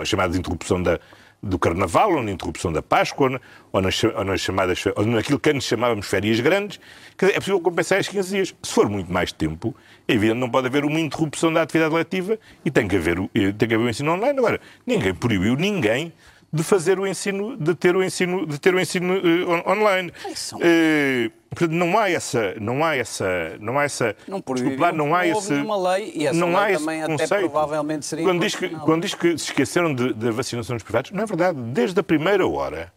chamada 0.05 0.39
interrupção 0.39 0.81
da, 0.81 1.01
do 1.43 1.59
Carnaval, 1.59 2.15
ou 2.15 2.23
na 2.23 2.31
interrupção 2.31 2.73
da 2.73 2.81
Páscoa, 2.81 3.41
ou 3.73 3.83
nas, 3.83 4.03
ou 4.05 4.25
nas 4.25 4.41
chamadas, 4.41 4.85
ou 4.95 5.05
naquilo 5.05 5.41
que 5.41 5.51
antes 5.51 5.67
chamávamos 5.67 6.07
férias 6.07 6.39
grandes, 6.39 6.79
é 7.21 7.35
possível 7.35 7.61
compensar 7.61 7.99
estes 7.99 8.15
15 8.15 8.31
dias. 8.31 8.55
Se 8.63 8.73
for 8.73 8.89
muito 8.89 9.13
mais 9.13 9.33
tempo, 9.33 9.75
é 10.07 10.15
evidente 10.15 10.39
não 10.39 10.49
pode 10.49 10.69
haver 10.69 10.85
uma 10.85 11.01
interrupção 11.01 11.53
da 11.53 11.63
atividade 11.63 11.95
letiva 11.95 12.39
e 12.65 12.71
tem 12.71 12.87
que 12.87 12.97
haver, 12.97 13.19
tem 13.59 13.69
que 13.69 13.75
haver 13.75 13.85
o 13.85 13.89
ensino 13.89 14.13
online. 14.13 14.39
Agora, 14.39 14.61
ninguém 14.87 15.13
proibiu 15.13 15.57
ninguém 15.57 16.13
de 16.55 16.63
fazer 16.63 17.01
o 17.01 17.07
ensino, 17.07 17.57
de 17.57 17.75
ter 17.75 17.97
o 17.97 18.03
ensino, 18.03 18.47
de 18.47 18.61
ter 18.61 18.73
o 18.73 18.81
ensino 18.81 19.15
uh, 19.15 19.69
online. 19.69 20.13
Uh, 20.53 21.33
portanto, 21.51 21.73
não 21.73 21.99
há 21.99 22.09
essa, 22.09 22.55
não 22.61 22.85
há 22.85 22.95
essa, 22.95 23.57
não 23.59 23.77
há 23.77 23.83
essa, 23.83 24.17
não 24.29 24.41
desculpa, 24.41 24.93
não 24.93 25.15
há 25.17 25.27
esse, 25.27 25.53
lei 25.53 26.13
e 26.15 26.27
essa 26.29 26.39
não 26.39 26.49
lei 26.55 26.75
há 26.75 26.79
também 26.79 27.01
esse 27.01 27.13
até 27.13 27.23
conceito. 27.23 27.51
provavelmente 27.51 28.07
seria 28.07 28.25
quando 28.25 28.41
diz 28.41 28.55
que 28.55 28.69
quando 28.69 29.03
diz 29.03 29.15
que 29.15 29.37
se 29.37 29.47
esqueceram 29.47 29.93
da 29.93 30.31
vacinação 30.31 30.77
dos 30.77 30.85
privados, 30.85 31.11
não 31.11 31.25
é 31.25 31.27
verdade. 31.27 31.61
Desde 31.61 31.99
a 31.99 32.03
primeira 32.05 32.47
hora 32.47 32.93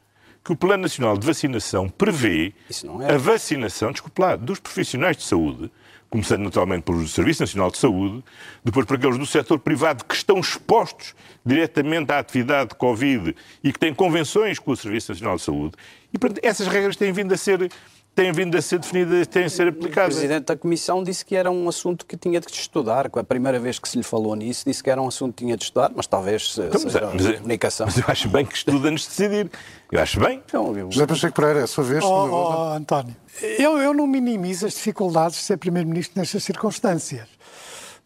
que 0.48 0.54
o 0.54 0.56
Plano 0.56 0.84
Nacional 0.84 1.18
de 1.18 1.28
Vacinação 1.28 1.90
prevê 1.90 2.54
é. 3.02 3.14
a 3.14 3.18
vacinação, 3.18 3.92
desculpe 3.92 4.22
lá, 4.22 4.38
dos 4.38 4.62
profissionais 4.62 5.18
de 5.18 5.24
saúde 5.24 5.70
começando 6.10 6.44
naturalmente 6.44 6.84
pelo 6.84 7.06
Serviço 7.06 7.42
Nacional 7.42 7.70
de 7.70 7.78
Saúde, 7.78 8.24
depois 8.64 8.86
por 8.86 8.96
aqueles 8.96 9.18
do 9.18 9.26
setor 9.26 9.60
privado 9.60 10.06
que 10.06 10.16
estão 10.16 10.40
expostos 10.40 11.14
diretamente 11.46 12.14
à 12.14 12.20
atividade 12.20 12.70
de 12.70 12.76
Covid 12.76 13.36
e 13.62 13.74
que 13.74 13.78
têm 13.78 13.94
convenções 13.94 14.58
com 14.58 14.72
o 14.72 14.78
Serviço 14.78 15.12
Nacional 15.12 15.36
de 15.36 15.42
Saúde. 15.42 15.74
E, 16.14 16.18
portanto, 16.18 16.40
essas 16.46 16.66
regras 16.68 16.96
têm 16.96 17.12
vindo 17.12 17.34
a 17.34 17.38
ser 17.38 17.70
têm 18.18 18.32
vindo 18.32 18.58
a 18.58 18.62
ser 18.64 18.80
definidas, 18.80 19.28
têm 19.28 19.44
a 19.44 19.50
ser 19.50 19.68
aplicadas. 19.68 20.16
O 20.16 20.18
Presidente 20.18 20.46
da 20.46 20.58
Comissão 20.58 21.04
disse 21.04 21.24
que 21.24 21.36
era 21.36 21.52
um 21.52 21.70
assunto 21.70 22.04
que 22.04 22.18
tinha 22.18 22.40
de 22.40 22.52
estudar. 22.52 23.08
A 23.14 23.24
primeira 23.24 23.60
vez 23.60 23.78
que 23.78 23.88
se 23.88 23.96
lhe 23.96 24.04
falou 24.04 24.36
nisso, 24.36 24.64
disse 24.66 24.84
que 24.84 24.90
era 24.90 25.00
um 25.00 25.08
assunto 25.08 25.36
que 25.36 25.44
tinha 25.44 25.56
de 25.56 25.66
estudar, 25.66 25.92
mas 25.96 26.08
talvez 26.08 26.58
então, 26.58 26.80
seja 26.80 27.02
mas, 27.14 27.14
mas, 27.14 27.36
comunicação. 27.38 27.86
Mas 27.86 27.98
eu 28.00 28.06
acho 28.08 28.28
bem 28.28 28.44
que 28.44 28.56
estuda 28.56 28.90
antes 28.90 29.04
de 29.04 29.10
decidir. 29.10 29.52
Eu 29.92 30.02
acho 30.02 30.20
bem. 30.20 30.42
Então, 30.44 30.76
eu... 30.76 30.92
José 30.92 31.06
Pacheco 31.06 31.36
Pereira, 31.36 31.60
é 31.60 31.64
a 31.64 31.68
sua 31.68 31.84
vez. 31.84 32.04
Oh, 32.04 32.08
oh, 32.08 32.74
António, 32.74 33.16
eu, 33.60 33.78
eu 33.78 33.94
não 33.94 34.08
minimizo 34.08 34.66
as 34.66 34.74
dificuldades 34.74 35.38
de 35.38 35.44
ser 35.44 35.58
Primeiro-Ministro 35.58 36.20
nestas 36.20 36.44
circunstâncias. 36.44 37.28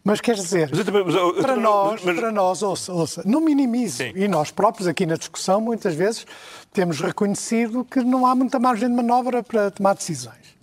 Mas 0.04 0.20
quer 0.20 0.36
dizer, 0.36 0.70
mas 0.72 0.84
também, 0.84 1.04
mas, 1.06 1.14
eu, 1.14 1.34
para, 1.36 1.56
nós, 1.56 2.02
mas... 2.04 2.20
para 2.20 2.32
nós, 2.32 2.64
ouça, 2.64 2.92
ouça, 2.92 3.22
não 3.24 3.40
minimize. 3.40 4.12
E 4.16 4.28
nós 4.28 4.50
próprios 4.50 4.88
aqui 4.88 5.06
na 5.06 5.16
discussão, 5.16 5.62
muitas 5.62 5.94
vezes, 5.94 6.26
temos 6.74 7.00
reconhecido 7.00 7.86
que 7.86 8.04
não 8.04 8.26
há 8.26 8.34
muita 8.34 8.60
margem 8.60 8.90
de 8.90 8.96
manobra 8.96 9.44
para 9.44 9.70
tomar 9.70 9.94
decisões. 9.94 10.58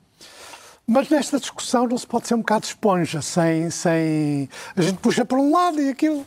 Mas 0.84 1.08
nesta 1.08 1.38
discussão 1.38 1.86
não 1.86 1.98
se 1.98 2.06
pode 2.06 2.26
ser 2.26 2.34
um 2.34 2.38
bocado 2.38 2.64
esponja, 2.64 3.22
sem, 3.22 3.70
sem... 3.70 4.48
A 4.74 4.82
gente 4.82 4.98
puxa 4.98 5.24
para 5.24 5.38
um 5.38 5.52
lado 5.52 5.80
e 5.80 5.90
aquilo 5.90 6.26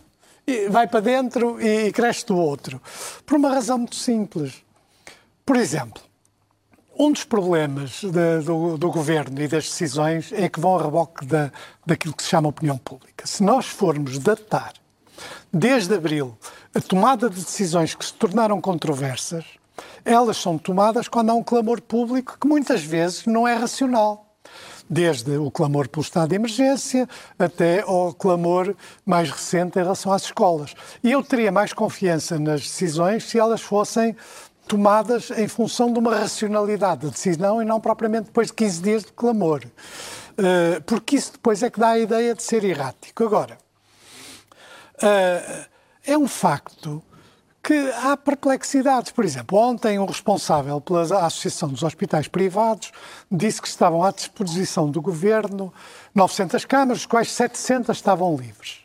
vai 0.69 0.87
para 0.87 0.99
dentro 0.99 1.59
e 1.61 1.91
cresce 1.91 2.25
do 2.25 2.37
outro. 2.37 2.81
Por 3.25 3.37
uma 3.37 3.49
razão 3.49 3.79
muito 3.79 3.95
simples. 3.95 4.63
Por 5.45 5.55
exemplo, 5.57 6.01
um 7.01 7.11
dos 7.11 7.23
problemas 7.23 8.01
de, 8.01 8.45
do, 8.45 8.77
do, 8.77 8.91
governo 8.91 9.41
e 9.41 9.47
das 9.47 9.63
decisões 9.63 10.31
é 10.31 10.47
que 10.47 10.59
vão 10.59 10.77
a 10.77 10.83
reboque 10.83 11.25
da, 11.25 11.51
daquilo 11.83 12.13
que 12.13 12.21
se 12.21 12.29
chama 12.29 12.49
opinião 12.49 12.77
pública. 12.77 13.25
Se 13.25 13.41
nós 13.41 13.65
formos 13.65 14.19
datar, 14.19 14.73
desde 15.51 15.95
abril, 15.95 16.37
a 16.75 16.79
tomada 16.79 17.27
de 17.27 17.37
decisões 17.37 17.95
que 17.95 18.05
se 18.05 18.13
tornaram 18.13 18.61
controversas, 18.61 19.43
elas 20.05 20.37
são 20.37 20.59
tomadas 20.59 21.07
quando 21.07 21.31
há 21.31 21.33
um 21.33 21.43
clamor 21.43 21.81
público 21.81 22.37
que 22.39 22.47
muitas 22.47 22.83
vezes 22.83 23.25
não 23.25 23.47
é 23.47 23.55
racional 23.55 24.27
desde 24.87 25.37
o 25.37 25.49
clamor 25.49 25.87
pelo 25.87 26.03
estado 26.03 26.29
de 26.29 26.35
emergência 26.35 27.07
até 27.39 27.81
ao 27.81 28.13
clamor 28.13 28.75
mais 29.05 29.31
recente 29.31 29.79
em 29.79 29.81
relação 29.81 30.11
às 30.11 30.23
escolas. 30.23 30.75
E 31.01 31.11
eu 31.11 31.23
teria 31.23 31.49
mais 31.49 31.71
confiança 31.71 32.37
nas 32.37 32.61
decisões 32.61 33.23
se 33.23 33.39
elas 33.39 33.61
fossem 33.61 34.13
tomadas 34.71 35.29
em 35.31 35.49
função 35.49 35.91
de 35.91 35.99
uma 35.99 36.15
racionalidade 36.15 37.01
de 37.01 37.11
decisão 37.11 37.61
e 37.61 37.65
não 37.65 37.81
propriamente 37.81 38.27
depois 38.27 38.47
de 38.47 38.53
15 38.53 38.81
dias 38.81 39.03
de 39.03 39.11
clamor. 39.11 39.65
Uh, 39.65 40.81
porque 40.85 41.17
isso 41.17 41.33
depois 41.33 41.61
é 41.61 41.69
que 41.69 41.77
dá 41.77 41.89
a 41.89 41.99
ideia 41.99 42.33
de 42.33 42.41
ser 42.41 42.63
errático. 42.63 43.21
Agora, 43.21 43.57
uh, 44.95 45.65
é 46.05 46.17
um 46.17 46.25
facto 46.25 47.03
que 47.61 47.73
há 48.01 48.15
perplexidades. 48.15 49.11
Por 49.11 49.25
exemplo, 49.25 49.57
ontem 49.57 49.99
um 49.99 50.05
responsável 50.05 50.79
pela 50.79 51.01
Associação 51.25 51.67
dos 51.67 51.83
Hospitais 51.83 52.29
Privados 52.29 52.93
disse 53.29 53.61
que 53.61 53.67
estavam 53.67 54.01
à 54.01 54.11
disposição 54.11 54.89
do 54.89 55.01
governo 55.01 55.73
900 56.15 56.63
câmaras, 56.63 56.99
dos 56.99 57.05
quais 57.05 57.29
700 57.29 57.97
estavam 57.97 58.37
livres. 58.37 58.79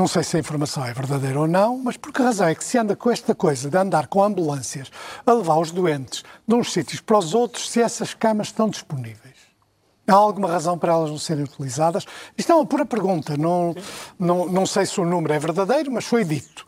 Não 0.00 0.08
sei 0.08 0.24
se 0.24 0.34
a 0.34 0.40
informação 0.40 0.82
é 0.82 0.94
verdadeira 0.94 1.38
ou 1.38 1.46
não, 1.46 1.76
mas 1.76 1.98
por 1.98 2.10
que 2.10 2.22
razão 2.22 2.48
é 2.48 2.54
que 2.54 2.64
se 2.64 2.78
anda 2.78 2.96
com 2.96 3.10
esta 3.10 3.34
coisa 3.34 3.68
de 3.68 3.76
andar 3.76 4.06
com 4.06 4.24
ambulâncias 4.24 4.90
a 5.26 5.32
levar 5.34 5.58
os 5.58 5.70
doentes 5.70 6.24
de 6.48 6.54
uns 6.54 6.72
sítios 6.72 7.02
para 7.02 7.18
os 7.18 7.34
outros 7.34 7.68
se 7.68 7.82
essas 7.82 8.14
camas 8.14 8.46
estão 8.46 8.70
disponíveis? 8.70 9.34
Há 10.08 10.14
alguma 10.14 10.50
razão 10.50 10.78
para 10.78 10.94
elas 10.94 11.10
não 11.10 11.18
serem 11.18 11.44
utilizadas? 11.44 12.06
Isto 12.34 12.50
é 12.50 12.54
uma 12.54 12.64
pura 12.64 12.86
pergunta. 12.86 13.36
Não, 13.36 13.74
não, 14.18 14.46
não 14.46 14.64
sei 14.64 14.86
se 14.86 14.98
o 14.98 15.04
número 15.04 15.34
é 15.34 15.38
verdadeiro, 15.38 15.92
mas 15.92 16.06
foi 16.06 16.24
dito. 16.24 16.64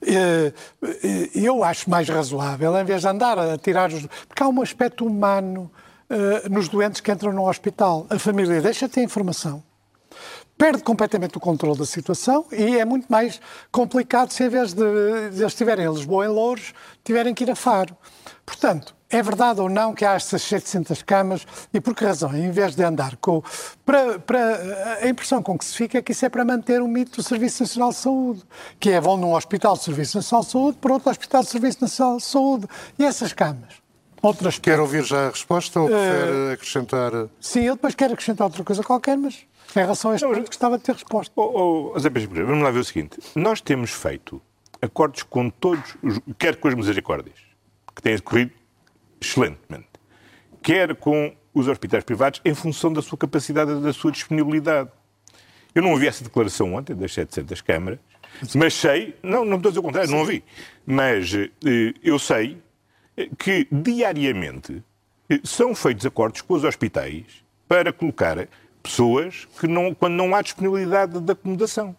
Eh, 0.00 0.54
eh, 0.82 1.30
eu 1.34 1.62
acho 1.62 1.90
mais 1.90 2.08
razoável, 2.08 2.74
em 2.78 2.84
vez 2.86 3.02
de 3.02 3.06
andar 3.06 3.38
a 3.38 3.58
tirar 3.58 3.92
os. 3.92 4.06
Porque 4.26 4.42
há 4.42 4.48
um 4.48 4.62
aspecto 4.62 5.04
humano 5.04 5.70
uh, 6.08 6.48
nos 6.48 6.70
doentes 6.70 7.02
que 7.02 7.12
entram 7.12 7.34
no 7.34 7.46
hospital. 7.46 8.06
A 8.08 8.18
família 8.18 8.62
deixa 8.62 8.88
de 8.88 8.94
ter 8.94 9.02
informação, 9.02 9.62
perde 10.62 10.84
completamente 10.84 11.36
o 11.36 11.40
controle 11.40 11.76
da 11.76 11.84
situação 11.84 12.46
e 12.52 12.78
é 12.78 12.84
muito 12.84 13.08
mais 13.08 13.40
complicado 13.72 14.30
se, 14.30 14.44
em 14.44 14.48
vez 14.48 14.72
de, 14.72 14.84
de 15.30 15.40
eles 15.40 15.52
estiverem 15.52 15.86
em 15.86 15.92
Lisboa, 15.92 16.24
em 16.24 16.28
Louros, 16.28 16.72
tiverem 17.02 17.34
que 17.34 17.42
ir 17.42 17.50
a 17.50 17.56
Faro. 17.56 17.96
Portanto, 18.46 18.94
é 19.10 19.20
verdade 19.20 19.60
ou 19.60 19.68
não 19.68 19.92
que 19.92 20.04
há 20.04 20.12
estas 20.12 20.40
700 20.42 21.02
camas 21.02 21.44
e 21.74 21.80
por 21.80 21.96
que 21.96 22.04
razão? 22.04 22.32
Em 22.32 22.52
vez 22.52 22.76
de 22.76 22.84
andar 22.84 23.16
com. 23.16 23.42
Para, 23.84 24.20
para, 24.20 24.98
a 25.02 25.08
impressão 25.08 25.42
com 25.42 25.58
que 25.58 25.64
se 25.64 25.74
fica 25.74 25.98
é 25.98 26.02
que 26.02 26.12
isso 26.12 26.24
é 26.24 26.28
para 26.28 26.44
manter 26.44 26.80
o 26.80 26.86
mito 26.86 27.16
do 27.16 27.24
Serviço 27.24 27.64
Nacional 27.64 27.90
de 27.90 27.96
Saúde, 27.96 28.42
que 28.78 28.90
é 28.90 29.00
vão 29.00 29.16
num 29.16 29.34
hospital 29.34 29.76
de 29.76 29.82
Serviço 29.82 30.16
Nacional 30.16 30.44
de 30.44 30.50
Saúde 30.52 30.78
para 30.80 30.92
outro 30.92 31.10
hospital 31.10 31.42
de 31.42 31.48
Serviço 31.48 31.78
Nacional 31.80 32.18
de 32.18 32.22
Saúde. 32.22 32.68
E 33.00 33.04
essas 33.04 33.32
camas? 33.32 33.82
Outras... 34.22 34.60
Quer 34.60 34.78
ouvir 34.78 35.02
já 35.02 35.26
a 35.26 35.30
resposta 35.30 35.80
ou 35.80 35.88
uh, 35.88 36.52
acrescentar? 36.52 37.10
Sim, 37.40 37.62
eu 37.62 37.74
depois 37.74 37.96
quero 37.96 38.12
acrescentar 38.12 38.46
outra 38.46 38.62
coisa 38.62 38.80
qualquer, 38.84 39.18
mas 39.18 39.44
em 39.80 39.82
relação 39.82 40.10
a 40.10 40.14
este 40.14 40.24
não, 40.24 40.34
ponto 40.34 40.46
gostava 40.46 40.78
de 40.78 40.84
ter 40.84 40.92
resposta. 40.92 41.32
Oh, 41.36 41.92
oh, 41.94 41.98
Zé 41.98 42.08
vamos 42.08 42.62
lá 42.62 42.70
ver 42.70 42.80
o 42.80 42.84
seguinte. 42.84 43.18
Nós 43.34 43.60
temos 43.60 43.90
feito 43.90 44.40
acordos 44.80 45.22
com 45.22 45.48
todos, 45.48 45.94
quer 46.38 46.56
com 46.56 46.68
as 46.68 46.74
misericórdias, 46.74 47.38
que 47.94 48.02
têm 48.02 48.16
decorrido 48.16 48.52
excelentemente, 49.20 49.88
quer 50.62 50.94
com 50.96 51.34
os 51.54 51.68
hospitais 51.68 52.02
privados, 52.02 52.40
em 52.44 52.54
função 52.54 52.92
da 52.92 53.02
sua 53.02 53.16
capacidade 53.16 53.70
e 53.70 53.80
da 53.80 53.92
sua 53.92 54.10
disponibilidade. 54.10 54.90
Eu 55.74 55.82
não 55.82 55.92
ouvi 55.92 56.06
essa 56.06 56.24
declaração 56.24 56.74
ontem 56.74 56.94
das 56.94 57.14
700 57.14 57.60
câmaras, 57.60 57.98
mas 58.54 58.74
sei, 58.74 59.14
não, 59.22 59.44
não 59.44 59.56
estou 59.56 59.68
a 59.68 59.72
dizer 59.72 59.80
o 59.80 59.82
contrário, 59.82 60.08
Sim. 60.08 60.14
não 60.14 60.20
ouvi, 60.20 60.44
mas 60.84 61.34
eh, 61.34 61.50
eu 62.02 62.18
sei 62.18 62.58
que 63.38 63.68
diariamente 63.70 64.82
eh, 65.28 65.40
são 65.44 65.74
feitos 65.74 66.04
acordos 66.04 66.40
com 66.40 66.54
os 66.54 66.64
hospitais 66.64 67.44
para 67.68 67.92
colocar 67.92 68.48
pessoas 68.82 69.46
que 69.58 69.66
não, 69.66 69.94
quando 69.94 70.14
não 70.14 70.34
há 70.34 70.42
disponibilidade 70.42 71.20
de 71.20 71.32
acomodação. 71.32 71.94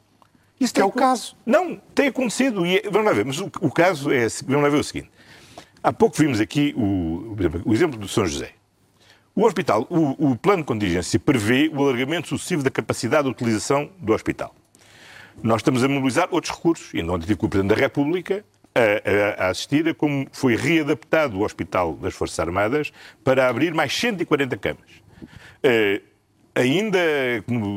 Isso 0.59 0.79
é 0.79 0.85
o 0.85 0.91
caso. 0.91 1.35
Não, 1.45 1.81
tem 1.93 2.07
acontecido. 2.07 2.65
E, 2.65 2.77
é, 2.77 2.89
vamos 2.89 3.05
lá 3.07 3.13
ver, 3.13 3.25
mas 3.25 3.39
o, 3.39 3.51
o 3.61 3.71
caso 3.71 4.11
é, 4.11 4.27
vamos 4.45 4.63
lá 4.63 4.69
ver 4.69 4.77
o 4.77 4.83
seguinte. 4.83 5.11
Há 5.81 5.91
pouco 5.91 6.15
vimos 6.17 6.39
aqui 6.39 6.73
o, 6.77 7.35
o 7.65 7.73
exemplo 7.73 7.99
do 7.99 8.07
São 8.07 8.25
José. 8.25 8.51
O 9.35 9.45
hospital, 9.45 9.87
o, 9.89 10.31
o 10.31 10.35
plano 10.35 10.61
de 10.61 10.67
contingência 10.67 11.19
prevê 11.19 11.69
o 11.73 11.81
alargamento 11.81 12.27
sucessivo 12.27 12.63
da 12.63 12.69
capacidade 12.69 13.23
de 13.23 13.31
utilização 13.31 13.89
do 13.97 14.13
hospital. 14.13 14.55
Nós 15.41 15.57
estamos 15.57 15.83
a 15.83 15.87
mobilizar 15.87 16.27
outros 16.31 16.55
recursos, 16.55 16.93
ainda 16.93 17.11
ontem 17.11 17.25
tive 17.25 17.37
com 17.37 17.47
o 17.47 17.49
Presidente 17.49 17.75
da 17.75 17.81
República 17.81 18.45
a, 18.75 19.41
a, 19.41 19.47
a, 19.47 19.49
assistir 19.49 19.87
a 19.87 19.93
como 19.93 20.27
foi 20.31 20.55
readaptado 20.55 21.37
o 21.39 21.43
Hospital 21.43 21.95
das 21.95 22.13
Forças 22.13 22.39
Armadas 22.39 22.91
para 23.23 23.47
abrir 23.47 23.73
mais 23.73 23.93
140 23.93 24.55
camas. 24.57 24.91
Uh, 25.63 26.12
ainda, 26.55 26.99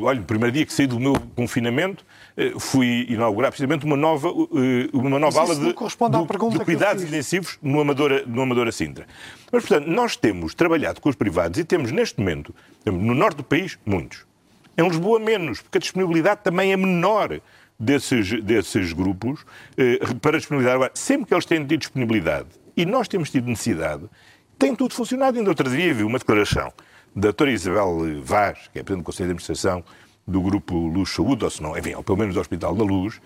olha, 0.02 0.20
no 0.20 0.26
primeiro 0.26 0.52
dia 0.52 0.66
que 0.66 0.72
saí 0.72 0.86
do 0.86 1.00
meu 1.00 1.14
confinamento, 1.34 2.04
uh, 2.36 2.60
fui 2.60 3.06
inaugurar 3.08 3.50
precisamente 3.50 3.84
uma 3.84 3.96
nova, 3.96 4.28
uh, 4.28 4.48
uma 4.92 5.18
nova 5.18 5.40
ala 5.40 5.54
de, 5.54 5.72
do, 5.72 6.48
de 6.50 6.64
cuidados 6.64 7.02
intensivos 7.02 7.58
no 7.62 7.80
Amadora, 7.80 8.24
no 8.26 8.42
Amadora 8.42 8.70
Sintra. 8.72 9.06
Mas, 9.50 9.64
portanto, 9.64 9.88
nós 9.88 10.16
temos 10.16 10.54
trabalhado 10.54 11.00
com 11.00 11.08
os 11.08 11.16
privados 11.16 11.58
e 11.58 11.64
temos, 11.64 11.90
neste 11.90 12.18
momento, 12.18 12.54
no 12.84 13.14
norte 13.14 13.38
do 13.38 13.44
país, 13.44 13.78
muitos. 13.84 14.26
Em 14.76 14.86
Lisboa, 14.86 15.18
menos, 15.18 15.62
porque 15.62 15.78
a 15.78 15.80
disponibilidade 15.80 16.42
também 16.42 16.72
é 16.72 16.76
menor 16.76 17.40
desses, 17.78 18.42
desses 18.42 18.92
grupos 18.92 19.44
eh, 19.76 19.98
para 20.20 20.36
disponibilidade. 20.36 20.76
Agora, 20.76 20.90
sempre 20.94 21.26
que 21.26 21.34
eles 21.34 21.46
têm 21.46 21.64
tido 21.64 21.78
disponibilidade 21.78 22.48
e 22.76 22.84
nós 22.84 23.08
temos 23.08 23.30
tido 23.30 23.48
necessidade, 23.48 24.04
tem 24.58 24.74
tudo 24.74 24.94
funcionado. 24.94 25.38
Ainda 25.38 25.50
outro 25.50 25.68
dia 25.70 25.94
vi 25.94 26.02
uma 26.02 26.18
declaração 26.18 26.72
da 27.16 27.28
doutora 27.28 27.50
Isabel 27.50 28.22
Vaz, 28.22 28.68
que 28.70 28.78
é 28.78 28.82
Presidente 28.82 29.02
do 29.02 29.06
Conselho 29.06 29.28
de 29.28 29.32
Administração 29.32 29.82
do 30.28 30.40
Grupo 30.42 30.76
Luz 30.76 31.10
Saúde, 31.10 31.44
ou 31.44 31.50
se 31.50 31.62
não, 31.62 31.76
enfim, 31.76 31.94
ou 31.94 32.02
pelo 32.02 32.18
menos 32.18 32.34
do 32.34 32.40
Hospital 32.40 32.74
da 32.74 32.84
Luz, 32.84 33.20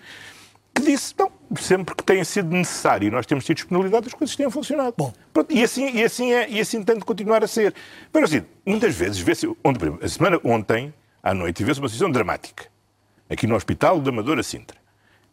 que 0.73 0.81
disse, 0.81 1.13
não, 1.19 1.29
sempre 1.59 1.93
que 1.93 2.03
tenha 2.03 2.23
sido 2.23 2.49
necessário 2.55 3.09
e 3.09 3.11
nós 3.11 3.25
temos 3.25 3.43
tido 3.43 3.57
disponibilidade, 3.57 4.07
as 4.07 4.13
coisas 4.13 4.33
têm 4.33 4.49
funcionado. 4.49 4.93
Bom. 4.97 5.13
Pronto, 5.33 5.53
e, 5.53 5.61
assim, 5.61 5.97
e, 5.97 6.03
assim 6.03 6.31
é, 6.31 6.49
e 6.49 6.61
assim 6.61 6.81
tem 6.83 6.97
de 6.97 7.03
continuar 7.03 7.43
a 7.43 7.47
ser. 7.47 7.73
Mas 8.13 8.23
assim, 8.23 8.45
muitas 8.65 8.95
vezes, 8.95 9.19
vê-se, 9.19 9.45
a 10.01 10.07
semana 10.07 10.39
ontem, 10.41 10.93
à 11.21 11.33
noite, 11.33 11.61
vê-se 11.61 11.81
uma 11.81 11.89
situação 11.89 12.09
dramática 12.09 12.67
aqui 13.29 13.45
no 13.45 13.55
Hospital 13.55 13.99
da 13.99 14.09
Amadora 14.09 14.41
Sintra, 14.41 14.77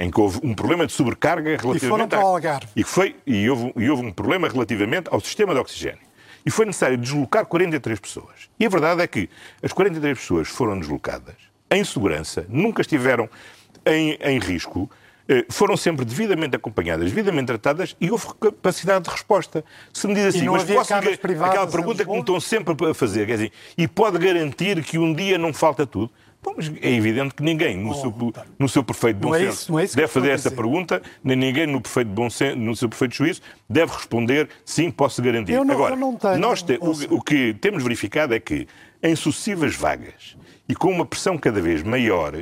em 0.01 0.11
que 0.11 0.21
houve 0.21 0.41
um 0.43 0.53
problema 0.53 0.85
de 0.85 0.93
sobrecarga 0.93 1.51
relativamente... 1.51 1.85
E 1.85 1.89
foram 1.89 2.09
para 2.09 2.25
o 2.25 2.27
Algarve. 2.27 2.67
E, 2.75 2.83
foi, 2.83 3.15
e, 3.25 3.49
houve, 3.49 3.73
e 3.77 3.89
houve 3.89 4.05
um 4.05 4.13
problema 4.13 4.49
relativamente 4.49 5.09
ao 5.13 5.21
sistema 5.21 5.55
de 5.55 5.61
oxigênio. 5.61 6.08
E 6.49 6.51
foi 6.51 6.65
necessário 6.65 6.97
deslocar 6.97 7.45
43 7.45 8.01
pessoas. 8.01 8.49
E 8.59 8.65
a 8.65 8.71
verdade 8.71 9.03
é 9.03 9.07
que 9.07 9.29
as 9.63 9.71
43 9.71 10.19
pessoas 10.19 10.49
foram 10.49 10.79
deslocadas 10.79 11.35
em 11.71 11.85
segurança, 11.85 12.47
nunca 12.49 12.81
estiveram 12.81 13.29
em, 13.85 14.15
em 14.15 14.39
risco, 14.39 14.91
eh, 15.29 15.45
foram 15.51 15.77
sempre 15.77 16.07
devidamente 16.07 16.57
acompanhadas, 16.57 17.11
devidamente 17.11 17.49
tratadas 17.49 17.95
e 18.01 18.11
houve 18.11 18.29
capacidade 18.41 19.05
de 19.05 19.11
resposta. 19.11 19.63
Se 19.93 20.07
me 20.07 20.15
diz 20.15 20.25
assim, 20.25 20.49
mas 20.49 20.65
posso 20.65 20.95
aquela 20.95 21.67
pergunta 21.67 22.03
que 22.03 22.11
me 22.11 22.21
estão 22.21 22.41
sempre 22.41 22.75
a 22.89 22.95
fazer, 22.95 23.27
quer 23.27 23.35
dizer, 23.35 23.53
e 23.77 23.87
pode 23.87 24.17
garantir 24.17 24.83
que 24.83 24.97
um 24.97 25.13
dia 25.13 25.37
não 25.37 25.53
falta 25.53 25.87
tudo? 25.87 26.11
Bom, 26.49 26.55
mas 26.57 26.73
é 26.81 26.93
evidente 26.95 27.35
que 27.35 27.43
ninguém, 27.43 27.77
no, 27.77 27.95
seu, 27.95 28.11
tá. 28.33 28.47
no 28.59 28.69
seu 28.71 28.83
perfeito 28.83 29.19
bom 29.19 29.35
é 29.35 29.51
senso, 29.51 29.79
é 29.79 29.87
deve 29.87 30.09
fazer 30.09 30.31
essa 30.31 30.51
pergunta, 30.51 31.03
nem 31.23 31.37
ninguém 31.37 31.67
no, 31.67 31.79
perfeito 31.79 32.09
bom 32.09 32.31
senso, 32.31 32.57
no 32.57 32.75
seu 32.75 32.89
perfeito 32.89 33.17
juízo 33.17 33.43
deve 33.69 33.93
responder 33.93 34.49
sim, 34.65 34.91
posso 34.91 35.21
garantir. 35.21 35.53
Eu 35.53 35.63
não, 35.63 35.75
Agora, 35.75 35.95
eu 35.95 35.99
não 35.99 36.17
tenho, 36.17 36.39
nós 36.39 36.63
te, 36.63 36.79
o, 36.81 37.17
o 37.17 37.23
que 37.23 37.53
temos 37.53 37.83
verificado 37.83 38.35
é 38.35 38.41
que, 38.41 38.67
em 39.03 39.15
sucessivas 39.15 39.77
vagas 39.77 40.39
e 40.67 40.75
com 40.75 40.91
uma 40.91 41.05
pressão 41.05 41.37
cada 41.37 41.61
vez 41.61 41.83
maior, 41.83 42.35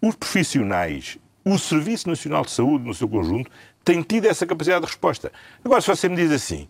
os 0.00 0.14
profissionais, 0.14 1.18
o 1.44 1.58
Serviço 1.58 2.08
Nacional 2.08 2.44
de 2.44 2.52
Saúde, 2.52 2.84
no 2.84 2.94
seu 2.94 3.08
conjunto, 3.08 3.50
têm 3.84 4.00
tido 4.02 4.26
essa 4.26 4.46
capacidade 4.46 4.82
de 4.82 4.86
resposta. 4.92 5.32
Agora, 5.64 5.80
se 5.80 5.88
você 5.88 6.08
me 6.08 6.14
diz 6.14 6.30
assim, 6.30 6.68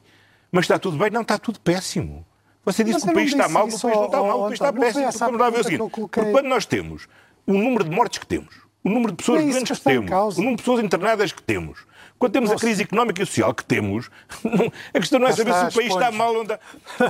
mas 0.50 0.64
está 0.64 0.78
tudo 0.78 0.96
bem, 0.96 1.10
não, 1.10 1.20
está 1.20 1.36
tudo 1.36 1.60
péssimo. 1.60 2.24
Você 2.64 2.82
disse 2.82 3.02
que 3.04 3.10
o 3.10 3.14
país 3.14 3.30
está 3.30 3.48
mal, 3.48 3.66
o 3.66 3.70
país 3.70 3.82
não 3.82 4.04
está 4.06 4.22
mal, 4.22 4.38
o 4.38 4.42
país 4.44 4.54
está 4.54 4.72
péssimo. 4.72 5.12
Vamos 5.12 5.40
lá 5.40 5.50
ver 5.50 5.60
o 5.60 5.64
seguinte. 5.64 5.90
Porque 5.90 6.30
quando 6.30 6.46
nós 6.46 6.64
temos 6.66 7.06
o 7.46 7.52
número 7.52 7.84
de 7.84 7.90
mortes 7.90 8.18
que 8.18 8.26
temos, 8.26 8.54
o 8.82 8.88
número 8.88 9.12
de 9.12 9.16
pessoas 9.18 9.44
doentes 9.44 9.78
que 9.78 9.84
temos, 9.84 10.10
o 10.10 10.40
número 10.40 10.56
de 10.56 10.62
pessoas 10.62 10.84
internadas 10.84 11.32
que 11.32 11.42
temos, 11.42 11.78
quando 12.18 12.32
temos 12.32 12.50
Nossa. 12.50 12.64
a 12.64 12.66
crise 12.66 12.82
económica 12.82 13.22
e 13.22 13.26
social 13.26 13.52
que 13.52 13.64
temos, 13.64 14.10
a 14.94 14.98
questão 15.00 15.18
não 15.18 15.26
é 15.26 15.32
saber 15.32 15.52
se 15.52 15.64
o 15.64 15.72
país 15.72 15.92
está 15.92 16.10
mal 16.10 16.28
ou 16.28 16.34
não 16.34 16.42
está. 16.42 16.58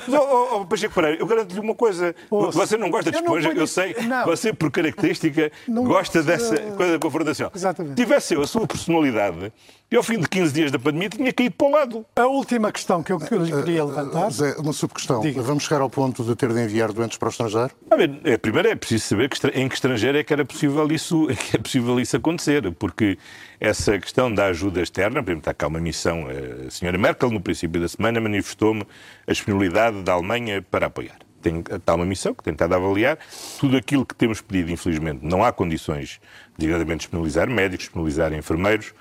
oh, 0.09 0.61
oh, 0.61 0.66
Pacheco 0.66 0.94
Pereira, 0.94 1.18
eu 1.18 1.26
garanto-lhe 1.26 1.61
uma 1.61 1.74
coisa. 1.74 2.14
Você 2.30 2.76
não 2.76 2.90
gosta 2.90 3.11
de 3.11 3.18
esponja, 3.18 3.50
eu, 3.50 3.57
eu 3.57 3.66
sei. 3.66 3.94
Não. 4.02 4.24
Você, 4.26 4.52
por 4.52 4.70
característica, 4.70 5.52
não, 5.68 5.84
gosta 5.84 6.22
dessa 6.22 6.57
coisa 6.72 6.92
da 6.92 6.98
confrontação. 6.98 7.50
Exatamente. 7.55 7.96
Tivesse 7.96 8.34
eu 8.34 8.42
a 8.42 8.46
sua 8.46 8.66
personalidade, 8.66 9.52
e 9.90 9.96
ao 9.96 10.02
fim 10.02 10.18
de 10.18 10.28
15 10.28 10.52
dias 10.52 10.72
da 10.72 10.78
pandemia 10.78 11.09
tinha 11.09 11.32
caído 11.32 11.55
para 11.55 11.66
o 11.66 11.70
lado. 11.70 12.07
A 12.16 12.26
última 12.26 12.72
questão 12.72 13.02
que 13.02 13.12
eu, 13.12 13.18
que 13.20 13.32
eu 13.32 13.44
lhe 13.44 13.52
queria 13.52 13.84
levantar. 13.84 14.30
Zé, 14.30 14.57
uma 14.59 14.72
subquestão. 14.72 15.22
Vamos 15.36 15.62
chegar 15.62 15.82
ao 15.82 15.90
ponto 15.90 16.24
de 16.24 16.34
ter 16.34 16.52
de 16.52 16.61
enviar 16.61 16.92
doentes 16.92 17.16
para 17.16 17.28
o 17.28 17.30
estrangeiro? 17.30 17.70
A 17.90 17.94
ver, 17.94 18.18
é, 18.24 18.36
primeiro 18.36 18.68
é 18.68 18.74
preciso 18.74 19.05
saber 19.05 19.28
que, 19.28 19.46
em 19.48 19.68
que 19.68 19.74
estrangeiro 19.74 20.18
é 20.18 20.24
que 20.24 20.32
era 20.32 20.44
possível 20.44 20.90
isso, 20.90 21.30
é 21.30 21.34
que 21.38 21.57
é 21.57 21.61
possível 21.61 22.00
isso 22.00 22.16
acontecer, 22.16 22.72
porque 22.72 23.18
essa 23.64 23.98
questão 23.98 24.32
da 24.32 24.46
ajuda 24.46 24.82
externa, 24.82 25.22
por 25.22 25.30
exemplo, 25.30 25.38
está 25.38 25.54
cá 25.54 25.66
uma 25.66 25.80
missão, 25.80 26.26
a 26.66 26.70
senhora 26.70 26.98
Merkel, 26.98 27.30
no 27.30 27.40
princípio 27.40 27.80
da 27.80 27.88
semana, 27.88 28.20
manifestou-me 28.20 28.86
a 29.26 29.32
disponibilidade 29.32 30.02
da 30.02 30.12
Alemanha 30.12 30.62
para 30.70 30.86
apoiar. 30.86 31.16
Tem, 31.40 31.60
está 31.60 31.94
uma 31.94 32.04
missão 32.04 32.34
que 32.34 32.42
tem 32.42 32.52
estado 32.52 32.74
a 32.74 32.76
avaliar 32.76 33.18
tudo 33.58 33.76
aquilo 33.76 34.04
que 34.04 34.14
temos 34.14 34.40
pedido, 34.40 34.70
infelizmente. 34.70 35.20
Não 35.22 35.42
há 35.42 35.52
condições 35.52 36.20
de 36.58 36.66
disponibilizar 36.96 37.48
médicos, 37.48 37.84
disponibilizar 37.86 38.32
enfermeiros. 38.32 38.94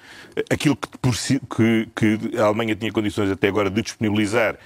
Aquilo 0.49 0.77
que, 0.77 1.39
que, 1.39 1.89
que, 1.95 2.37
a 2.37 2.45
Alemanha 2.45 2.75
tinha 2.75 2.91
condições 2.91 3.29
até 3.31 3.49
agora 3.49 3.69
de 3.69 3.81
disponibilizar, 3.81 4.57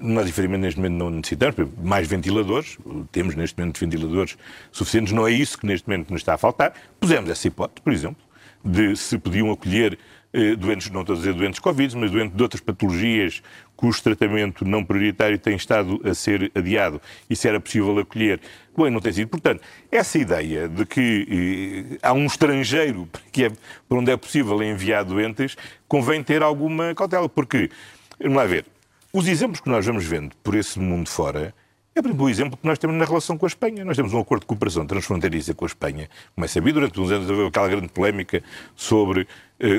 nós, 0.00 0.28
infelizmente, 0.28 0.60
neste 0.60 0.78
momento 0.78 0.98
não 0.98 1.10
necessitamos. 1.10 1.56
Mais 1.82 2.06
ventiladores, 2.06 2.78
temos 3.10 3.34
neste 3.34 3.58
momento 3.58 3.80
ventiladores 3.80 4.38
suficientes, 4.70 5.12
não 5.12 5.26
é 5.26 5.32
isso 5.32 5.58
que 5.58 5.66
neste 5.66 5.88
momento 5.88 6.10
nos 6.10 6.20
está 6.20 6.34
a 6.34 6.38
faltar. 6.38 6.72
Pusemos 7.00 7.30
essa 7.30 7.46
hipótese, 7.46 7.82
por 7.82 7.92
exemplo, 7.92 8.27
de 8.64 8.96
se 8.96 9.18
podiam 9.18 9.50
acolher 9.50 9.98
eh, 10.32 10.54
doentes, 10.56 10.90
não 10.90 11.00
estou 11.00 11.14
a 11.14 11.18
dizer 11.18 11.32
doentes 11.32 11.58
Covid, 11.58 11.96
mas 11.96 12.10
doentes 12.10 12.36
de 12.36 12.42
outras 12.42 12.60
patologias 12.60 13.42
cujo 13.74 14.02
tratamento 14.02 14.64
não 14.64 14.84
prioritário 14.84 15.38
tem 15.38 15.56
estado 15.56 16.00
a 16.04 16.12
ser 16.12 16.50
adiado. 16.54 17.00
E 17.30 17.36
se 17.36 17.48
era 17.48 17.60
possível 17.60 17.96
acolher, 17.98 18.40
bem, 18.76 18.90
não 18.90 19.00
tem 19.00 19.12
sido. 19.12 19.28
Portanto, 19.28 19.62
essa 19.90 20.18
ideia 20.18 20.68
de 20.68 20.84
que 20.84 21.94
eh, 21.94 21.98
há 22.02 22.12
um 22.12 22.26
estrangeiro 22.26 23.08
que 23.32 23.44
é, 23.44 23.52
por 23.88 23.98
onde 23.98 24.10
é 24.10 24.16
possível 24.16 24.62
enviar 24.62 25.04
doentes, 25.04 25.56
convém 25.86 26.22
ter 26.22 26.42
alguma 26.42 26.94
cautela, 26.94 27.28
porque, 27.28 27.70
vamos 28.20 28.36
lá 28.36 28.44
ver, 28.44 28.66
os 29.12 29.26
exemplos 29.26 29.60
que 29.60 29.70
nós 29.70 29.86
vamos 29.86 30.04
vendo 30.04 30.34
por 30.42 30.54
esse 30.54 30.78
mundo 30.78 31.08
fora 31.08 31.54
é, 31.98 32.02
por 32.02 32.08
exemplo, 32.08 32.26
o 32.26 32.28
exemplo 32.30 32.56
que 32.56 32.66
nós 32.66 32.78
temos 32.78 32.96
na 32.96 33.04
relação 33.04 33.36
com 33.36 33.46
a 33.46 33.48
Espanha. 33.48 33.84
Nós 33.84 33.96
temos 33.96 34.12
um 34.12 34.20
acordo 34.20 34.42
de 34.42 34.46
cooperação 34.46 34.86
transfronteiriça 34.86 35.52
com 35.54 35.64
a 35.64 35.68
Espanha. 35.68 36.08
Como 36.34 36.44
é 36.44 36.48
sabido, 36.48 36.74
durante 36.74 37.00
uns 37.00 37.10
anos 37.10 37.28
houve 37.28 37.46
aquela 37.46 37.68
grande 37.68 37.88
polémica 37.88 38.42
sobre 38.76 39.26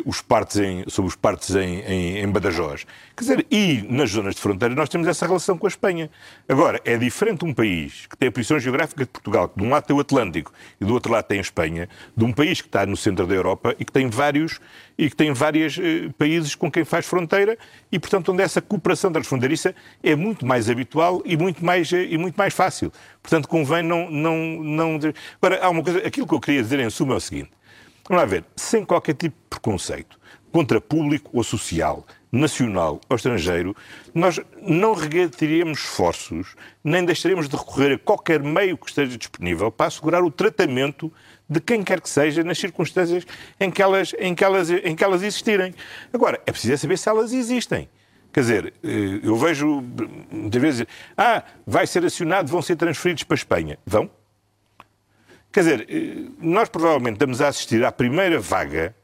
os 0.06 0.22
partes, 0.22 0.58
em, 0.58 0.84
sobre 0.88 1.10
os 1.10 1.16
partes 1.16 1.56
em, 1.56 1.80
em, 1.82 2.18
em, 2.20 2.28
Badajoz. 2.28 2.86
Quer 3.16 3.22
dizer, 3.22 3.48
e 3.50 3.86
nas 3.90 4.10
zonas 4.10 4.36
de 4.36 4.42
fronteira 4.42 4.76
nós 4.76 4.90
temos 4.90 5.08
essa 5.08 5.26
relação 5.26 5.58
com 5.58 5.68
a 5.68 5.70
Espanha. 5.70 6.10
Agora, 6.48 6.82
é 6.84 6.98
diferente 6.98 7.46
um 7.46 7.54
país 7.54 8.06
que 8.06 8.18
tem 8.18 8.28
a 8.28 8.32
posição 8.32 8.60
geográfica 8.60 9.06
de 9.06 9.10
Portugal, 9.10 9.48
que 9.48 9.58
de 9.58 9.66
um 9.66 9.70
lado 9.70 9.86
tem 9.86 9.96
o 9.96 10.00
Atlântico 10.00 10.52
e 10.82 10.86
do 10.86 10.94
outro 10.94 11.12
lado 11.12 11.26
tem 11.26 11.38
a 11.38 11.42
Espanha, 11.42 11.88
de 12.16 12.26
um 12.26 12.34
país 12.34 12.60
que 12.60 12.68
está 12.68 12.86
no 12.86 12.98
centro 12.98 13.26
da 13.26 13.34
Europa 13.34 13.76
e 13.80 13.86
que 13.86 13.92
tem 13.92 14.10
vários 14.10 14.60
e 15.00 15.10
que 15.10 15.16
tem 15.16 15.32
vários 15.32 15.80
eh, 15.80 16.10
países 16.18 16.56
com 16.56 16.70
quem 16.70 16.84
faz 16.84 17.06
fronteira 17.06 17.58
e, 17.90 17.98
portanto, 17.98 18.34
onde 18.34 18.44
essa 18.44 18.62
cooperação 18.62 19.10
transfronteiriça 19.10 19.74
é 20.04 20.14
muito 20.14 20.46
mais 20.46 20.70
habitual 20.70 21.22
e 21.24 21.38
muito 21.38 21.64
mais, 21.64 21.94
eh, 21.94 22.08
e 22.10 22.18
muito 22.18 22.36
mais 22.36 22.54
fácil. 22.54 22.92
Portanto, 23.24 23.48
convém 23.48 23.82
não, 23.82 24.12
não, 24.12 24.36
não... 24.62 25.00
Agora, 25.42 25.64
há 25.64 25.70
uma 25.70 25.82
coisa, 25.82 26.00
aquilo 26.00 26.28
que 26.28 26.34
eu 26.34 26.40
queria 26.42 26.62
dizer 26.62 26.82
em 26.82 26.90
suma 26.90 27.14
é 27.14 27.18
o 27.18 27.22
seguinte. 27.22 27.50
Vamos 28.10 28.24
lá 28.24 28.26
ver, 28.26 28.44
sem 28.56 28.84
qualquer 28.84 29.14
tipo 29.14 29.36
de 29.36 29.50
preconceito 29.52 30.20
contra 30.52 30.82
público 30.82 31.30
ou 31.32 31.44
social, 31.44 32.04
nacional 32.32 33.00
ou 33.08 33.16
estrangeiro, 33.16 33.76
nós 34.16 34.40
não 34.64 34.96
regateríamos 34.96 35.78
esforços, 35.78 36.56
nem 36.84 37.06
deixaremos 37.06 37.48
de 37.48 37.56
recorrer 37.56 37.94
a 37.94 38.00
qualquer 38.00 38.42
meio 38.42 38.76
que 38.80 38.90
esteja 38.90 39.16
disponível 39.16 39.72
para 39.72 39.86
assegurar 39.86 40.24
o 40.24 40.32
tratamento 40.32 41.14
de 41.48 41.60
quem 41.60 41.84
quer 41.84 42.02
que 42.02 42.10
seja 42.10 42.44
nas 42.44 42.58
circunstâncias 42.58 43.28
em 43.60 43.70
que 43.70 43.80
elas, 43.80 44.16
em 44.18 44.34
que 44.34 44.44
elas, 44.44 44.72
em 44.72 44.96
que 44.96 45.04
elas 45.04 45.22
existirem. 45.22 45.76
Agora, 46.12 46.42
é 46.48 46.52
preciso 46.52 46.80
saber 46.80 46.98
se 46.98 47.08
elas 47.08 47.32
existem. 47.32 47.88
Quer 48.34 48.40
dizer, 48.40 48.74
eh, 48.84 49.20
eu 49.22 49.36
vejo 49.36 49.84
muitas 50.32 50.60
vezes, 50.60 50.88
ah, 51.16 51.44
vai 51.64 51.86
ser 51.86 52.04
acionado, 52.04 52.50
vão 52.50 52.64
ser 52.64 52.76
transferidos 52.76 53.24
para 53.24 53.36
a 53.36 53.38
Espanha. 53.38 53.78
Vão? 53.86 54.10
Quer 55.52 55.62
dizer, 55.62 55.88
eh, 55.90 56.30
nós 56.40 56.70
provavelmente 56.70 57.16
estamos 57.16 57.42
a 57.42 57.48
assistir 57.48 57.84
à 57.84 57.92
primeira 57.92 58.40
vaga 58.40 58.96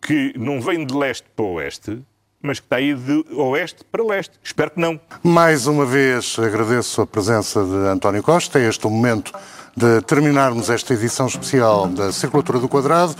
que 0.00 0.34
não 0.36 0.60
vem 0.60 0.84
de 0.84 0.94
leste 0.94 1.26
para 1.34 1.44
oeste, 1.44 2.02
mas 2.42 2.58
que 2.58 2.66
está 2.66 2.76
aí 2.76 2.94
de 2.94 3.24
oeste 3.32 3.84
para 3.90 4.04
leste. 4.04 4.38
Espero 4.42 4.72
que 4.72 4.80
não. 4.80 5.00
Mais 5.22 5.66
uma 5.66 5.86
vez 5.86 6.36
agradeço 6.38 7.00
a 7.00 7.06
presença 7.06 7.64
de 7.64 7.88
António 7.88 8.22
Costa. 8.22 8.58
Este 8.58 8.84
é 8.84 8.88
o 8.88 8.92
momento 8.92 9.32
de 9.74 10.02
terminarmos 10.02 10.68
esta 10.68 10.92
edição 10.92 11.26
especial 11.26 11.86
da 11.86 12.12
Circulatura 12.12 12.58
do 12.58 12.68
Quadrado. 12.68 13.14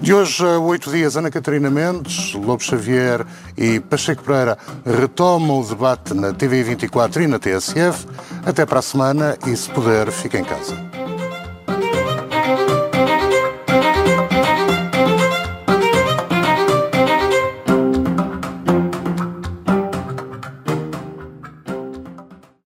De 0.00 0.14
hoje 0.14 0.44
a 0.44 0.58
oito 0.58 0.90
dias, 0.90 1.16
Ana 1.16 1.30
Catarina 1.30 1.70
Mendes, 1.70 2.34
Lobo 2.34 2.62
Xavier 2.62 3.26
e 3.56 3.80
Pacheco 3.80 4.22
Pereira 4.22 4.56
retomam 4.84 5.60
o 5.60 5.66
debate 5.66 6.14
na 6.14 6.32
TV24 6.32 7.22
e 7.22 7.26
na 7.26 7.38
TSF. 7.38 8.06
Até 8.44 8.64
para 8.64 8.78
a 8.78 8.82
semana 8.82 9.36
e, 9.46 9.56
se 9.56 9.68
puder, 9.70 10.12
fique 10.12 10.36
em 10.36 10.44
casa. 10.44 10.95